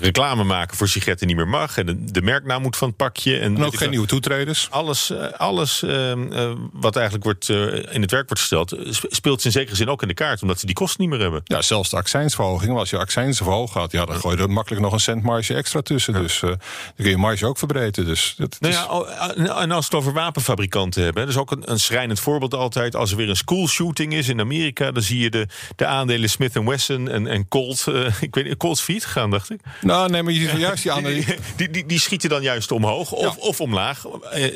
reclame 0.00 0.44
maken 0.44 0.76
voor 0.76 0.88
sigaretten 0.88 1.26
niet 1.26 1.36
meer 1.36 1.48
mag. 1.48 1.78
En 1.78 1.86
de, 1.86 2.04
de 2.04 2.22
merknaam 2.22 2.62
moet 2.62 2.76
van 2.76 2.88
het 2.88 2.96
pakje. 2.96 3.38
En, 3.38 3.64
ook 3.64 3.76
geen 3.76 3.90
nieuwe 3.90 4.06
toetreders. 4.06 4.66
Alles, 4.70 5.10
uh, 5.10 5.32
alles 5.36 5.82
uh, 5.82 6.16
uh, 6.16 6.52
wat 6.72 6.96
eigenlijk 6.96 7.24
wordt, 7.24 7.48
in 7.48 8.00
het 8.00 8.10
werk 8.10 8.26
wordt 8.26 8.40
gesteld, 8.40 8.76
speelt 8.90 9.44
in 9.44 9.52
zekere 9.52 9.76
zin 9.76 9.88
ook 9.88 10.02
in 10.02 10.08
de 10.08 10.14
kaart. 10.14 10.42
Omdat 10.42 10.58
ze 10.60 10.66
die 10.66 10.74
kosten 10.74 11.00
niet 11.00 11.10
meer 11.10 11.20
hebben. 11.20 11.40
Ja, 11.44 11.62
zelfs 11.62 11.90
de 11.90 11.96
accijnsverhoging. 11.96 12.78
Als 12.78 12.90
je 12.90 12.98
accijns 12.98 13.36
verhoogd 13.36 13.72
gaat, 13.72 13.92
ja, 13.92 14.04
dan 14.04 14.16
gooi 14.16 14.36
je 14.36 14.42
er 14.42 14.50
makkelijk 14.50 14.82
nog 14.82 14.92
een 14.92 15.00
cent 15.00 15.22
marge 15.22 15.54
extra 15.54 15.80
tussen. 15.80 16.14
Ja. 16.14 16.20
Dus 16.20 16.40
dan 16.40 16.58
kun 16.96 17.08
je 17.08 17.16
marge 17.16 17.46
ook 17.46 17.58
verbreden. 17.58 18.04
Dus 18.04 18.34
dat, 18.36 18.56
nou 18.60 18.74
ja, 18.74 19.34
en 19.34 19.70
als 19.70 19.88
we 19.88 19.96
het 19.96 20.04
over 20.06 20.12
wapenfabrikanten 20.12 21.02
hebben. 21.02 21.22
Dat 21.22 21.32
is 21.32 21.40
ook 21.40 21.50
een, 21.50 21.70
een 21.70 21.80
schrijnend 21.80 22.20
voorbeeld 22.20 22.54
altijd. 22.54 22.96
Als 22.96 23.10
er 23.10 23.16
weer 23.16 23.28
een 23.28 23.36
school 23.36 23.68
shooting 23.68 24.14
is 24.14 24.28
in 24.28 24.40
Amerika, 24.40 24.92
dan 24.92 25.02
zie 25.02 25.18
je 25.18 25.30
de, 25.30 25.46
de 25.76 25.86
aandelen 25.86 26.30
Smith 26.30 26.52
Wesson 26.52 27.08
en, 27.08 27.26
en 27.26 27.48
Colt. 27.48 27.86
ik 28.20 28.34
weet 28.34 28.44
niet, 28.44 28.56
Colt 28.56 28.80
Feet 28.80 29.04
gaan, 29.04 29.30
dacht 29.30 29.50
ik. 29.50 29.60
Nou, 29.80 30.10
nee, 30.10 30.22
maar 30.22 30.32
je 30.32 30.48
ziet 30.48 30.58
juist 30.58 30.82
die 30.82 30.92
andere... 30.98 31.24
Die, 31.56 31.70
die, 31.70 31.86
die, 31.86 32.00
schieten 32.00 32.28
dan 32.28 32.42
juist 32.42 32.72
omhoog 32.72 33.12
of, 33.12 33.36
of 33.36 33.60
omlaag. 33.60 34.04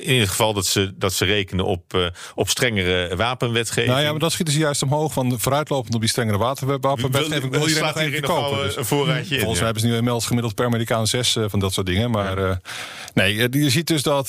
In 0.01 0.21
het 0.21 0.29
geval 0.29 0.53
dat 0.53 0.67
ze, 0.67 0.93
dat 0.97 1.13
ze 1.13 1.25
rekenen 1.25 1.65
op, 1.65 1.95
uh, 1.95 2.07
op 2.35 2.49
strengere 2.49 3.17
wapenwetgeving. 3.17 3.87
Nou 3.93 4.03
ja, 4.03 4.11
maar 4.11 4.21
dan 4.21 4.31
schieten 4.31 4.55
ze 4.55 4.61
juist 4.61 4.83
omhoog. 4.83 5.13
Van 5.13 5.41
vooruitlopend 5.41 5.95
op 5.95 6.01
die 6.01 6.11
strengere 6.11 6.39
wapenwetgeving 6.39 7.51
wil 7.51 7.69
je 7.69 7.81
nog 7.81 7.99
even 7.99 8.23
kopen. 8.23 8.63
Dus, 8.63 8.77
een 8.77 8.85
voorraadje 8.85 9.37
volgens 9.39 9.57
mij 9.57 9.65
hebben 9.65 9.83
ze 9.83 9.89
nu 9.89 9.95
inmiddels 9.95 10.27
gemiddeld 10.27 10.55
per 10.55 10.67
Amerikaan 10.67 11.07
zes 11.07 11.37
uh, 11.37 11.45
van 11.49 11.59
dat 11.59 11.73
soort 11.73 11.87
dingen. 11.87 12.11
Maar 12.11 12.41
ja. 12.41 12.49
uh, 12.49 12.57
nee, 13.15 13.51
je 13.51 13.71
ziet 13.71 13.87
dus 13.87 14.03
dat... 14.03 14.29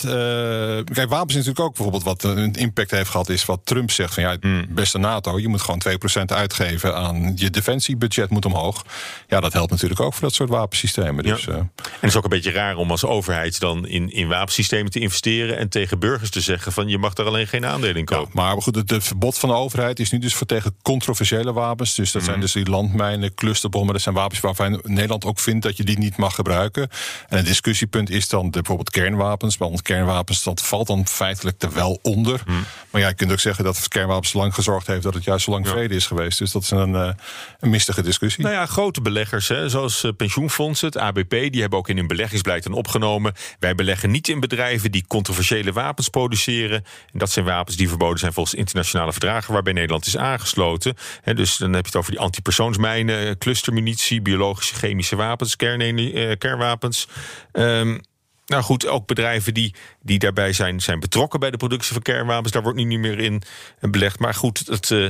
kijk, 0.94 1.10
wapens 1.10 1.34
natuurlijk 1.34 1.60
ook 1.60 1.74
bijvoorbeeld 1.74 2.04
wat 2.04 2.24
een 2.24 2.54
impact 2.54 2.92
heeft 2.92 3.10
gehad... 3.10 3.30
is 3.30 3.46
wat 3.46 3.60
Trump 3.64 3.92
zegt 3.92 4.14
van 4.14 4.24
ja, 4.24 4.38
mm. 4.40 4.66
beste 4.70 4.98
NATO... 4.98 5.40
je 5.40 5.48
moet 5.48 5.62
gewoon 5.62 5.82
2% 6.22 6.26
uitgeven 6.26 6.96
aan 6.96 7.34
je 7.36 7.50
defensiebudget 7.50 8.30
moet 8.30 8.46
omhoog. 8.46 8.86
Ja, 9.28 9.40
dat 9.40 9.54
helpt 9.54 9.72
natuurlijk 9.72 10.00
ook 10.00 10.14
voor 10.14 10.22
dat 10.22 10.34
soort 10.34 10.50
wapens 10.50 10.73
wapensystemen. 10.74 11.24
Dus, 11.24 11.46
uh, 11.46 11.56
en 11.56 11.72
het 11.76 12.10
is 12.10 12.16
ook 12.16 12.24
een 12.24 12.30
beetje 12.30 12.52
raar 12.52 12.76
om 12.76 12.92
als 12.92 13.06
overheid 13.06 13.60
dan 13.60 13.88
in, 13.88 14.12
in 14.12 14.28
wapensystemen 14.28 14.92
te 14.92 15.00
investeren 15.00 15.58
en 15.58 15.70
tegen 15.70 16.00
burgers 16.00 16.30
te 16.30 16.42
zeggen 16.42 16.72
van 16.72 16.88
je 16.88 16.98
mag 16.98 17.14
daar 17.14 17.26
alleen 17.26 17.48
geen 17.48 17.66
aandelen 17.66 17.96
in 17.96 18.06
kopen. 18.06 18.32
Ja, 18.34 18.42
maar 18.42 18.62
goed, 18.62 18.76
het, 18.76 18.90
het, 18.90 19.04
verbod 19.04 19.38
van 19.38 19.50
de 19.50 19.56
overheid 19.56 20.00
is 20.00 20.12
nu 20.12 20.20
dus 20.20 20.34
voor 20.34 20.48
tegen 20.48 20.76
controversiële 20.82 21.54
wapens. 21.54 21.96
Dus 21.96 22.12
dat 22.12 22.22
zijn 22.22 22.36
mhm. 22.36 22.46
dus 22.46 22.54
die 22.54 22.70
landmijnen, 22.70 23.34
clusterbommen. 23.34 23.94
Dat 23.94 24.02
zijn 24.02 24.16
wapens 24.16 24.40
waarvan 24.40 24.82
Nederland 24.84 25.26
ook 25.26 25.40
vindt 25.40 25.64
dat 25.64 25.78
je 25.78 25.84
die 25.84 25.98
niet 25.98 26.18
mag 26.18 26.36
gebruiken. 26.36 26.90
En 27.30 27.38
een 27.38 27.44
discussiepunt 27.44 28.10
is 28.10 28.28
dan 28.28 28.46
de, 28.46 28.52
bijvoorbeeld 28.52 28.90
kernwapens. 28.90 29.58
Want 29.58 29.82
kernwapens, 29.82 30.44
dat 30.44 30.62
valt 30.62 30.88
dan 30.88 31.08
feitelijk 31.08 31.64
er 31.64 31.74
wel 31.74 32.00
onder. 32.02 32.42
Mhm. 32.46 32.58
Maar 32.90 33.02
ja, 33.02 33.08
je 33.08 33.14
kunt 33.14 33.32
ook 33.32 33.40
zeggen 33.40 33.64
dat 33.64 33.88
kernwapens 33.88 34.34
lang 34.34 34.54
gezorgd 34.54 34.88
heeft 34.88 35.04
dat 35.04 35.14
het 35.14 35.24
juist 35.24 35.46
zo 35.46 35.52
lang 35.52 35.68
vrede 35.68 35.96
is 35.96 36.08
geweest. 36.08 36.38
Dus 36.38 36.52
dat 36.52 36.62
is 36.62 36.72
een, 36.72 36.94
uh, 36.94 37.10
een 37.60 37.70
mistige 37.70 38.02
discussie. 38.02 38.44
Nou 38.44 38.56
ja, 38.56 38.66
grote 38.66 39.02
beleggers, 39.02 39.48
hè, 39.48 39.70
zoals 39.70 40.04
uh, 40.04 40.12
het 40.72 40.98
ABP, 40.98 41.30
die 41.30 41.62
hebben 41.62 41.80
ook 41.80 41.90
in 41.90 41.98
hun 41.98 42.08
beleggingsbeleid 42.08 42.64
dan 42.64 42.74
opgenomen. 42.74 43.34
Wij 43.60 43.76
beleggen 43.76 44.12
niet 44.12 44.28
in 44.28 44.40
bedrijven 44.40 44.92
die 44.92 45.06
controversiële 45.08 45.72
wapens 45.72 46.10
produceren. 46.10 46.84
En 47.12 47.20
dat 47.20 47.30
zijn 47.30 47.46
wapens 47.46 47.76
die 47.76 47.90
verboden 47.90 48.20
zijn 48.20 48.34
volgens 48.34 48.56
internationale 48.56 49.12
verdragen 49.12 49.54
waarbij 49.54 49.74
Nederland 49.74 50.06
is 50.06 50.18
aangesloten. 50.18 50.96
dus 51.24 51.58
dan 51.58 51.74
heb 51.74 51.82
je 51.82 51.88
het 51.88 51.96
over 51.96 52.12
die 52.12 52.20
antipersoonsmijnen, 52.20 53.38
clustermunitie, 53.38 54.22
biologische 54.22 54.76
chemische 54.76 55.16
wapens, 55.16 55.56
eh, 55.56 56.38
kernwapens. 56.38 57.08
Um, 57.52 58.02
Nou 58.54 58.66
goed, 58.66 58.88
ook 58.88 59.08
bedrijven 59.08 59.54
die, 59.54 59.74
die 60.02 60.20
daarbij 60.20 60.54
zijn, 60.54 60.82
zijn 60.82 61.00
betrokken 61.00 61.40
bij 61.40 61.52
de 61.52 61.58
productie 61.58 61.94
van 61.94 62.02
kernwapens, 62.02 62.52
daar 62.52 62.62
wordt 62.62 62.78
nu 62.78 62.84
niet 62.84 63.00
meer 63.00 63.20
in 63.20 63.42
belegd. 63.80 64.20
Maar 64.20 64.34
goed, 64.34 64.64
het 64.66 64.90
uh, 64.90 65.10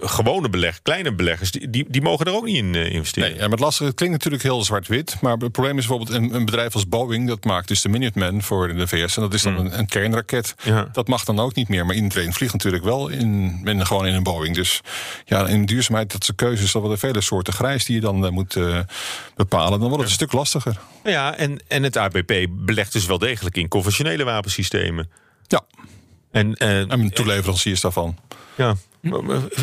gewone 0.00 0.48
beleg, 0.48 0.82
kleine 0.82 1.14
beleggers, 1.14 1.50
die, 1.50 1.70
die, 1.70 1.84
die, 1.88 2.02
mogen 2.02 2.26
er 2.26 2.34
ook 2.34 2.44
niet 2.44 2.56
in 2.56 2.74
uh, 2.74 2.92
investeren. 2.92 3.30
Nee, 3.30 3.38
ja, 3.38 3.48
met 3.48 3.60
lastig, 3.60 3.86
het 3.86 3.96
klinkt 3.96 4.14
natuurlijk 4.14 4.42
heel 4.42 4.64
zwart-wit. 4.64 5.16
Maar 5.20 5.36
het 5.36 5.52
probleem 5.52 5.78
is 5.78 5.86
bijvoorbeeld 5.86 6.18
een, 6.18 6.34
een, 6.34 6.44
bedrijf 6.44 6.74
als 6.74 6.88
Boeing, 6.88 7.28
dat 7.28 7.44
maakt 7.44 7.68
dus 7.68 7.80
de 7.80 7.88
Minuteman 7.88 8.42
voor 8.42 8.74
de 8.74 8.86
VS. 8.86 9.16
En 9.16 9.22
dat 9.22 9.34
is 9.34 9.42
dan 9.42 9.52
mm. 9.52 9.58
een, 9.58 9.78
een, 9.78 9.86
kernraket. 9.86 10.54
Ja. 10.62 10.88
Dat 10.92 11.08
mag 11.08 11.24
dan 11.24 11.40
ook 11.40 11.54
niet 11.54 11.68
meer. 11.68 11.86
Maar 11.86 11.94
iedereen 11.94 12.32
vliegt 12.32 12.52
natuurlijk 12.52 12.84
wel 12.84 13.08
in, 13.08 13.60
in, 13.64 13.86
gewoon 13.86 14.06
in 14.06 14.14
een 14.14 14.22
Boeing. 14.22 14.54
Dus 14.54 14.80
ja, 15.24 15.46
in 15.46 15.66
duurzaamheid, 15.66 16.12
dat 16.12 16.24
zijn 16.24 16.36
keuzes, 16.36 16.72
dat 16.72 16.82
worden 16.82 16.98
vele 16.98 17.20
soorten 17.20 17.52
grijs 17.52 17.84
die 17.84 17.94
je 17.94 18.00
dan 18.00 18.32
moet 18.32 18.58
bepalen. 19.36 19.80
Dan 19.80 19.88
wordt 19.88 19.96
het 19.96 20.06
een 20.06 20.10
stuk 20.10 20.32
lastiger. 20.32 20.78
Ja, 21.04 21.36
en, 21.36 21.58
en 21.68 21.82
het 21.82 21.96
ABP 21.96 22.46
belegt 22.76 22.92
dus 22.92 23.06
wel 23.06 23.18
degelijk 23.18 23.56
in 23.56 23.68
conventionele 23.68 24.24
wapensystemen. 24.24 25.10
Ja. 25.46 25.64
En, 26.30 26.54
uh, 26.58 26.92
en 26.92 27.10
toeleveranciers 27.10 27.80
daarvan. 27.80 28.18
Ja. 28.56 28.76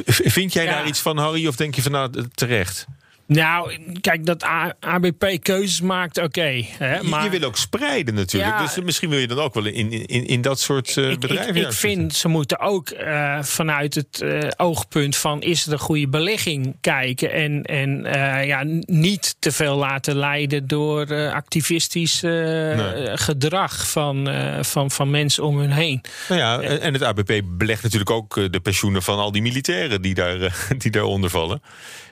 Vind 0.06 0.54
jij 0.54 0.66
daar 0.66 0.88
iets 0.88 1.00
van, 1.00 1.18
Harry, 1.18 1.48
of 1.48 1.56
denk 1.56 1.76
je 1.76 1.82
van 1.82 1.92
nou 1.92 2.28
terecht? 2.34 2.86
Nou, 3.34 3.78
kijk, 4.02 4.26
dat 4.26 4.44
ABP 4.80 5.38
keuzes 5.42 5.82
maakt, 5.82 6.18
oké. 6.18 6.66
maar... 7.02 7.24
Je, 7.24 7.30
wil 7.30 7.44
ook 7.44 7.58
spreiden 7.58 8.14
natuurlijk. 8.14 8.58
dus 8.58 8.84
misschien 8.84 9.10
wil 9.10 9.20
je 9.20 9.28
dan 9.28 9.40
ook 9.40 9.54
wel 9.54 9.66
in, 9.66 9.92
in, 9.92 10.28
in 10.28 10.42
dat 10.42 10.60
soort 10.60 10.96
uh, 10.96 11.18
bedrijven. 11.18 11.56
Ik, 11.56 11.66
ik 11.66 11.72
vind, 11.72 12.16
ze 12.16 12.28
moeten 12.28 12.60
ook 12.60 12.90
uh, 12.90 13.44
vanuit 13.44 13.96
het 13.96 14.22
uh, 14.24 14.48
oogpunt 14.58 15.16
van... 15.16 15.42
is 15.42 15.64
het 15.64 15.74
een 15.74 15.80
goede 15.80 16.08
belegging 16.08 16.76
kijken... 16.82 17.32
en, 17.32 17.64
en 17.64 18.04
ja, 18.46 18.64
niet 18.80 19.36
te 19.40 19.52
veel 19.52 19.76
laten 19.76 20.16
leiden 20.16 20.68
door 20.68 21.32
activistisch 21.32 22.22
nee. 22.22 23.18
gedrag... 23.18 23.88
Van, 23.88 24.30
van, 24.62 24.92
van 24.92 25.10
mensen 25.10 25.44
om 25.44 25.58
hun 25.60 25.72
heen. 25.72 26.02
Nou 26.30 26.42
ja, 26.42 26.62
en 26.62 26.94
het 26.94 27.04
ABP 27.04 27.42
belegt 27.46 27.84
natuurlijk 27.84 28.12
ook 28.12 28.52
de 28.52 28.60
pensioenen 28.60 29.04
van 29.04 29.18
al 29.18 29.32
die 29.32 29.42
militairen... 29.42 30.02
die, 30.02 30.14
daar, 30.14 30.56
die 30.78 30.92
daaronder 30.92 31.30
vallen. 31.30 31.62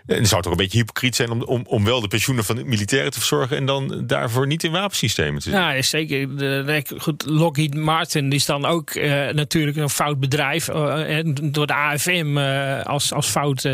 En 0.05 0.25
zou 0.25 0.41
toch 0.41 0.51
een 0.51 0.57
beetje 0.57 0.77
hypocriet 0.77 1.10
zijn 1.15 1.31
om, 1.31 1.41
om, 1.41 1.63
om 1.65 1.83
wel 1.83 2.01
de 2.01 2.07
pensioenen 2.07 2.45
van 2.45 2.55
de 2.55 2.63
militairen 2.63 3.11
te 3.11 3.17
verzorgen 3.17 3.57
en 3.57 3.65
dan 3.65 4.03
daarvoor 4.07 4.47
niet 4.47 4.63
in 4.63 4.71
wapensystemen 4.71 5.41
te 5.41 5.49
zitten. 5.49 5.61
Ja, 5.61 5.81
zeker. 5.81 6.37
De, 6.37 6.83
goed, 6.97 7.25
Lockheed 7.25 7.75
Martin 7.75 8.31
is 8.31 8.45
dan 8.45 8.65
ook 8.65 8.93
uh, 8.93 9.29
natuurlijk 9.29 9.77
een 9.77 9.89
fout 9.89 10.19
bedrijf. 10.19 10.69
Uh, 10.69 11.19
door 11.43 11.67
de 11.67 11.73
AFM 11.73 12.37
uh, 12.37 12.83
als, 12.83 13.13
als 13.13 13.27
fout 13.27 13.69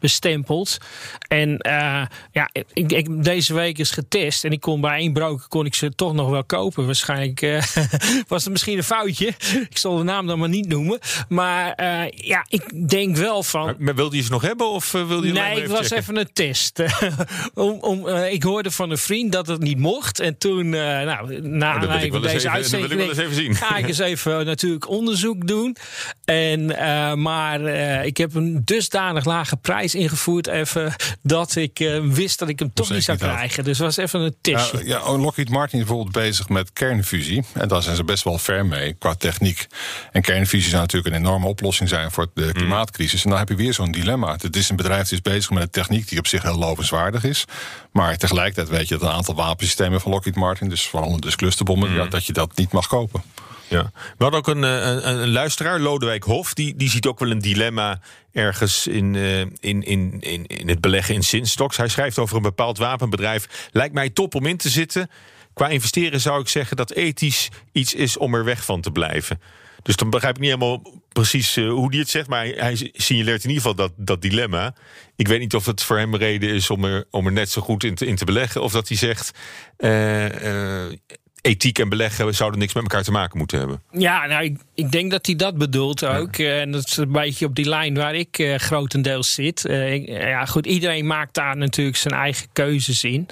bestempeld. 0.00 0.78
En 1.28 1.56
ja, 2.32 2.50
ik, 2.72 2.92
ik, 2.92 3.24
deze 3.24 3.54
week 3.54 3.78
is 3.78 3.90
getest 3.90 4.44
en 4.44 4.50
ik 4.50 4.60
kon 4.60 4.80
bij 4.80 4.98
één 4.98 5.12
broker 5.12 5.48
kon 5.48 5.66
ik 5.66 5.74
ze 5.74 5.94
toch 5.94 6.12
nog 6.12 6.30
wel 6.30 6.44
kopen. 6.44 6.86
Waarschijnlijk 6.86 7.40
was 8.28 8.42
het 8.42 8.52
misschien 8.52 8.76
een 8.76 8.84
foutje. 8.84 9.26
Ik 9.70 9.78
zal 9.78 9.96
de 9.96 10.02
naam 10.02 10.26
dan 10.26 10.38
maar 10.38 10.48
niet 10.48 10.68
noemen. 10.68 10.98
Maar 11.28 11.74
ja, 12.14 12.46
ik 12.48 12.88
denk 12.88 13.16
wel 13.16 13.42
van. 13.42 13.64
Maar, 13.64 13.74
maar 13.78 13.94
wilde 13.94 14.16
je 14.16 14.22
ze 14.22 14.30
nog 14.30 14.42
hebben 14.42 14.68
of 14.68 14.92
wilde 14.92 15.26
je 15.26 15.32
nee, 15.32 15.68
was 15.68 15.90
even 15.90 16.16
een 16.16 16.32
test. 16.32 16.71
om, 17.54 17.78
om, 17.80 18.06
uh, 18.06 18.32
ik 18.32 18.42
hoorde 18.42 18.70
van 18.70 18.90
een 18.90 18.98
vriend 18.98 19.32
dat 19.32 19.46
het 19.46 19.60
niet 19.60 19.78
mocht. 19.78 20.20
En 20.20 20.38
toen, 20.38 20.66
uh, 20.66 20.72
nou, 20.72 21.40
na 21.40 21.74
oh, 21.74 22.22
deze 22.22 22.50
uitzending, 22.50 23.58
ga 23.58 23.76
ik 23.76 23.86
eens 23.86 23.98
even 23.98 24.46
natuurlijk 24.46 24.88
onderzoek 24.88 25.46
doen. 25.46 25.76
En, 26.24 26.60
uh, 26.60 27.14
maar 27.14 27.60
ik 28.04 28.16
heb 28.16 28.34
een 28.34 28.62
dusdanig 28.64 29.24
lage 29.24 29.56
prijs 29.56 29.94
ingevoerd 29.94 30.46
even 30.46 30.94
dat 31.22 31.56
ik 31.56 32.00
wist 32.02 32.38
dat 32.38 32.48
ik 32.48 32.58
hem 32.58 32.72
toch 32.72 32.90
niet 32.90 33.04
zou 33.04 33.18
krijgen. 33.18 33.64
Dus 33.64 33.78
was 33.78 33.96
even 33.96 34.20
een 34.20 34.36
testje. 34.40 34.84
ja, 34.84 35.02
oh, 35.02 35.20
Lockheed 35.20 35.48
Martin 35.48 35.78
is 35.78 35.84
bijvoorbeeld 35.84 36.24
bezig 36.24 36.48
met 36.48 36.72
kernfusie. 36.72 37.44
En 37.52 37.68
daar 37.68 37.82
zijn 37.82 37.96
ze 37.96 38.04
best 38.04 38.24
wel 38.24 38.38
ver 38.38 38.66
mee 38.66 38.92
qua 38.92 39.14
techniek. 39.14 39.66
En 40.12 40.22
kernfusie 40.22 40.70
zou 40.70 40.82
natuurlijk 40.82 41.14
een 41.14 41.20
enorme 41.20 41.46
oplossing 41.46 41.88
zijn 41.88 42.10
voor 42.10 42.30
de 42.34 42.42
hmm. 42.42 42.52
klimaatcrisis. 42.52 43.24
En 43.24 43.30
dan 43.30 43.38
heb 43.38 43.48
je 43.48 43.54
weer 43.54 43.74
zo'n 43.74 43.92
dilemma. 43.92 44.36
Het 44.40 44.56
is 44.56 44.68
een 44.68 44.76
bedrijf 44.76 45.02
dat 45.02 45.12
is 45.12 45.22
bezig 45.22 45.50
met 45.50 45.62
een 45.62 45.70
techniek 45.70 46.08
die 46.08 46.18
op 46.18 46.26
zich 46.26 46.42
heel 46.42 46.58
lovenswaardig 46.62 47.24
is. 47.24 47.44
Maar 47.92 48.16
tegelijkertijd 48.16 48.68
weet 48.68 48.88
je 48.88 48.98
dat 48.98 49.08
een 49.08 49.14
aantal 49.14 49.34
wapensystemen 49.34 50.00
van 50.00 50.10
Lockheed 50.10 50.36
Martin, 50.36 50.68
dus 50.68 50.86
vooral 50.86 51.20
dus 51.20 51.36
clusterbommen, 51.36 51.90
mm. 51.90 51.96
ja, 51.96 52.06
dat 52.06 52.26
je 52.26 52.32
dat 52.32 52.56
niet 52.56 52.72
mag 52.72 52.86
kopen. 52.86 53.22
Ja. 53.68 53.90
We 53.92 54.24
hadden 54.24 54.40
ook 54.40 54.48
een, 54.48 54.64
eh, 54.64 54.86
een, 54.86 55.22
een, 55.22 55.32
luisteraar, 55.32 55.80
Lodewijk 55.80 56.24
Hof, 56.24 56.54
die, 56.54 56.76
die 56.76 56.90
ziet 56.90 57.06
ook 57.06 57.18
wel 57.18 57.30
een 57.30 57.38
dilemma 57.38 58.00
ergens 58.32 58.86
in, 58.86 59.14
uh, 59.14 59.40
in, 59.40 59.52
in, 59.60 60.16
in, 60.20 60.46
in 60.46 60.68
het 60.68 60.80
beleggen 60.80 61.14
in 61.14 61.22
Sinstocks. 61.22 61.76
Hij 61.76 61.88
schrijft 61.88 62.18
over 62.18 62.36
een 62.36 62.42
bepaald 62.42 62.78
wapenbedrijf. 62.78 63.68
Lijkt 63.72 63.94
mij 63.94 64.10
top 64.10 64.34
om 64.34 64.46
in 64.46 64.56
te 64.56 64.68
zitten. 64.68 65.10
Qua 65.54 65.68
investeren 65.68 66.20
zou 66.20 66.40
ik 66.40 66.48
zeggen 66.48 66.76
dat 66.76 66.90
ethisch 66.90 67.48
iets 67.72 67.94
is 67.94 68.16
om 68.16 68.34
er 68.34 68.44
weg 68.44 68.64
van 68.64 68.80
te 68.80 68.90
blijven. 68.90 69.40
Dus 69.82 69.96
dan 69.96 70.10
begrijp 70.10 70.34
ik 70.34 70.40
niet 70.40 70.50
helemaal 70.50 70.82
precies 71.12 71.56
uh, 71.56 71.70
hoe 71.70 71.90
hij 71.90 71.98
het 71.98 72.08
zegt. 72.08 72.28
Maar 72.28 72.46
hij 72.46 72.90
signaleert 72.92 73.44
in 73.44 73.50
ieder 73.50 73.62
geval 73.62 73.74
dat, 73.74 73.92
dat 73.96 74.22
dilemma. 74.22 74.74
Ik 75.16 75.28
weet 75.28 75.40
niet 75.40 75.54
of 75.54 75.66
het 75.66 75.82
voor 75.82 75.98
hem 75.98 76.16
reden 76.16 76.48
is 76.48 76.70
om 76.70 76.84
er, 76.84 77.06
om 77.10 77.26
er 77.26 77.32
net 77.32 77.50
zo 77.50 77.62
goed 77.62 77.84
in 77.84 77.94
te, 77.94 78.06
in 78.06 78.16
te 78.16 78.24
beleggen. 78.24 78.62
Of 78.62 78.72
dat 78.72 78.88
hij 78.88 78.96
zegt. 78.96 79.30
Uh, 79.78 80.92
ethiek 81.42 81.78
en 81.78 81.88
beleggen 81.88 82.34
zouden 82.34 82.60
niks 82.60 82.74
met 82.74 82.82
elkaar 82.82 83.02
te 83.02 83.10
maken 83.10 83.38
moeten 83.38 83.58
hebben. 83.58 83.82
Ja, 83.90 84.26
nou, 84.26 84.44
ik, 84.44 84.58
ik 84.74 84.92
denk 84.92 85.10
dat 85.10 85.26
hij 85.26 85.36
dat 85.36 85.58
bedoelt 85.58 86.04
ook. 86.04 86.36
Ja. 86.36 86.44
Eh, 86.44 86.60
en 86.60 86.72
dat 86.72 86.86
is 86.86 86.96
een 86.96 87.12
beetje 87.12 87.46
op 87.46 87.54
die 87.54 87.68
lijn 87.68 87.94
waar 87.94 88.14
ik 88.14 88.38
uh, 88.38 88.54
grotendeels 88.54 89.34
zit. 89.34 89.64
Uh, 89.64 90.06
ja, 90.06 90.44
goed, 90.44 90.66
iedereen 90.66 91.06
maakt 91.06 91.34
daar 91.34 91.56
natuurlijk 91.56 91.96
zijn 91.96 92.14
eigen 92.14 92.46
keuzes 92.52 93.04
in. 93.04 93.26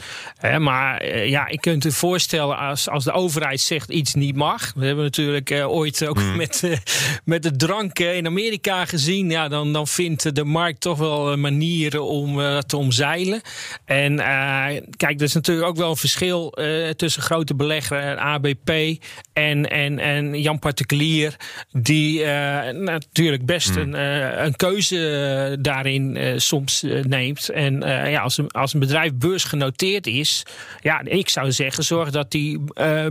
maar 0.59 1.07
ja, 1.27 1.47
ik 1.47 1.61
kunt 1.61 1.83
je 1.83 1.93
voorstellen 1.93 2.59
als, 2.59 2.89
als 2.89 3.05
de 3.05 3.13
overheid 3.13 3.61
zegt 3.61 3.91
iets 3.91 4.15
niet 4.15 4.37
mag. 4.37 4.73
We 4.75 4.87
hebben 4.87 5.05
natuurlijk 5.05 5.51
ooit 5.67 6.07
ook 6.07 6.19
hmm. 6.19 6.37
met, 6.43 6.63
met 7.25 7.43
de 7.43 7.57
drank 7.57 7.99
in 7.99 8.27
Amerika 8.27 8.85
gezien. 8.85 9.31
Ja, 9.31 9.49
dan, 9.49 9.73
dan 9.73 9.87
vindt 9.87 10.35
de 10.35 10.45
markt 10.45 10.81
toch 10.81 10.99
wel 10.99 11.37
manieren 11.37 12.05
om 12.05 12.61
te 12.67 12.77
omzeilen. 12.77 13.41
En 13.85 14.17
kijk, 14.97 15.17
er 15.17 15.23
is 15.23 15.35
natuurlijk 15.35 15.69
ook 15.69 15.77
wel 15.77 15.91
een 15.91 15.97
verschil 15.97 16.57
tussen 16.97 17.23
grote 17.23 17.55
beleggers 17.55 18.00
eh, 18.01 18.17
ABP 18.17 18.71
en, 19.33 19.71
en, 19.71 19.99
en 19.99 20.41
Jan 20.41 20.59
Particulier, 20.59 21.37
die 21.73 22.21
uh, 22.21 22.69
natuurlijk 22.69 23.47
best 23.47 23.75
hmm. 23.75 23.95
een, 23.95 23.95
uh, 23.95 24.45
een 24.45 24.57
keuze 24.57 25.57
daarin 25.61 26.35
soms 26.41 26.85
neemt. 27.03 27.49
En 27.49 27.81
ja, 28.11 28.21
als, 28.21 28.39
een, 28.39 28.51
als 28.51 28.75
een 28.75 28.81
bedrijf 28.81 29.15
beursgenoteerd 29.15 30.07
is, 30.07 30.43
ja, 30.81 31.01
ik 31.05 31.29
zou 31.29 31.53
zeggen, 31.53 31.85
zorg 31.85 32.11
dat 32.11 32.31
die 32.31 32.61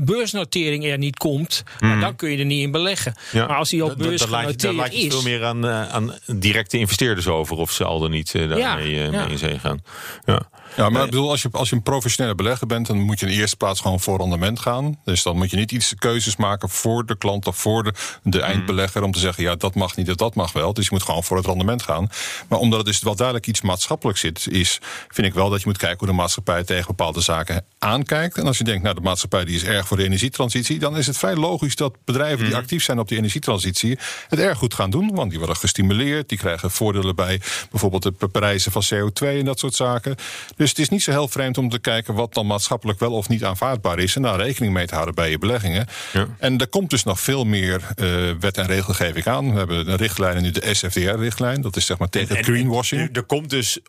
beursnotering 0.02 0.86
er 0.86 0.98
niet 0.98 1.18
komt. 1.18 1.64
Hmm. 1.80 2.00
dan 2.00 2.16
kun 2.16 2.32
je 2.32 2.38
er 2.38 2.46
niet 2.46 2.62
in 2.62 2.72
beleggen. 2.72 3.14
Ja. 3.32 3.48
Maar 3.48 3.58
als 3.58 3.70
die 3.70 3.84
al 3.84 3.96
beursgenoteerd 3.96 4.56
is. 4.56 4.62
Dan 4.62 4.76
laat 4.76 5.02
je 5.02 5.12
veel 5.12 5.22
meer 5.22 5.46
aan, 5.46 5.68
aan 5.68 6.14
directe 6.26 6.78
investeerders 6.78 7.28
over 7.28 7.58
of 7.58 7.72
ze 7.72 7.84
al 7.84 8.00
dan 8.00 8.12
niet 8.12 8.32
daarmee 8.32 8.60
ja, 8.60 9.04
ja. 9.04 9.10
mee 9.10 9.30
in 9.30 9.38
zee 9.38 9.60
gaan. 9.60 9.84
Ja. 10.26 10.50
Ja, 10.76 10.90
maar 10.90 11.04
ik 11.04 11.10
bedoel, 11.10 11.30
als 11.30 11.42
je, 11.42 11.50
als 11.52 11.70
je 11.70 11.76
een 11.76 11.84
professionele 11.84 12.36
belegger 12.36 12.68
bent, 12.68 12.88
dan 12.88 12.98
moet 12.98 13.20
je 13.20 13.26
in 13.26 13.32
de 13.32 13.38
eerste 13.38 13.58
plaats 13.58 13.82
gewoon 13.82 14.00
voor 14.00 14.18
rendement 14.18 14.60
gaan. 14.60 15.00
Dus 15.04 15.24
dan 15.24 15.38
moet 15.38 15.50
je 15.50 15.58
niet 15.58 15.72
iets 15.72 15.96
keuzes 15.96 16.36
maken 16.36 16.70
voor 16.70 17.06
de 17.06 17.18
klant 17.18 17.48
of 17.48 17.58
voor 17.58 17.84
de, 17.84 17.94
de 18.24 18.42
eindbelegger 18.42 19.04
om 19.04 19.12
te 19.12 19.20
zeggen, 19.20 19.44
ja, 19.44 19.56
dat 19.56 19.76
mag 19.76 19.96
niet 19.96 20.18
dat 20.18 20.36
mag 20.36 20.52
wel. 20.52 20.74
Dus 20.74 20.84
je 20.84 20.90
moet 20.94 21.04
gewoon 21.04 21.24
voor 21.24 21.38
het 21.38 21.46
rendement 21.46 21.84
gaan. 21.84 22.10
Maar 22.48 22.60
omdat 22.60 22.78
het 22.78 22.88
dus 22.88 23.00
wel 23.00 23.16
duidelijk 23.16 23.48
iets 23.48 23.62
maatschappelijk 23.62 24.18
zit, 24.18 24.48
is, 24.48 24.80
vind 25.08 25.28
ik 25.28 25.34
wel 25.34 25.50
dat 25.50 25.60
je 25.62 25.68
moet 25.68 25.78
kijken 25.78 25.98
hoe 26.00 26.08
de 26.08 26.14
maatschappij 26.14 26.64
tegen 26.64 26.88
bepaalde 26.88 27.22
zaken 27.22 27.66
aankijkt. 27.80 28.38
En 28.38 28.46
als 28.46 28.58
je 28.58 28.64
denkt, 28.64 28.84
nou, 28.84 28.96
de 28.96 29.02
maatschappij 29.02 29.46
die 29.46 29.56
is 29.56 29.64
erg 29.64 29.88
voor 29.88 29.98
de 29.98 30.04
energietransitie, 30.04 30.80
dan 30.80 30.98
is 30.98 31.08
het 31.08 31.18
vrij 31.18 31.36
logisch 31.36 31.76
dat 31.76 31.96
bedrijven 32.06 32.40
die 32.40 32.48
mhm. 32.48 32.58
actief 32.58 32.84
zijn 32.84 33.00
op 33.00 33.08
die 33.08 33.18
energietransitie 33.18 33.98
het 34.28 34.40
erg 34.40 34.58
goed 34.58 34.74
gaan 34.74 34.90
doen. 34.90 35.16
Want 35.16 35.30
die 35.30 35.40
worden 35.40 35.58
gestimuleerd, 35.58 36.30
die 36.30 36.38
krijgen 36.38 36.72
voordelen 36.72 37.16
bij 37.16 37.42
bijvoorbeeld 37.72 38.04
de 38.04 38.28
prijzen 38.28 38.72
van 38.72 38.84
CO2 38.94 39.28
en 39.28 39.46
dat 39.46 39.60
soort 39.60 39.76
zaken. 39.76 40.16
Dus 40.56 40.70
het 40.70 40.80
is 40.80 40.90
niet 40.90 41.04
zo 41.04 41.12
heel 41.12 41.28
vreemd 41.28 41.58
om 41.58 41.70
te 41.70 41.80
kijken 41.80 42.14
wat 42.14 42.34
dan 42.34 42.48
maatschappelijk 42.48 43.00
wel 43.00 43.12
of 43.12 43.30
niet 43.30 43.44
aanvaardbaar 43.44 44.00
is. 44.00 44.16
En 44.16 44.22
daar 44.22 44.40
rekening 44.40 44.74
mee 44.74 44.88
te 44.88 44.94
houden 44.94 45.16
bij 45.16 45.30
je 45.30 45.38
beleggingen. 45.38 45.88
Ja. 46.14 46.28
En 46.38 46.58
er 46.58 46.68
komt 46.68 46.90
dus 46.90 47.04
nog 47.04 47.20
veel 47.20 47.44
meer 47.44 47.82
uh, 47.96 48.32
wet 48.40 48.58
en 48.58 48.66
regelgeving 48.66 49.28
aan. 49.28 49.52
We 49.52 49.58
hebben 49.58 49.90
een 49.90 49.98
richtlijn 49.98 50.42
nu 50.42 50.52
de 50.52 50.74
SFDR-richtlijn. 50.74 51.62
Dat 51.62 51.76
is 51.76 51.86
zeg 51.86 51.98
maar 51.98 52.10
tegen 52.10 52.44
greenwashing. 52.44 53.16
Er 53.16 53.24
komt 53.24 53.50
dus 53.50 53.80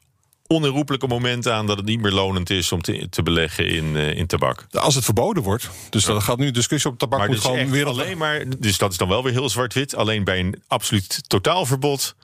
onherroepelijke 0.52 1.06
moment 1.06 1.48
aan 1.48 1.66
dat 1.66 1.76
het 1.76 1.86
niet 1.86 2.00
meer 2.00 2.12
lonend 2.12 2.50
is 2.50 2.72
om 2.72 2.82
te, 2.82 3.08
te 3.10 3.22
beleggen 3.22 3.68
in, 3.68 3.84
uh, 3.84 4.16
in 4.16 4.26
tabak. 4.26 4.66
Als 4.70 4.94
het 4.94 5.04
verboden 5.04 5.42
wordt. 5.42 5.70
Dus 5.90 6.04
ja. 6.04 6.12
dat 6.12 6.22
gaat 6.22 6.38
nu 6.38 6.50
discussie 6.50 6.90
op 6.90 6.98
tabak. 6.98 7.18
Maar 7.18 7.28
moet 7.28 7.40
gewoon 7.40 7.70
weer 7.70 7.86
alleen 7.86 8.18
maar. 8.18 8.44
Dus 8.58 8.78
dat 8.78 8.90
is 8.90 8.96
dan 8.96 9.08
wel 9.08 9.22
weer 9.22 9.32
heel 9.32 9.48
zwart-wit. 9.48 9.94
Alleen 9.94 10.24
bij 10.24 10.40
een 10.40 10.62
absoluut 10.66 11.20
totaalverbod 11.26 12.14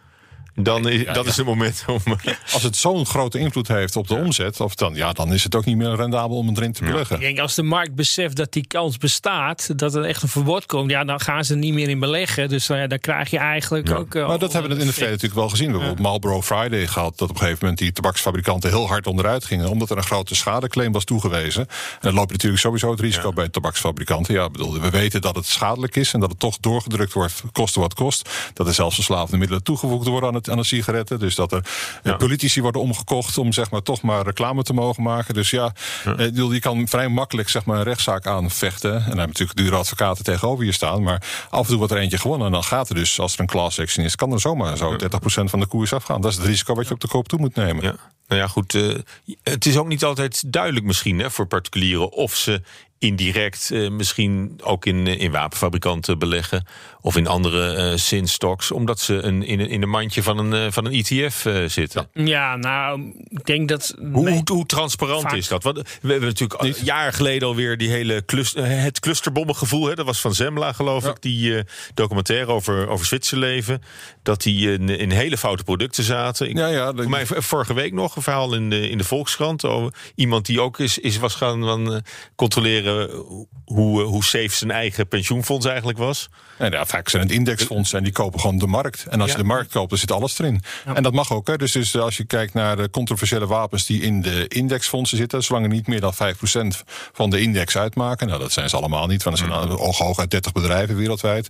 dan 0.57 0.89
is, 0.89 1.05
dat 1.13 1.27
is 1.27 1.37
het 1.37 1.47
moment 1.47 1.85
om. 1.87 2.01
Als 2.53 2.63
het 2.63 2.77
zo'n 2.77 3.07
grote 3.07 3.39
invloed 3.39 3.69
heeft 3.69 3.97
op 3.97 4.09
de 4.09 4.15
omzet, 4.15 4.61
of 4.61 4.75
dan, 4.75 4.95
ja, 4.95 5.13
dan 5.13 5.33
is 5.33 5.45
het 5.45 5.55
ook 5.55 5.65
niet 5.65 5.77
meer 5.77 5.95
rendabel 5.95 6.37
om 6.37 6.49
erin 6.49 6.73
te 6.73 6.85
beleggen. 6.85 7.17
Ik 7.17 7.23
denk 7.23 7.39
als 7.39 7.55
de 7.55 7.63
markt 7.63 7.95
beseft 7.95 8.37
dat 8.37 8.53
die 8.53 8.67
kans 8.67 8.99
bestaat, 8.99 9.79
dat 9.79 9.95
er 9.95 10.05
echt 10.05 10.23
een 10.23 10.29
verbod 10.29 10.67
komt, 10.67 10.91
ja, 10.91 11.05
dan 11.05 11.21
gaan 11.21 11.45
ze 11.45 11.53
er 11.53 11.59
niet 11.59 11.75
meer 11.75 11.89
in 11.89 11.99
beleggen. 11.99 12.49
Dus 12.49 12.71
uh, 12.71 12.89
dan 12.89 12.99
krijg 12.99 13.31
je 13.31 13.39
eigenlijk 13.39 13.91
ook. 13.91 14.15
Uh, 14.15 14.29
maar 14.29 14.39
dat 14.39 14.53
hebben 14.53 14.71
we 14.71 14.81
in 14.81 14.87
de 14.87 14.93
verleden 14.93 15.15
natuurlijk 15.15 15.41
wel 15.41 15.51
gezien. 15.51 15.73
We 15.73 15.85
hebben 15.85 16.03
Marlboro 16.03 16.43
Friday 16.43 16.87
gehad, 16.87 17.19
dat 17.19 17.29
op 17.29 17.35
een 17.35 17.41
gegeven 17.41 17.59
moment 17.61 17.79
die 17.79 17.93
tabaksfabrikanten 17.93 18.71
heel 18.71 18.89
hard 18.89 19.07
onderuit 19.07 19.45
gingen, 19.45 19.69
omdat 19.69 19.91
er 19.91 19.97
een 19.97 20.03
grote 20.03 20.35
schadeclaim 20.35 20.93
was 20.93 21.05
toegewezen. 21.05 21.63
En 21.63 21.99
dan 22.01 22.15
loop 22.15 22.27
je 22.27 22.33
natuurlijk 22.33 22.63
sowieso 22.63 22.91
het 22.91 23.01
risico 23.01 23.33
bij 23.33 23.49
tabaksfabrikanten. 23.49 24.35
Ja, 24.35 24.51
bedoel, 24.51 24.81
we 24.81 24.91
weten 24.91 25.21
dat 25.21 25.37
het 25.37 25.47
schadelijk 25.47 25.97
is 25.97 26.13
en 26.13 26.21
dat 26.21 26.31
het 26.31 26.39
toch 26.39 26.59
doorgedrukt 26.59 27.13
wordt, 27.13 27.43
koste 27.53 27.81
wat 27.81 27.95
kost. 27.95 28.31
Dat 28.53 28.67
er 28.67 28.75
zelfs 28.75 28.95
verslavende 28.95 29.37
middelen 29.37 29.63
toegevoegd 29.63 30.07
worden 30.07 30.29
aan, 30.29 30.35
het, 30.35 30.46
aan 30.51 30.57
de 30.57 30.65
sigaretten. 30.65 31.19
Dus 31.19 31.35
dat 31.35 31.53
er 31.53 31.65
ja. 32.03 32.17
politici 32.17 32.63
worden 32.63 32.81
omgekocht 32.81 33.39
om 33.39 33.53
zeg 33.53 33.71
maar 33.71 33.83
toch 33.83 34.03
maar 34.03 34.25
reclame 34.25 34.63
te 34.63 34.73
mogen 34.73 35.03
maken. 35.03 35.35
Dus 35.35 35.51
ja, 35.51 35.73
ja. 36.05 36.31
je 36.51 36.61
kan 36.61 36.89
vrij 36.89 37.09
makkelijk 37.09 37.49
zeg 37.49 37.65
maar 37.65 37.77
een 37.77 37.85
rechtszaak 37.85 38.27
aanvechten. 38.27 38.95
En 38.95 38.99
dan 38.99 39.19
heb 39.19 39.19
je 39.19 39.27
natuurlijk 39.27 39.59
dure 39.59 39.77
advocaten 39.77 40.25
tegenover 40.25 40.65
je 40.65 40.73
staan. 40.73 41.03
Maar 41.03 41.47
af 41.51 41.61
en 41.61 41.67
toe 41.67 41.77
wordt 41.77 41.93
er 41.93 41.99
eentje 41.99 42.19
gewonnen. 42.19 42.47
En 42.47 42.53
dan 42.53 42.65
gaat 42.65 42.89
er 42.89 42.95
dus, 42.95 43.21
als 43.21 43.35
er 43.35 43.41
een 43.41 43.47
class 43.47 43.81
action 43.81 44.05
is, 44.05 44.17
kan 44.17 44.33
er 44.33 44.41
zomaar 44.41 44.77
zo 44.77 44.97
30% 44.97 44.97
van 45.27 45.61
de 45.61 45.67
koers 45.67 45.93
afgaan. 45.93 46.21
Dat 46.21 46.31
is 46.31 46.37
het 46.37 46.47
risico 46.47 46.75
wat 46.75 46.89
je 46.89 46.95
op 46.95 47.01
de 47.01 47.09
koop 47.09 47.29
toe 47.29 47.39
moet 47.39 47.55
nemen. 47.55 47.83
Ja. 47.83 47.95
Nou 48.29 48.41
ja, 48.41 48.47
goed. 48.47 48.75
Uh, 48.75 48.95
het 49.43 49.67
is 49.67 49.77
ook 49.77 49.87
niet 49.87 50.05
altijd 50.05 50.53
duidelijk 50.53 50.87
misschien 50.87 51.19
hè, 51.19 51.31
voor 51.31 51.47
particulieren 51.47 52.13
of 52.13 52.35
ze 52.35 52.63
indirect 52.99 53.71
uh, 53.73 53.91
misschien 53.91 54.59
ook 54.63 54.87
in, 54.87 55.07
in 55.07 55.31
wapenfabrikanten 55.31 56.19
beleggen 56.19 56.67
of 57.01 57.17
in 57.17 57.27
andere 57.27 57.91
uh, 57.91 57.97
sinstocks, 57.97 58.71
omdat 58.71 59.01
ze 59.01 59.15
een, 59.15 59.43
in, 59.43 59.61
in 59.61 59.83
een 59.83 59.89
mandje 59.89 60.23
van 60.23 60.39
een, 60.39 60.65
uh, 60.65 60.73
van 60.73 60.85
een 60.85 60.93
ETF 60.93 61.47
zitten. 61.67 62.09
Ja. 62.13 62.57
nou, 62.57 63.13
ik 63.29 63.45
denk 63.45 63.69
dat. 63.69 63.95
Hoe, 64.13 64.31
hoe, 64.31 64.43
hoe 64.45 64.67
transparant 64.67 65.23
vaak... 65.23 65.33
is 65.33 65.49
dat? 65.49 65.63
Want 65.63 65.77
we 65.77 66.11
hebben 66.11 66.29
natuurlijk 66.29 66.63
Niet. 66.63 66.81
jaren 66.85 67.13
geleden 67.13 67.49
alweer 67.49 67.77
die 67.77 67.89
hele 67.89 68.25
cluster, 68.25 68.67
het 68.67 69.01
clusterbommengevoel. 69.01 69.87
Hè, 69.87 69.95
dat 69.95 70.07
was 70.07 70.21
van 70.21 70.35
Zembla, 70.35 70.73
geloof 70.73 71.05
ja. 71.05 71.11
ik, 71.11 71.23
die 71.23 71.65
documentaire 71.95 72.53
over, 72.53 72.89
over 72.89 73.07
Zwitserleven. 73.07 73.83
Dat 74.23 74.43
die 74.43 74.73
in, 74.73 74.89
in 74.89 75.11
hele 75.11 75.39
foute 75.39 75.65
producten 75.65 76.05
zaten. 76.05 76.49
Ik, 76.49 76.57
ja, 76.57 76.67
ja. 76.67 76.93
Voor 76.95 77.11
mij 77.11 77.27
vorige 77.27 77.75
week 77.75 77.93
nog 77.93 78.17
een 78.17 78.23
verhaal 78.23 78.55
in 78.55 78.71
de, 78.71 78.89
in 78.89 78.99
de 78.99 79.05
Volkskrant 79.05 79.65
over 79.65 79.95
iemand 80.15 80.47
die 80.47 80.61
ook 80.61 80.79
is, 80.79 80.99
is 80.99 81.19
was 81.19 81.35
gaan 81.35 81.65
van, 81.65 82.03
controleren 82.37 82.86
hoe, 83.65 84.03
hoe 84.03 84.25
safe 84.25 84.51
zijn 84.51 84.71
eigen 84.71 85.09
pensioenfonds 85.09 85.67
eigenlijk 85.67 85.99
was. 85.99 86.29
En 86.59 86.71
ja, 86.71 86.87
vaak 86.87 87.09
zijn 87.09 87.23
het 87.23 87.33
indexfondsen 87.33 87.99
en 87.99 88.05
die 88.05 88.13
kopen 88.13 88.41
gewoon 88.41 88.59
de 88.59 88.67
markt. 88.67 89.07
En 89.07 89.21
als 89.21 89.31
ja. 89.31 89.37
je 89.37 89.43
de 89.43 89.49
markt 89.49 89.73
koopt, 89.73 89.91
dan 89.91 89.99
zit 89.99 90.13
alles 90.13 90.39
erin. 90.39 90.63
Ja. 90.85 90.95
En 90.95 91.03
dat 91.03 91.13
mag 91.13 91.33
ook. 91.33 91.47
Hè. 91.47 91.57
Dus, 91.57 91.73
dus 91.73 91.97
als 91.97 92.17
je 92.17 92.25
kijkt 92.25 92.55
naar 92.55 92.77
de 92.77 92.91
controversiële 92.91 93.47
wapens 93.47 93.87
die 93.87 94.03
in 94.03 94.23
de 94.23 94.49
indexfondsen 94.49 95.19
zitten, 95.19 95.45
zolang 95.45 95.65
er 95.65 95.71
niet 95.71 95.87
meer 95.87 96.01
dan 96.01 96.15
5% 96.15 96.17
van 97.13 97.31
de 97.31 97.41
index 97.41 97.77
uitmaken, 97.77 98.27
nou 98.27 98.41
dat 98.41 98.53
zijn 98.53 98.69
ze 98.69 98.77
allemaal 98.77 99.07
niet, 99.07 99.23
want 99.23 99.39
er 99.39 99.47
zijn 99.47 99.69
mm. 99.69 99.77
hooguit 99.77 100.31
30 100.31 100.53
bedrijven 100.53 100.97
wereldwijd. 100.97 101.49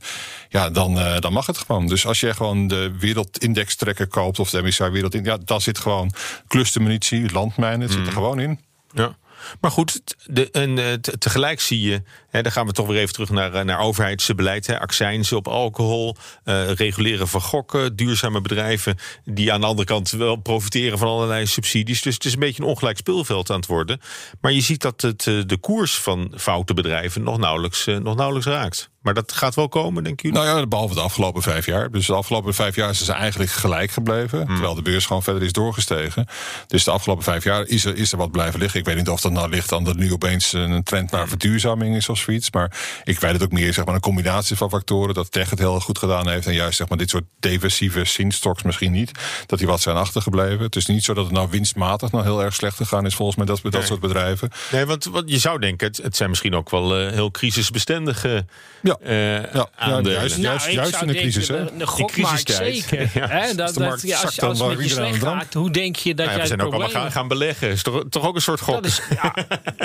Ja, 0.49 0.71
dan, 0.71 0.99
uh, 0.99 1.19
dan 1.19 1.33
mag 1.33 1.47
het 1.47 1.59
gewoon. 1.59 1.87
Dus 1.87 2.07
als 2.07 2.21
je 2.21 2.35
gewoon 2.35 2.67
de 2.67 2.93
wereldindex 2.99 3.77
trekker 3.77 4.07
koopt 4.07 4.39
of 4.39 4.51
de 4.51 4.63
MSCI 4.63 4.89
wereldindex, 4.89 5.37
ja, 5.37 5.43
daar 5.45 5.61
zit 5.61 5.79
gewoon 5.79 6.13
clustermunitie, 6.49 7.33
landmijnen, 7.33 7.81
het 7.81 7.91
mm. 7.91 7.97
zit 7.97 8.07
er 8.07 8.13
gewoon 8.13 8.41
in. 8.41 8.61
Ja. 8.93 9.17
Maar 9.61 9.71
goed, 9.71 10.01
de, 10.25 10.51
en, 10.51 11.01
tegelijk 11.19 11.61
zie 11.61 11.81
je, 11.81 12.03
hè, 12.29 12.43
dan 12.43 12.53
gaan 12.53 12.67
we 12.67 12.73
toch 12.73 12.87
weer 12.87 13.01
even 13.01 13.13
terug 13.15 13.31
naar, 13.31 13.65
naar 13.65 13.79
overheidsbeleid. 13.79 14.67
Hè, 14.67 14.81
accijnzen 14.81 15.37
op 15.37 15.49
alcohol, 15.49 16.17
uh, 16.45 16.71
reguleren 16.73 17.29
van 17.29 17.41
gokken, 17.41 17.97
duurzame 17.97 18.41
bedrijven 18.41 18.97
die 19.25 19.53
aan 19.53 19.61
de 19.61 19.67
andere 19.67 19.89
kant 19.89 20.11
wel 20.11 20.37
profiteren 20.37 20.99
van 20.99 21.09
allerlei 21.09 21.47
subsidies. 21.47 22.03
Dus 22.03 22.15
het 22.15 22.25
is 22.25 22.33
een 22.33 22.39
beetje 22.39 22.63
een 22.63 22.69
ongelijk 22.69 22.99
speelveld 22.99 23.51
aan 23.51 23.57
het 23.57 23.67
worden. 23.67 24.01
Maar 24.41 24.53
je 24.53 24.61
ziet 24.61 24.83
dat 24.83 25.01
het, 25.01 25.23
de 25.23 25.59
koers 25.61 25.99
van 25.99 26.33
foute 26.37 26.75
bedrijven 26.75 27.23
nog 27.23 27.39
nauwelijks, 27.39 27.85
nog 27.85 28.17
nauwelijks 28.17 28.49
raakt. 28.49 28.91
Maar 29.07 29.15
dat 29.15 29.33
gaat 29.33 29.55
wel 29.55 29.69
komen, 29.69 30.05
denk 30.05 30.21
je? 30.21 30.33
Nou 30.33 30.47
ja, 30.47 30.67
behalve 30.67 30.95
de 30.95 31.01
afgelopen 31.01 31.43
vijf 31.43 31.67
jaar. 31.67 31.91
Dus 31.91 32.07
de 32.07 32.15
afgelopen 32.15 32.55
vijf 32.55 32.77
jaar 32.77 32.91
is 32.91 33.05
ze 33.05 33.13
eigenlijk 33.13 33.51
gelijk 33.51 33.91
gebleven. 33.91 34.39
Hmm. 34.39 34.55
Terwijl 34.55 34.75
de 34.75 34.83
beurs 34.83 35.07
gewoon 35.07 35.23
verder 35.23 35.43
is 35.43 35.53
doorgestegen. 35.53 36.27
Dus 36.67 36.85
de 36.85 36.91
afgelopen 36.91 37.25
vijf 37.25 37.45
jaar 37.45 37.67
is 37.67 37.85
er, 37.85 37.97
is 37.97 38.13
er 38.13 38.19
wat 38.19 38.31
blijven 38.31 38.61
liggen. 38.61 38.81
Ik 38.81 38.87
weet 38.87 38.97
niet 38.97 39.09
of 39.09 39.21
dat 39.21 39.33
nou 39.33 39.49
ligt 39.49 39.73
aan 39.73 39.85
dat 39.85 39.97
nu 39.97 40.13
opeens 40.13 40.53
een 40.53 40.83
trend 40.83 41.11
naar 41.11 41.29
verduurzaming 41.29 41.97
is 41.97 42.09
of 42.09 42.19
zoiets. 42.19 42.51
Maar 42.51 43.01
ik 43.05 43.21
weet 43.21 43.33
het 43.33 43.43
ook 43.43 43.53
meer, 43.53 43.73
zeg 43.73 43.85
maar, 43.85 43.95
een 43.95 44.01
combinatie 44.01 44.57
van 44.57 44.71
factoren. 44.71 45.15
Dat 45.15 45.33
tech 45.33 45.51
het 45.51 45.59
heel 45.59 45.81
goed 45.81 45.99
gedaan 45.99 46.29
heeft. 46.29 46.47
En 46.47 46.55
juist 46.55 46.77
zeg 46.77 46.89
maar, 46.89 46.99
dit 46.99 47.11
soort 47.11 47.25
defensieve 47.41 48.05
sinstocks 48.05 48.63
misschien 48.63 48.93
niet. 48.93 49.11
Dat 49.47 49.59
die 49.59 49.69
wat 49.69 49.81
zijn 49.81 49.97
achtergebleven. 49.97 50.61
Het 50.65 50.77
is 50.77 50.87
niet 50.87 51.05
zo 51.05 51.15
dat 51.15 51.25
het 51.25 51.35
nou 51.35 51.49
winstmatig 51.51 52.13
nou 52.13 52.25
heel 52.25 52.43
erg 52.43 52.55
slecht 52.55 52.77
gegaan 52.77 53.07
is 53.07 53.15
volgens 53.15 53.37
mij 53.37 53.47
dat, 53.47 53.63
met 53.63 53.73
dat 53.73 53.81
nee. 53.81 53.91
soort 53.91 54.01
bedrijven. 54.01 54.51
Nee, 54.73 54.85
want 54.85 55.05
wat 55.05 55.25
je 55.27 55.39
zou 55.39 55.59
denken, 55.59 55.87
het, 55.87 55.97
het 55.97 56.17
zijn 56.17 56.29
misschien 56.29 56.55
ook 56.55 56.71
wel 56.71 57.01
uh, 57.01 57.13
heel 57.13 57.31
crisisbestendige 57.31 58.47
ja. 58.83 58.96
Uh, 59.03 59.53
ja, 59.53 59.69
ja, 59.79 60.01
juist, 60.01 60.37
juist, 60.37 60.67
nou, 60.67 60.73
juist 60.73 61.01
in 61.01 61.07
de 61.07 61.15
crisis. 61.15 61.47
De, 61.47 61.71
de 61.79 61.87
gokmarkt 61.87 62.51
zeker. 62.51 63.11
ja. 63.15 63.29
Hè, 63.29 63.55
dat, 63.55 63.75
de 63.75 63.81
markt 63.81 64.01
dat, 64.01 64.11
ja, 64.11 64.21
als, 64.21 64.35
dan 64.35 64.49
als 64.49 64.61
het 64.61 64.83
je 64.83 64.89
slecht 64.89 65.23
gaat, 65.23 65.55
hoe 65.55 65.71
denk 65.71 65.97
je 65.97 66.15
dat 66.15 66.27
Nou 66.27 66.29
ja, 66.29 66.35
jij 66.35 66.43
we 66.43 66.47
zijn 66.47 66.59
het 66.59 66.69
ook 66.69 66.75
allemaal 66.75 67.03
gaan, 67.03 67.13
gaan 67.13 67.29
beleggen. 67.29 67.69
Is 67.69 67.83
toch, 67.83 68.05
toch 68.09 68.27
ook 68.27 68.35
een 68.35 68.41
soort 68.41 68.61
gok? 68.61 68.75
Dat 68.75 68.85
is, 68.85 69.01
ja, 69.23 69.35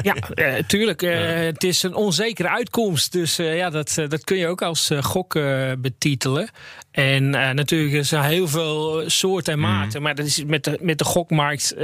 ja 0.14 0.16
uh, 0.36 0.64
tuurlijk. 0.68 1.02
Uh, 1.02 1.34
het 1.34 1.64
is 1.64 1.84
een 1.84 1.96
onzekere 1.96 2.50
uitkomst. 2.50 3.12
Dus 3.12 3.40
uh, 3.40 3.58
ja, 3.58 3.70
dat, 3.70 3.96
dat 4.08 4.24
kun 4.24 4.38
je 4.38 4.48
ook 4.48 4.62
als 4.62 4.90
gok 5.00 5.34
betitelen. 5.78 6.50
En 6.92 7.30
natuurlijk 7.30 7.94
is 7.94 8.12
er 8.12 8.24
heel 8.24 8.48
veel 8.48 9.04
soorten 9.10 9.54
en 9.54 9.60
maten. 9.60 9.98
Mm. 9.98 10.06
Maar 10.06 10.16
dat 10.16 10.26
is 10.26 10.44
met 10.44 10.64
de, 10.64 10.78
met 10.82 10.98
de 10.98 11.04
gokmarkt 11.04 11.76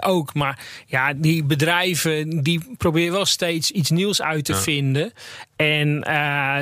ook. 0.00 0.34
Maar 0.34 0.58
ja, 0.86 1.12
die 1.16 1.44
bedrijven 1.44 2.42
die 2.42 2.60
proberen 2.76 3.12
wel 3.12 3.24
steeds 3.24 3.70
iets 3.70 3.90
nieuws 3.90 4.22
uit 4.22 4.44
te 4.44 4.52
ja. 4.52 4.58
vinden. 4.58 5.12
En 5.56 6.02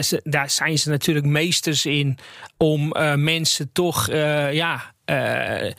ze, 0.05 0.21
daar 0.25 0.51
zijn 0.51 0.79
ze 0.79 0.89
natuurlijk 0.89 1.27
meesters 1.27 1.87
in 1.87 2.19
om 2.57 2.93
mensen 3.17 3.71
toch 3.73 4.07
ja, 4.53 4.93
uh, 5.11 5.73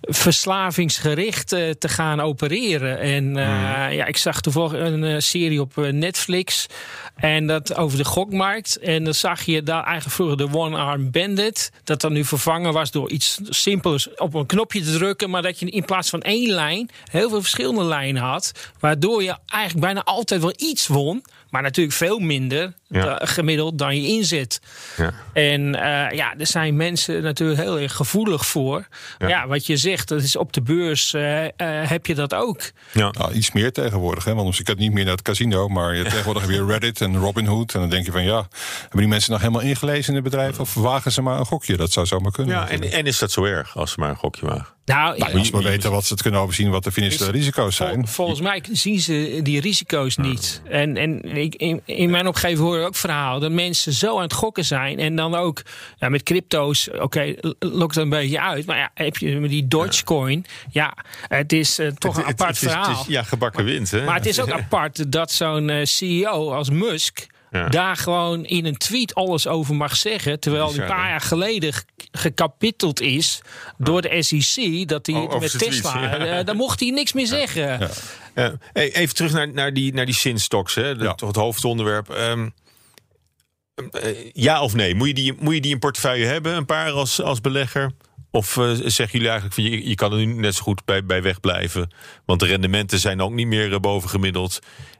verslavingsgericht 0.00 1.52
uh, 1.52 1.70
te 1.70 1.88
gaan 1.88 2.20
opereren. 2.20 2.98
En 2.98 3.24
uh, 3.24 3.32
mm. 3.32 3.92
ja, 3.92 4.06
ik 4.06 4.16
zag 4.16 4.40
toevallig 4.40 4.72
een 4.72 5.22
serie 5.22 5.60
op 5.60 5.76
Netflix. 5.76 6.66
En 7.14 7.46
dat 7.46 7.76
over 7.76 7.98
de 7.98 8.04
gokmarkt. 8.04 8.78
En 8.78 9.04
dan 9.04 9.14
zag 9.14 9.42
je 9.42 9.62
daar 9.62 9.84
eigenlijk 9.84 10.14
vroeger 10.14 10.36
de 10.36 10.58
One 10.58 10.76
Arm 10.76 11.10
Bandit. 11.10 11.72
Dat 11.84 12.00
dan 12.00 12.12
nu 12.12 12.24
vervangen 12.24 12.72
was 12.72 12.90
door 12.90 13.10
iets 13.10 13.40
simpels 13.48 14.14
op 14.14 14.34
een 14.34 14.46
knopje 14.46 14.80
te 14.80 14.92
drukken. 14.92 15.30
Maar 15.30 15.42
dat 15.42 15.58
je 15.58 15.70
in 15.70 15.84
plaats 15.84 16.10
van 16.10 16.22
één 16.22 16.50
lijn 16.50 16.90
heel 17.10 17.28
veel 17.28 17.40
verschillende 17.40 17.84
lijnen 17.84 18.22
had. 18.22 18.52
Waardoor 18.80 19.22
je 19.22 19.36
eigenlijk 19.46 19.84
bijna 19.84 20.02
altijd 20.04 20.40
wel 20.40 20.54
iets 20.56 20.86
won. 20.86 21.24
Maar 21.50 21.62
natuurlijk 21.62 21.96
veel 21.96 22.18
minder 22.18 22.72
ja. 23.02 23.20
gemiddeld 23.22 23.78
dan 23.78 24.02
je 24.02 24.08
inzet. 24.08 24.60
Ja. 24.96 25.12
En 25.32 25.60
uh, 25.60 26.10
ja, 26.10 26.34
er 26.38 26.46
zijn 26.46 26.76
mensen 26.76 27.22
natuurlijk 27.22 27.60
heel 27.60 27.80
erg 27.80 27.92
gevoelig 27.92 28.46
voor. 28.46 28.86
Ja, 29.18 29.28
ja 29.28 29.46
wat 29.46 29.66
je 29.66 29.76
zegt, 29.76 30.08
dat 30.08 30.22
is 30.22 30.36
op 30.36 30.52
de 30.52 30.62
beurs 30.62 31.12
uh, 31.12 31.42
uh, 31.42 31.48
heb 31.58 32.06
je 32.06 32.14
dat 32.14 32.34
ook. 32.34 32.60
Ja. 32.92 33.10
Nou, 33.10 33.32
iets 33.32 33.52
meer 33.52 33.72
tegenwoordig. 33.72 34.24
Hè? 34.24 34.34
Want 34.34 34.58
ik 34.58 34.66
had 34.66 34.78
niet 34.78 34.92
meer 34.92 35.04
naar 35.04 35.12
het 35.12 35.22
casino. 35.22 35.68
Maar 35.68 35.96
je, 35.96 36.02
tegenwoordig 36.02 36.42
heb 36.42 36.50
je 36.50 36.64
Reddit 36.64 37.00
en 37.00 37.16
Robinhood. 37.16 37.74
En 37.74 37.80
dan 37.80 37.90
denk 37.90 38.04
je 38.04 38.12
van 38.12 38.24
ja, 38.24 38.46
hebben 38.80 38.98
die 38.98 39.08
mensen 39.08 39.32
nog 39.32 39.40
helemaal 39.40 39.62
ingelezen 39.62 40.08
in 40.08 40.14
het 40.14 40.24
bedrijf? 40.24 40.60
Of 40.60 40.74
wagen 40.74 41.12
ze 41.12 41.22
maar 41.22 41.38
een 41.38 41.46
gokje? 41.46 41.76
Dat 41.76 41.92
zou 41.92 42.06
zomaar 42.06 42.32
kunnen. 42.32 42.54
Ja, 42.54 42.68
en, 42.68 42.92
en 42.92 43.06
is 43.06 43.18
dat 43.18 43.32
zo 43.32 43.44
erg 43.44 43.76
als 43.76 43.92
ze 43.92 44.00
maar 44.00 44.10
een 44.10 44.16
gokje 44.16 44.46
wagen? 44.46 44.74
Nou, 44.84 45.18
nou, 45.18 45.38
als 45.38 45.50
we 45.50 45.62
weten 45.62 45.90
wat 45.90 46.04
ze 46.04 46.12
het 46.12 46.22
kunnen 46.22 46.40
overzien, 46.40 46.70
wat 46.70 46.84
de 46.84 46.92
financiële 46.92 47.30
risico's 47.30 47.76
zijn. 47.76 47.94
Vol, 47.94 48.06
volgens 48.06 48.40
mij 48.40 48.62
zien 48.72 49.00
ze 49.00 49.40
die 49.42 49.60
risico's 49.60 50.16
niet. 50.16 50.62
En, 50.64 50.96
en 50.96 51.36
ik, 51.36 51.54
in, 51.54 51.80
in, 51.84 52.10
mijn 52.10 52.26
omgeving 52.26 52.58
hoor 52.58 52.83
ook 52.84 52.96
verhaal 52.96 53.40
dat 53.40 53.50
mensen 53.50 53.92
zo 53.92 54.16
aan 54.16 54.22
het 54.22 54.32
gokken 54.32 54.64
zijn. 54.64 54.98
En 54.98 55.16
dan 55.16 55.34
ook 55.34 55.62
ja, 55.98 56.08
met 56.08 56.22
crypto's, 56.22 56.88
oké, 56.88 57.02
okay, 57.02 57.38
lokt 57.58 57.96
een 57.96 58.08
beetje 58.08 58.40
uit. 58.40 58.66
Maar 58.66 58.78
ja, 58.78 58.90
heb 58.94 59.16
je 59.16 59.48
die 59.48 59.68
Dogecoin. 59.68 60.46
Ja, 60.70 60.96
het 61.28 61.52
is 61.52 61.78
uh, 61.78 61.88
toch 61.88 62.16
het, 62.16 62.24
een 62.24 62.30
apart 62.30 62.50
het, 62.50 62.60
het 62.60 62.70
verhaal. 62.70 62.90
Is, 62.90 62.98
het 62.98 63.06
is, 63.06 63.12
ja, 63.12 63.22
gebakken 63.22 63.64
wind. 63.64 63.90
Hè? 63.90 64.04
Maar 64.04 64.14
het 64.14 64.26
is 64.26 64.40
ook 64.40 64.50
apart 64.50 65.12
dat 65.12 65.32
zo'n 65.32 65.68
uh, 65.68 65.84
CEO 65.84 66.52
als 66.52 66.70
Musk. 66.70 67.26
Ja. 67.50 67.68
daar 67.68 67.96
gewoon 67.96 68.44
in 68.44 68.66
een 68.66 68.76
tweet 68.76 69.14
alles 69.14 69.46
over 69.46 69.74
mag 69.74 69.96
zeggen. 69.96 70.40
Terwijl 70.40 70.72
hij 70.72 70.80
een 70.80 70.88
paar 70.88 71.08
jaar 71.08 71.20
geleden 71.20 71.74
gekapiteld 72.12 73.00
is 73.00 73.40
door 73.78 74.02
de 74.02 74.22
SEC. 74.22 74.88
Dat 74.88 75.06
hij 75.06 75.14
oh, 75.14 75.40
met 75.40 75.58
Tesla. 75.58 76.00
Ja. 76.00 76.38
Uh, 76.38 76.44
daar 76.46 76.56
mocht 76.56 76.80
hij 76.80 76.90
niks 76.90 77.12
meer 77.12 77.26
zeggen. 77.26 77.90
Ja. 78.34 78.52
Hey, 78.72 78.94
even 78.94 79.14
terug 79.14 79.32
naar, 79.32 79.52
naar 79.52 79.72
die, 79.72 79.94
naar 79.94 80.06
die 80.06 80.14
sinstocks, 80.14 80.74
toch 80.98 81.28
het 81.28 81.36
hoofdonderwerp. 81.36 82.08
Um, 82.08 82.42
uh, 82.44 82.46
ja 84.32 84.62
of 84.62 84.74
nee? 84.74 84.94
Moet 84.94 85.08
je, 85.08 85.14
die, 85.14 85.34
moet 85.38 85.54
je 85.54 85.60
die 85.60 85.72
in 85.72 85.78
portefeuille 85.78 86.26
hebben, 86.26 86.56
een 86.56 86.66
paar 86.66 86.90
als, 86.90 87.22
als 87.22 87.40
belegger? 87.40 87.92
Of 88.30 88.56
uh, 88.56 88.70
zeggen 88.70 89.18
jullie 89.18 89.28
eigenlijk 89.28 89.54
van 89.54 89.64
je, 89.64 89.88
je 89.88 89.94
kan 89.94 90.12
er 90.12 90.18
nu 90.18 90.24
net 90.24 90.54
zo 90.54 90.62
goed 90.62 90.84
bij, 90.84 91.04
bij 91.04 91.22
wegblijven? 91.22 91.92
Want 92.24 92.40
de 92.40 92.46
rendementen 92.46 92.98
zijn 92.98 93.20
ook 93.20 93.32
niet 93.32 93.46
meer 93.46 93.70
uh, 93.70 93.78
bovengemiddeld. 93.78 94.58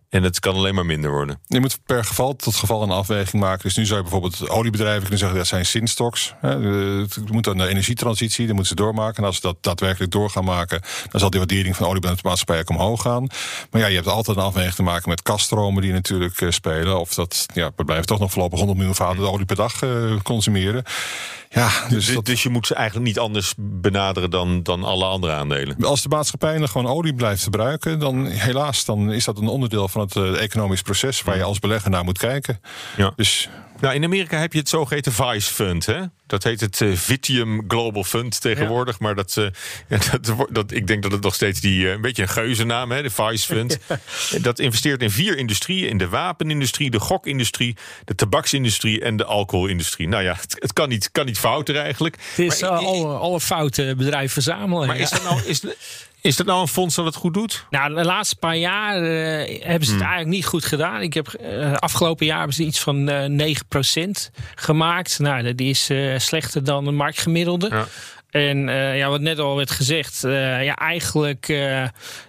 En 0.08 0.22
het 0.22 0.40
kan 0.40 0.54
alleen 0.54 0.74
maar 0.74 0.86
minder 0.86 1.10
worden. 1.10 1.40
Je 1.46 1.60
moet 1.60 1.78
per 1.86 2.04
geval 2.04 2.36
tot 2.36 2.56
geval 2.56 2.82
een 2.82 2.90
afweging 2.90 3.42
maken. 3.42 3.62
Dus 3.62 3.76
nu 3.76 3.84
zou 3.84 3.96
je 3.96 4.02
bijvoorbeeld 4.02 4.48
oliebedrijven 4.48 5.00
kunnen 5.00 5.18
zeggen 5.18 5.38
dat 5.38 5.46
zijn 5.46 5.66
zinstocks. 5.66 6.34
Het 6.40 7.30
moet 7.30 7.44
dan 7.44 7.56
de 7.56 7.68
energietransitie, 7.68 8.46
dan 8.46 8.54
moeten 8.54 8.76
ze 8.76 8.82
doormaken. 8.82 9.16
En 9.16 9.24
als 9.24 9.34
ze 9.34 9.40
dat 9.40 9.56
daadwerkelijk 9.60 10.12
door 10.12 10.30
gaan 10.30 10.44
maken, 10.44 10.80
dan 11.10 11.20
zal 11.20 11.30
die 11.30 11.40
waardering 11.40 11.76
van 11.76 11.86
oliemaatschappijen 11.86 12.60
ook 12.60 12.70
omhoog 12.70 13.02
gaan. 13.02 13.26
Maar 13.70 13.80
ja, 13.80 13.86
je 13.86 13.94
hebt 13.94 14.08
altijd 14.08 14.36
een 14.36 14.42
afweging 14.42 14.74
te 14.74 14.82
maken 14.82 15.08
met 15.08 15.22
kaststromen 15.22 15.82
die 15.82 15.92
natuurlijk 15.92 16.40
eh, 16.40 16.50
spelen. 16.50 17.00
Of 17.00 17.14
dat, 17.14 17.46
ja, 17.54 17.70
we 17.76 17.84
blijven 17.84 18.06
toch 18.06 18.18
nog 18.18 18.30
voorlopig 18.30 18.58
100 18.58 18.78
miljoen 18.78 18.96
vaten 18.96 19.30
olie 19.30 19.46
per 19.46 19.56
dag 19.56 19.82
uh, 19.82 20.20
consumeren. 20.22 20.84
Ja, 21.54 21.70
dus, 21.88 22.06
dus, 22.06 22.22
dus, 22.22 22.42
je 22.42 22.48
moet 22.48 22.66
ze 22.66 22.74
eigenlijk 22.74 23.06
niet 23.06 23.18
anders 23.18 23.54
benaderen 23.58 24.30
dan, 24.30 24.62
dan 24.62 24.84
alle 24.84 25.04
andere 25.04 25.32
aandelen. 25.32 25.84
Als 25.84 26.02
de 26.02 26.08
maatschappij 26.08 26.66
gewoon 26.66 26.92
olie 26.92 27.14
blijft 27.14 27.42
verbruiken, 27.42 27.98
dan 27.98 28.26
helaas, 28.26 28.84
dan 28.84 29.12
is 29.12 29.24
dat 29.24 29.38
een 29.38 29.48
onderdeel 29.48 29.88
van 29.94 30.02
het 30.02 30.14
uh, 30.14 30.42
economisch 30.42 30.82
proces 30.82 31.22
waar 31.22 31.36
je 31.36 31.42
als 31.42 31.58
belegger 31.58 31.90
naar 31.90 32.04
moet 32.04 32.18
kijken. 32.18 32.60
Ja. 32.96 33.12
Dus 33.16 33.48
nou, 33.80 33.94
in 33.94 34.04
Amerika 34.04 34.38
heb 34.38 34.52
je 34.52 34.58
het 34.58 34.68
zogeheten 34.68 35.12
Vice 35.12 35.52
Fund. 35.52 35.86
Hè? 35.86 36.00
Dat 36.26 36.42
heet 36.42 36.60
het 36.60 36.80
uh, 36.80 36.96
Vitium 36.96 37.64
Global 37.68 38.04
Fund 38.04 38.40
tegenwoordig. 38.40 38.98
Maar 38.98 39.14
dat, 39.14 39.36
uh, 39.38 39.48
dat, 40.20 40.46
dat, 40.50 40.72
ik 40.72 40.86
denk 40.86 41.02
dat 41.02 41.12
het 41.12 41.22
nog 41.22 41.34
steeds 41.34 41.60
die, 41.60 41.84
uh, 41.84 41.90
een 41.90 42.00
beetje 42.00 42.22
een 42.22 42.28
geuzennaam 42.28 42.92
is, 42.92 43.02
de 43.02 43.10
Vice 43.10 43.46
Fund. 43.46 43.78
Dat 44.42 44.58
investeert 44.58 45.02
in 45.02 45.10
vier 45.10 45.36
industrieën: 45.36 45.88
in 45.88 45.98
de 45.98 46.08
wapenindustrie, 46.08 46.90
de 46.90 47.00
gokindustrie, 47.00 47.76
de 48.04 48.14
tabaksindustrie 48.14 49.00
en 49.00 49.16
de 49.16 49.24
alcoholindustrie. 49.24 50.08
Nou 50.08 50.22
ja, 50.22 50.36
het, 50.40 50.56
het 50.58 50.72
kan, 50.72 50.88
niet, 50.88 51.10
kan 51.12 51.26
niet 51.26 51.38
fouter 51.38 51.76
eigenlijk. 51.76 52.16
Het 52.34 52.38
is 52.38 52.60
maar, 52.60 52.70
alle, 52.70 53.06
alle 53.06 53.40
foute 53.40 53.94
bedrijven 53.96 54.30
verzamelen. 54.30 54.86
Maar 54.86 54.96
is 54.96 55.10
dat 55.10 55.22
nou. 55.22 55.42
Is, 55.44 55.62
is 56.24 56.36
dat 56.36 56.46
nou 56.46 56.60
een 56.60 56.68
fonds 56.68 56.94
dat 56.94 57.04
het 57.04 57.14
goed 57.14 57.34
doet? 57.34 57.66
Nou, 57.70 57.94
de 57.94 58.04
laatste 58.04 58.36
paar 58.36 58.56
jaar 58.56 59.02
uh, 59.02 59.08
hebben 59.64 59.86
ze 59.86 59.92
het 59.92 60.02
hmm. 60.02 60.10
eigenlijk 60.10 60.26
niet 60.26 60.46
goed 60.46 60.64
gedaan. 60.64 61.00
Ik 61.00 61.14
heb 61.14 61.38
uh, 61.40 61.72
afgelopen 61.72 62.26
jaar 62.26 62.38
hebben 62.38 62.56
ze 62.56 62.64
iets 62.64 62.80
van 62.80 63.10
uh, 63.10 63.54
9% 64.06 64.10
gemaakt. 64.54 65.18
Nou, 65.18 65.54
die 65.54 65.70
is 65.70 65.90
slechter 66.20 66.64
dan 66.64 66.84
de 66.84 66.90
marktgemiddelde. 66.90 67.68
Ja. 67.70 67.86
En 68.30 68.58
ja, 68.96 69.08
wat 69.08 69.20
net 69.20 69.38
al 69.38 69.56
werd 69.56 69.70
gezegd, 69.70 70.20
ja, 70.20 70.76
eigenlijk, 70.76 71.46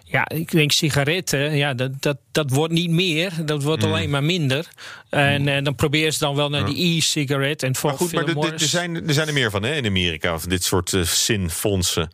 ja, 0.04 0.30
ik 0.30 0.52
denk 0.52 0.72
sigaretten, 0.72 1.56
ja, 1.56 1.74
dat, 1.74 1.92
dat, 2.00 2.18
dat 2.32 2.50
wordt 2.50 2.74
niet 2.74 2.90
meer. 2.90 3.32
Dat 3.46 3.64
wordt 3.64 3.84
hmm. 3.84 3.92
alleen 3.92 4.10
maar 4.10 4.24
minder. 4.24 4.68
En 5.10 5.48
hmm. 5.48 5.64
dan 5.64 5.76
proberen 5.76 6.14
ze 6.14 6.20
dan 6.20 6.36
wel 6.36 6.50
naar 6.50 6.66
die 6.66 6.98
e-cigaret. 6.98 7.64
En 7.64 7.74
maar 7.84 7.94
goed, 7.94 8.12
maar 8.12 8.28
er, 8.28 8.60
zijn, 8.60 9.08
er 9.08 9.14
zijn 9.14 9.28
er 9.28 9.34
meer 9.34 9.52
van 9.52 9.64
hè, 9.64 9.76
in 9.76 9.86
Amerika, 9.86 10.40
van 10.40 10.50
dit 10.50 10.64
soort 10.64 10.94
zinfondsen. 11.04 12.12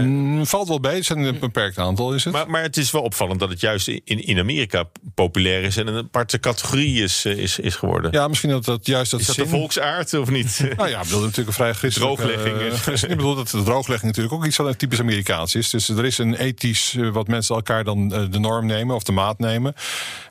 Mm, 0.00 0.46
valt 0.46 0.68
wel 0.68 0.80
bij, 0.80 0.94
het 0.94 1.04
zijn 1.04 1.18
een 1.18 1.38
beperkt 1.38 1.78
aantal 1.78 2.14
is 2.14 2.24
het. 2.24 2.32
Maar, 2.32 2.50
maar 2.50 2.62
het 2.62 2.76
is 2.76 2.90
wel 2.90 3.02
opvallend 3.02 3.40
dat 3.40 3.48
het 3.48 3.60
juist 3.60 3.88
in, 3.88 4.02
in 4.04 4.38
Amerika 4.38 4.84
populair 5.14 5.62
is 5.62 5.76
en 5.76 5.86
een 5.86 6.04
aparte 6.04 6.40
categorie 6.40 7.02
is, 7.02 7.24
eh, 7.24 7.36
is, 7.36 7.58
is 7.58 7.74
geworden. 7.74 8.12
Ja, 8.12 8.28
misschien 8.28 8.50
dat 8.50 8.64
dat 8.64 8.86
juist 8.86 9.10
dat 9.10 9.20
Is 9.20 9.26
dat 9.26 9.36
de 9.36 9.46
volksaard 9.46 10.14
of 10.14 10.30
niet? 10.30 10.64
nou 10.76 10.88
ja, 10.88 10.98
ik 10.98 11.04
bedoel 11.04 11.20
natuurlijk 11.20 11.58
een 11.58 11.74
vrij. 11.74 11.90
Drooglegging. 11.90 12.56
Uh, 12.60 13.02
ik 13.10 13.16
bedoel 13.16 13.34
dat 13.34 13.48
de 13.48 13.62
drooglegging 13.62 14.06
natuurlijk 14.06 14.34
ook 14.34 14.46
iets 14.46 14.56
wat 14.56 14.78
typisch 14.78 15.00
Amerikaans 15.00 15.54
is. 15.54 15.70
Dus 15.70 15.88
er 15.88 16.04
is 16.04 16.18
een 16.18 16.34
ethisch 16.34 16.94
uh, 16.94 17.12
wat 17.12 17.28
mensen 17.28 17.54
elkaar 17.54 17.84
dan 17.84 18.12
uh, 18.12 18.30
de 18.30 18.38
norm 18.38 18.66
nemen 18.66 18.94
of 18.96 19.02
de 19.02 19.12
maat 19.12 19.38
nemen. 19.38 19.74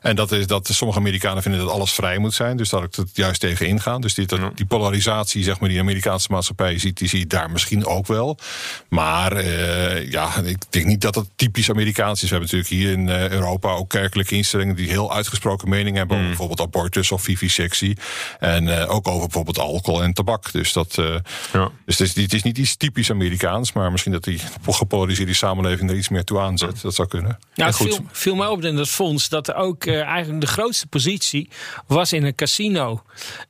En 0.00 0.16
dat 0.16 0.32
is 0.32 0.46
dat 0.46 0.68
sommige 0.72 0.98
Amerikanen 0.98 1.42
vinden 1.42 1.60
dat 1.60 1.70
alles 1.70 1.92
vrij 1.92 2.18
moet 2.18 2.34
zijn. 2.34 2.56
Dus 2.56 2.68
daar 2.68 2.82
ik 2.82 2.94
het 2.94 3.10
juist 3.12 3.40
tegen 3.40 3.66
ingaan. 3.66 4.00
Dus 4.00 4.14
die, 4.14 4.26
dat, 4.26 4.56
die 4.56 4.66
polarisatie, 4.66 5.42
zeg 5.42 5.60
maar, 5.60 5.68
die 5.68 5.80
Amerikaanse 5.80 6.28
maatschappij 6.30 6.78
ziet, 6.78 6.98
die 6.98 7.08
zie 7.08 7.18
je 7.18 7.26
daar 7.26 7.50
misschien 7.50 7.86
ook 7.86 8.06
wel. 8.06 8.38
Maar 8.88 9.32
uh, 9.52 10.10
ja, 10.10 10.36
ik 10.44 10.62
denk 10.70 10.86
niet 10.86 11.00
dat 11.00 11.14
het 11.14 11.28
typisch 11.36 11.70
Amerikaans 11.70 12.22
is. 12.22 12.30
We 12.30 12.36
hebben 12.36 12.56
natuurlijk 12.56 12.82
hier 12.82 12.92
in 12.98 13.08
uh, 13.08 13.30
Europa 13.30 13.72
ook 13.72 13.88
kerkelijke 13.88 14.34
instellingen 14.34 14.76
die 14.76 14.88
heel 14.88 15.14
uitgesproken 15.14 15.68
mening 15.68 15.96
hebben 15.96 16.16
over 16.16 16.28
hmm. 16.28 16.36
bijvoorbeeld 16.36 16.68
abortus 16.68 17.12
of 17.12 17.22
vivisectie. 17.22 17.96
En 18.38 18.66
uh, 18.66 18.94
ook 18.94 19.08
over 19.08 19.20
bijvoorbeeld 19.20 19.58
alcohol 19.58 20.02
en 20.02 20.12
tabak. 20.12 20.52
Dus, 20.52 20.72
dat, 20.72 20.94
ja. 21.52 21.70
dus 21.84 21.98
het, 21.98 22.16
is, 22.16 22.22
het 22.22 22.32
is 22.32 22.42
niet 22.42 22.58
iets 22.58 22.76
typisch 22.76 23.10
Amerikaans, 23.10 23.72
maar 23.72 23.90
misschien 23.90 24.12
dat 24.12 24.24
die 24.24 24.40
gepolariseerde 24.66 25.34
samenleving 25.34 25.90
er 25.90 25.96
iets 25.96 26.08
meer 26.08 26.24
toe 26.24 26.40
aanzet. 26.40 26.82
Dat 26.82 26.94
zou 26.94 27.08
kunnen. 27.08 27.38
Ja, 27.54 27.66
het 27.66 27.76
viel, 27.76 28.06
viel 28.12 28.34
mij 28.34 28.46
op 28.46 28.64
in 28.64 28.76
dat 28.76 28.88
fonds 28.88 29.28
dat 29.28 29.48
er 29.48 29.54
ook 29.54 29.86
eigenlijk 29.86 30.40
de 30.40 30.46
grootste 30.46 30.86
positie 30.86 31.48
was 31.86 32.12
in 32.12 32.24
een 32.24 32.34
casino 32.34 33.02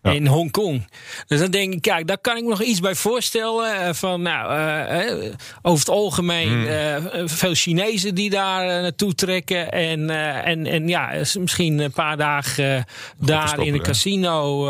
in 0.03 0.27
Hongkong. 0.27 0.89
Dus 1.27 1.41
dan 1.41 1.51
denk 1.51 1.73
ik, 1.73 1.83
kijk, 1.83 2.07
daar 2.07 2.19
kan 2.19 2.37
ik 2.37 2.43
me 2.43 2.49
nog 2.49 2.63
iets 2.63 2.81
bij 2.81 2.95
voorstellen. 2.95 3.95
van, 3.95 4.23
nou, 4.23 5.35
over 5.63 5.79
het 5.79 5.89
algemeen 5.93 6.49
hmm. 6.49 6.67
uh, 6.67 7.23
veel 7.25 7.55
Chinezen 7.55 8.15
die 8.15 8.31
daar 8.31 8.67
uh, 8.67 8.83
naartoe 8.83 9.15
trekken. 9.15 9.73
En, 9.73 10.01
uh, 10.01 10.47
en, 10.47 10.67
en 10.67 10.89
ja, 10.89 11.13
misschien 11.39 11.79
een 11.79 11.93
paar 11.93 12.17
dagen 12.17 12.85
daar 13.19 13.61
in 13.61 13.75
een 13.75 13.83
casino 13.83 14.65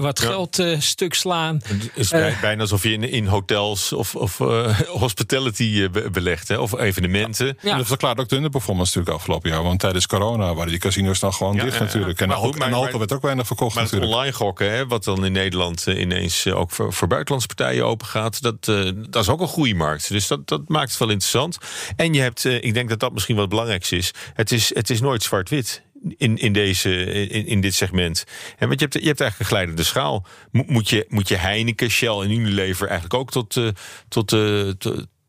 wat 0.00 0.20
ja. 0.20 0.26
geld 0.26 0.62
stuk 0.78 1.14
slaan. 1.14 1.60
Het 1.64 1.90
is 1.94 2.10
bijna 2.40 2.60
alsof 2.60 2.82
je 2.82 2.92
in, 2.92 3.02
in 3.02 3.26
hotels 3.26 3.92
of, 3.92 4.14
of 4.14 4.38
hospitality 5.04 5.88
belegt, 6.12 6.48
hè? 6.48 6.56
of 6.56 6.78
evenementen. 6.78 7.58
Ja. 7.60 7.76
Dat 7.76 7.86
verklaart 7.86 8.20
ook 8.20 8.28
de 8.28 8.36
underperformance 8.36 8.92
natuurlijk 8.96 9.16
afgelopen 9.16 9.50
jaar. 9.50 9.62
Want 9.62 9.80
tijdens 9.80 10.06
corona 10.06 10.54
waren 10.54 10.70
die 10.70 10.80
casinos 10.80 11.20
dan 11.20 11.32
gewoon 11.32 11.56
dicht 11.56 11.80
natuurlijk. 11.80 12.20
En, 12.20 12.28
maar 12.28 12.36
goed, 12.36 12.62
en 12.62 12.72
alcohol 12.72 12.98
werd 12.98 13.12
ook 13.12 13.22
weinig 13.22 13.46
verkocht 13.46 13.74
maar 13.74 13.84
natuurlijk. 13.84 14.12
online 14.12 14.32
gokken, 14.32 14.70
hè, 14.70 14.86
wat 14.86 15.04
dan 15.04 15.24
in 15.24 15.32
Nederland 15.32 15.86
ineens 15.86 16.46
ook 16.46 16.70
voor, 16.70 16.92
voor 16.92 17.08
buitenlandse 17.08 17.54
partijen 17.54 17.84
open 17.84 18.06
gaat, 18.06 18.42
dat, 18.42 18.64
dat 19.10 19.22
is 19.22 19.28
ook 19.28 19.40
een 19.40 19.48
groeimarkt. 19.48 20.08
Dus 20.08 20.26
dat, 20.26 20.47
dat 20.48 20.68
maakt 20.68 20.88
het 20.88 20.98
wel 20.98 21.10
interessant. 21.10 21.58
En 21.96 22.12
je 22.14 22.20
hebt, 22.20 22.44
uh, 22.44 22.54
ik 22.54 22.74
denk 22.74 22.88
dat 22.88 23.00
dat 23.00 23.12
misschien 23.12 23.36
wat 23.36 23.48
belangrijkste 23.48 23.96
is. 23.96 24.10
Het 24.34 24.52
is, 24.52 24.74
het 24.74 24.90
is 24.90 25.00
nooit 25.00 25.22
zwart-wit. 25.22 25.86
In, 26.16 26.36
in, 26.36 26.52
deze, 26.52 27.04
in, 27.04 27.46
in 27.46 27.60
dit 27.60 27.74
segment. 27.74 28.24
En 28.58 28.68
want 28.68 28.80
je 28.80 28.86
hebt, 28.86 29.02
je 29.02 29.08
hebt 29.08 29.20
eigenlijk 29.20 29.38
een 29.38 29.56
glijdende 29.56 29.82
schaal. 29.82 30.26
moet, 30.50 30.88
je, 30.88 31.06
moet 31.08 31.28
je 31.28 31.36
Heineken, 31.36 31.90
Shell 31.90 32.20
en 32.20 32.30
Unilever 32.30 32.86
eigenlijk 32.86 33.20
ook 33.20 33.30
tot, 33.30 33.56
uh, 33.56 33.68
tot, 34.08 34.32
uh, 34.32 34.72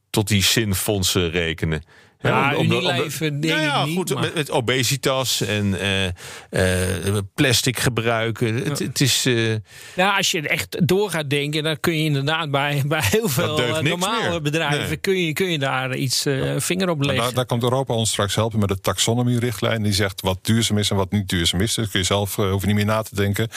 tot 0.09 0.27
die 0.27 0.43
zinfondsen 0.43 1.31
rekenen? 1.31 1.83
Ja, 2.21 2.55
om, 2.55 2.71
om, 2.71 2.85
leven 2.85 3.39
denk 3.39 3.59
ja, 3.59 3.85
goed, 3.85 4.19
met, 4.19 4.35
met, 4.35 4.51
obesitas 4.51 5.41
en 5.41 5.65
uh, 5.65 6.05
uh, 7.09 7.17
plastic 7.33 7.79
gebruiken. 7.79 8.57
Ja. 8.57 8.63
Het, 8.63 8.79
het, 8.79 9.01
is. 9.01 9.25
Uh, 9.25 9.55
nou, 9.95 10.17
als 10.17 10.31
je 10.31 10.47
echt 10.47 10.87
door 10.87 11.09
gaat 11.09 11.29
denken, 11.29 11.63
dan 11.63 11.79
kun 11.79 11.97
je 11.97 12.03
inderdaad 12.03 12.51
bij, 12.51 12.81
bij 12.85 13.01
heel 13.03 13.29
veel 13.29 13.81
normale 13.81 14.41
bedrijven 14.41 14.87
nee. 14.87 14.97
kun, 14.97 15.25
je, 15.25 15.33
kun 15.33 15.51
je 15.51 15.59
daar 15.59 15.95
iets 15.95 16.25
vinger 16.57 16.89
op 16.89 17.01
leggen. 17.01 17.23
Daar, 17.23 17.33
daar, 17.33 17.45
komt 17.45 17.63
Europa 17.63 17.93
ons 17.93 18.09
straks 18.09 18.35
helpen 18.35 18.59
met 18.59 18.69
de 18.69 18.79
taxonomie-richtlijn. 18.79 19.83
Die 19.83 19.93
zegt 19.93 20.21
wat 20.21 20.39
duurzaam 20.41 20.77
is 20.77 20.89
en 20.89 20.95
wat 20.95 21.11
niet 21.11 21.29
duurzaam 21.29 21.61
is. 21.61 21.73
Dus 21.73 21.89
kun 21.89 21.99
je 21.99 22.05
zelf 22.05 22.35
hoef 22.35 22.61
je 22.61 22.67
niet 22.67 22.75
meer 22.75 22.85
na 22.85 23.01
te 23.01 23.15
denken. 23.15 23.47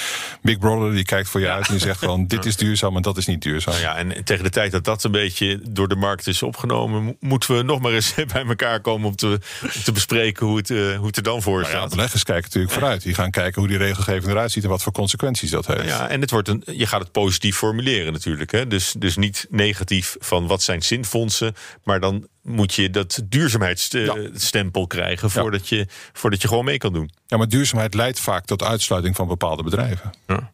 Big 0.43 0.59
Brother 0.59 0.93
die 0.93 1.05
kijkt 1.05 1.29
voor 1.29 1.41
je 1.41 1.51
uit 1.51 1.67
en 1.67 1.73
die 1.73 1.83
zegt 1.83 1.99
gewoon: 1.99 2.27
dit 2.35 2.45
is 2.45 2.57
duurzaam 2.57 2.97
en 2.97 3.03
dat 3.03 3.17
is 3.17 3.27
niet 3.27 3.43
duurzaam. 3.43 3.75
Nou 3.75 3.85
ja, 3.85 3.97
en 3.97 4.25
tegen 4.25 4.45
de 4.45 4.51
tijd 4.51 4.73
dat 4.73 4.85
dat 4.85 5.05
een 5.05 5.11
beetje 5.11 5.61
door 5.69 5.89
de 5.89 5.97
markt 5.97 6.27
is 6.27 6.43
opgenomen, 6.43 7.17
moeten 7.21 7.57
we 7.57 7.63
nog 7.63 7.81
maar 7.81 7.93
eens 7.93 8.15
bij 8.33 8.45
elkaar 8.59 8.81
komen 8.81 9.09
om 9.09 9.17
te, 9.17 9.39
om 9.63 9.83
te 9.85 9.93
bespreken 9.93 10.47
hoe 10.47 10.57
het, 10.57 10.71
uh, 10.71 10.97
hoe 10.97 11.07
het 11.07 11.17
er 11.17 11.23
dan 11.23 11.43
voor 11.43 11.59
nou 11.59 11.71
staat. 11.71 11.83
Ja, 11.83 11.89
beleggers 11.89 12.23
kijken 12.23 12.45
natuurlijk 12.45 12.73
vooruit. 12.73 13.03
Die 13.03 13.15
gaan 13.15 13.31
kijken 13.31 13.61
hoe 13.61 13.71
die 13.71 13.79
regelgeving 13.79 14.31
eruit 14.33 14.53
ziet 14.53 14.65
en 14.65 14.69
wat 14.69 14.83
voor 14.83 14.93
consequenties 14.93 15.51
dat 15.51 15.67
heeft. 15.67 15.85
Ja, 15.85 16.09
en 16.09 16.21
het 16.21 16.31
wordt 16.31 16.49
een, 16.49 16.63
je 16.67 16.87
gaat 16.87 17.01
het 17.01 17.13
positief 17.13 17.57
formuleren 17.57 18.13
natuurlijk. 18.13 18.51
Hè? 18.51 18.67
Dus, 18.67 18.95
dus 18.99 19.17
niet 19.17 19.47
negatief 19.51 20.17
van 20.19 20.47
wat 20.47 20.63
zijn 20.63 20.83
zinfondsen, 20.83 21.55
maar 21.85 22.01
dan 22.01 22.27
moet 22.43 22.75
je 22.75 22.91
dat 22.91 23.23
duurzaamheidsstempel 23.25 24.87
krijgen 24.87 25.31
voordat, 25.31 25.69
je, 25.69 25.87
voordat 26.13 26.43
je 26.43 26.49
gewoon 26.49 26.65
mee 26.65 26.79
kan 26.79 26.93
doen. 26.93 27.11
Ja, 27.27 27.37
maar 27.37 27.49
duurzaamheid 27.49 27.95
leidt 27.95 28.21
vaak 28.21 28.45
tot 28.45 28.63
uitsluiting 28.63 29.17
van 29.17 29.29
bepaalde 29.29 29.63
bedrijven. 29.63 30.13
Ja. 30.27 30.53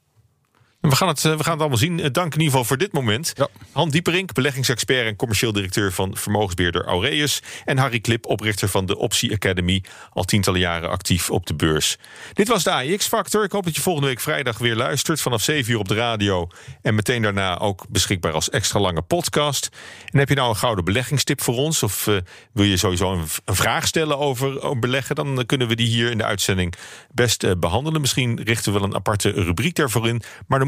We 0.81 0.97
gaan, 0.97 1.09
het, 1.09 1.25
eh, 1.25 1.37
we 1.37 1.43
gaan 1.43 1.53
het 1.53 1.61
allemaal 1.61 1.79
zien. 1.79 2.01
Eh, 2.01 2.11
dank 2.13 2.35
in 2.35 2.39
ieder 2.39 2.47
geval 2.47 2.65
voor 2.65 2.79
dit 2.79 2.93
moment. 2.93 3.33
Ja. 3.37 3.49
Han 3.73 3.91
Dieperink, 3.91 4.33
beleggingsexpert 4.33 5.07
en 5.07 5.17
commercieel 5.17 5.53
directeur 5.53 5.93
van 5.93 6.17
vermogensbeheerder 6.17 6.85
Aureus. 6.85 7.43
En 7.65 7.79
Harry 7.79 8.01
Klip, 8.01 8.27
oprichter 8.27 8.69
van 8.69 8.87
de 8.87 8.97
Optie 8.97 9.33
Academy. 9.33 9.85
Al 10.11 10.25
tientallen 10.25 10.61
jaren 10.61 10.91
actief 10.91 11.31
op 11.31 11.47
de 11.47 11.55
beurs. 11.55 11.97
Dit 12.33 12.49
was 12.49 12.65
de 12.65 12.73
AX 12.73 13.07
Factor. 13.07 13.45
Ik 13.45 13.53
hoop 13.53 13.65
dat 13.65 13.75
je 13.75 13.81
volgende 13.83 14.09
week 14.09 14.21
vrijdag 14.21 14.59
weer 14.59 14.77
luistert. 14.77 15.21
Vanaf 15.21 15.43
7 15.43 15.73
uur 15.73 15.79
op 15.79 15.89
de 15.89 15.95
radio. 15.95 16.49
En 16.83 16.95
meteen 16.95 17.23
daarna 17.23 17.59
ook 17.59 17.87
beschikbaar 17.89 18.33
als 18.33 18.51
extra 18.51 18.81
lange 18.81 19.03
podcast. 19.03 19.69
En 20.05 20.19
heb 20.19 20.29
je 20.29 20.35
nou 20.35 20.49
een 20.49 20.57
gouden 20.57 20.85
beleggingstip 20.85 21.41
voor 21.41 21.57
ons? 21.57 21.83
Of 21.83 22.07
uh, 22.07 22.17
wil 22.53 22.65
je 22.65 22.77
sowieso 22.77 23.13
een, 23.13 23.25
een 23.45 23.57
vraag 23.57 23.87
stellen 23.87 24.19
over, 24.19 24.63
over, 24.63 24.79
beleggen? 24.79 25.15
Dan 25.15 25.47
kunnen 25.47 25.69
we 25.69 25.77
die 25.77 25.89
hier 25.89 26.11
in 26.11 26.19
de 26.19 26.25
uitzending 26.25 26.75
best 27.13 27.45
uh, 27.45 27.51
behandelen. 27.59 28.01
Misschien 28.01 28.41
richten 28.43 28.73
we 28.73 28.79
wel 28.79 28.89
een 28.89 28.95
aparte 28.95 29.31
rubriek 29.31 29.75
daarvoor 29.75 30.09
in. 30.09 30.23
Maar 30.47 30.59
dan 30.59 30.68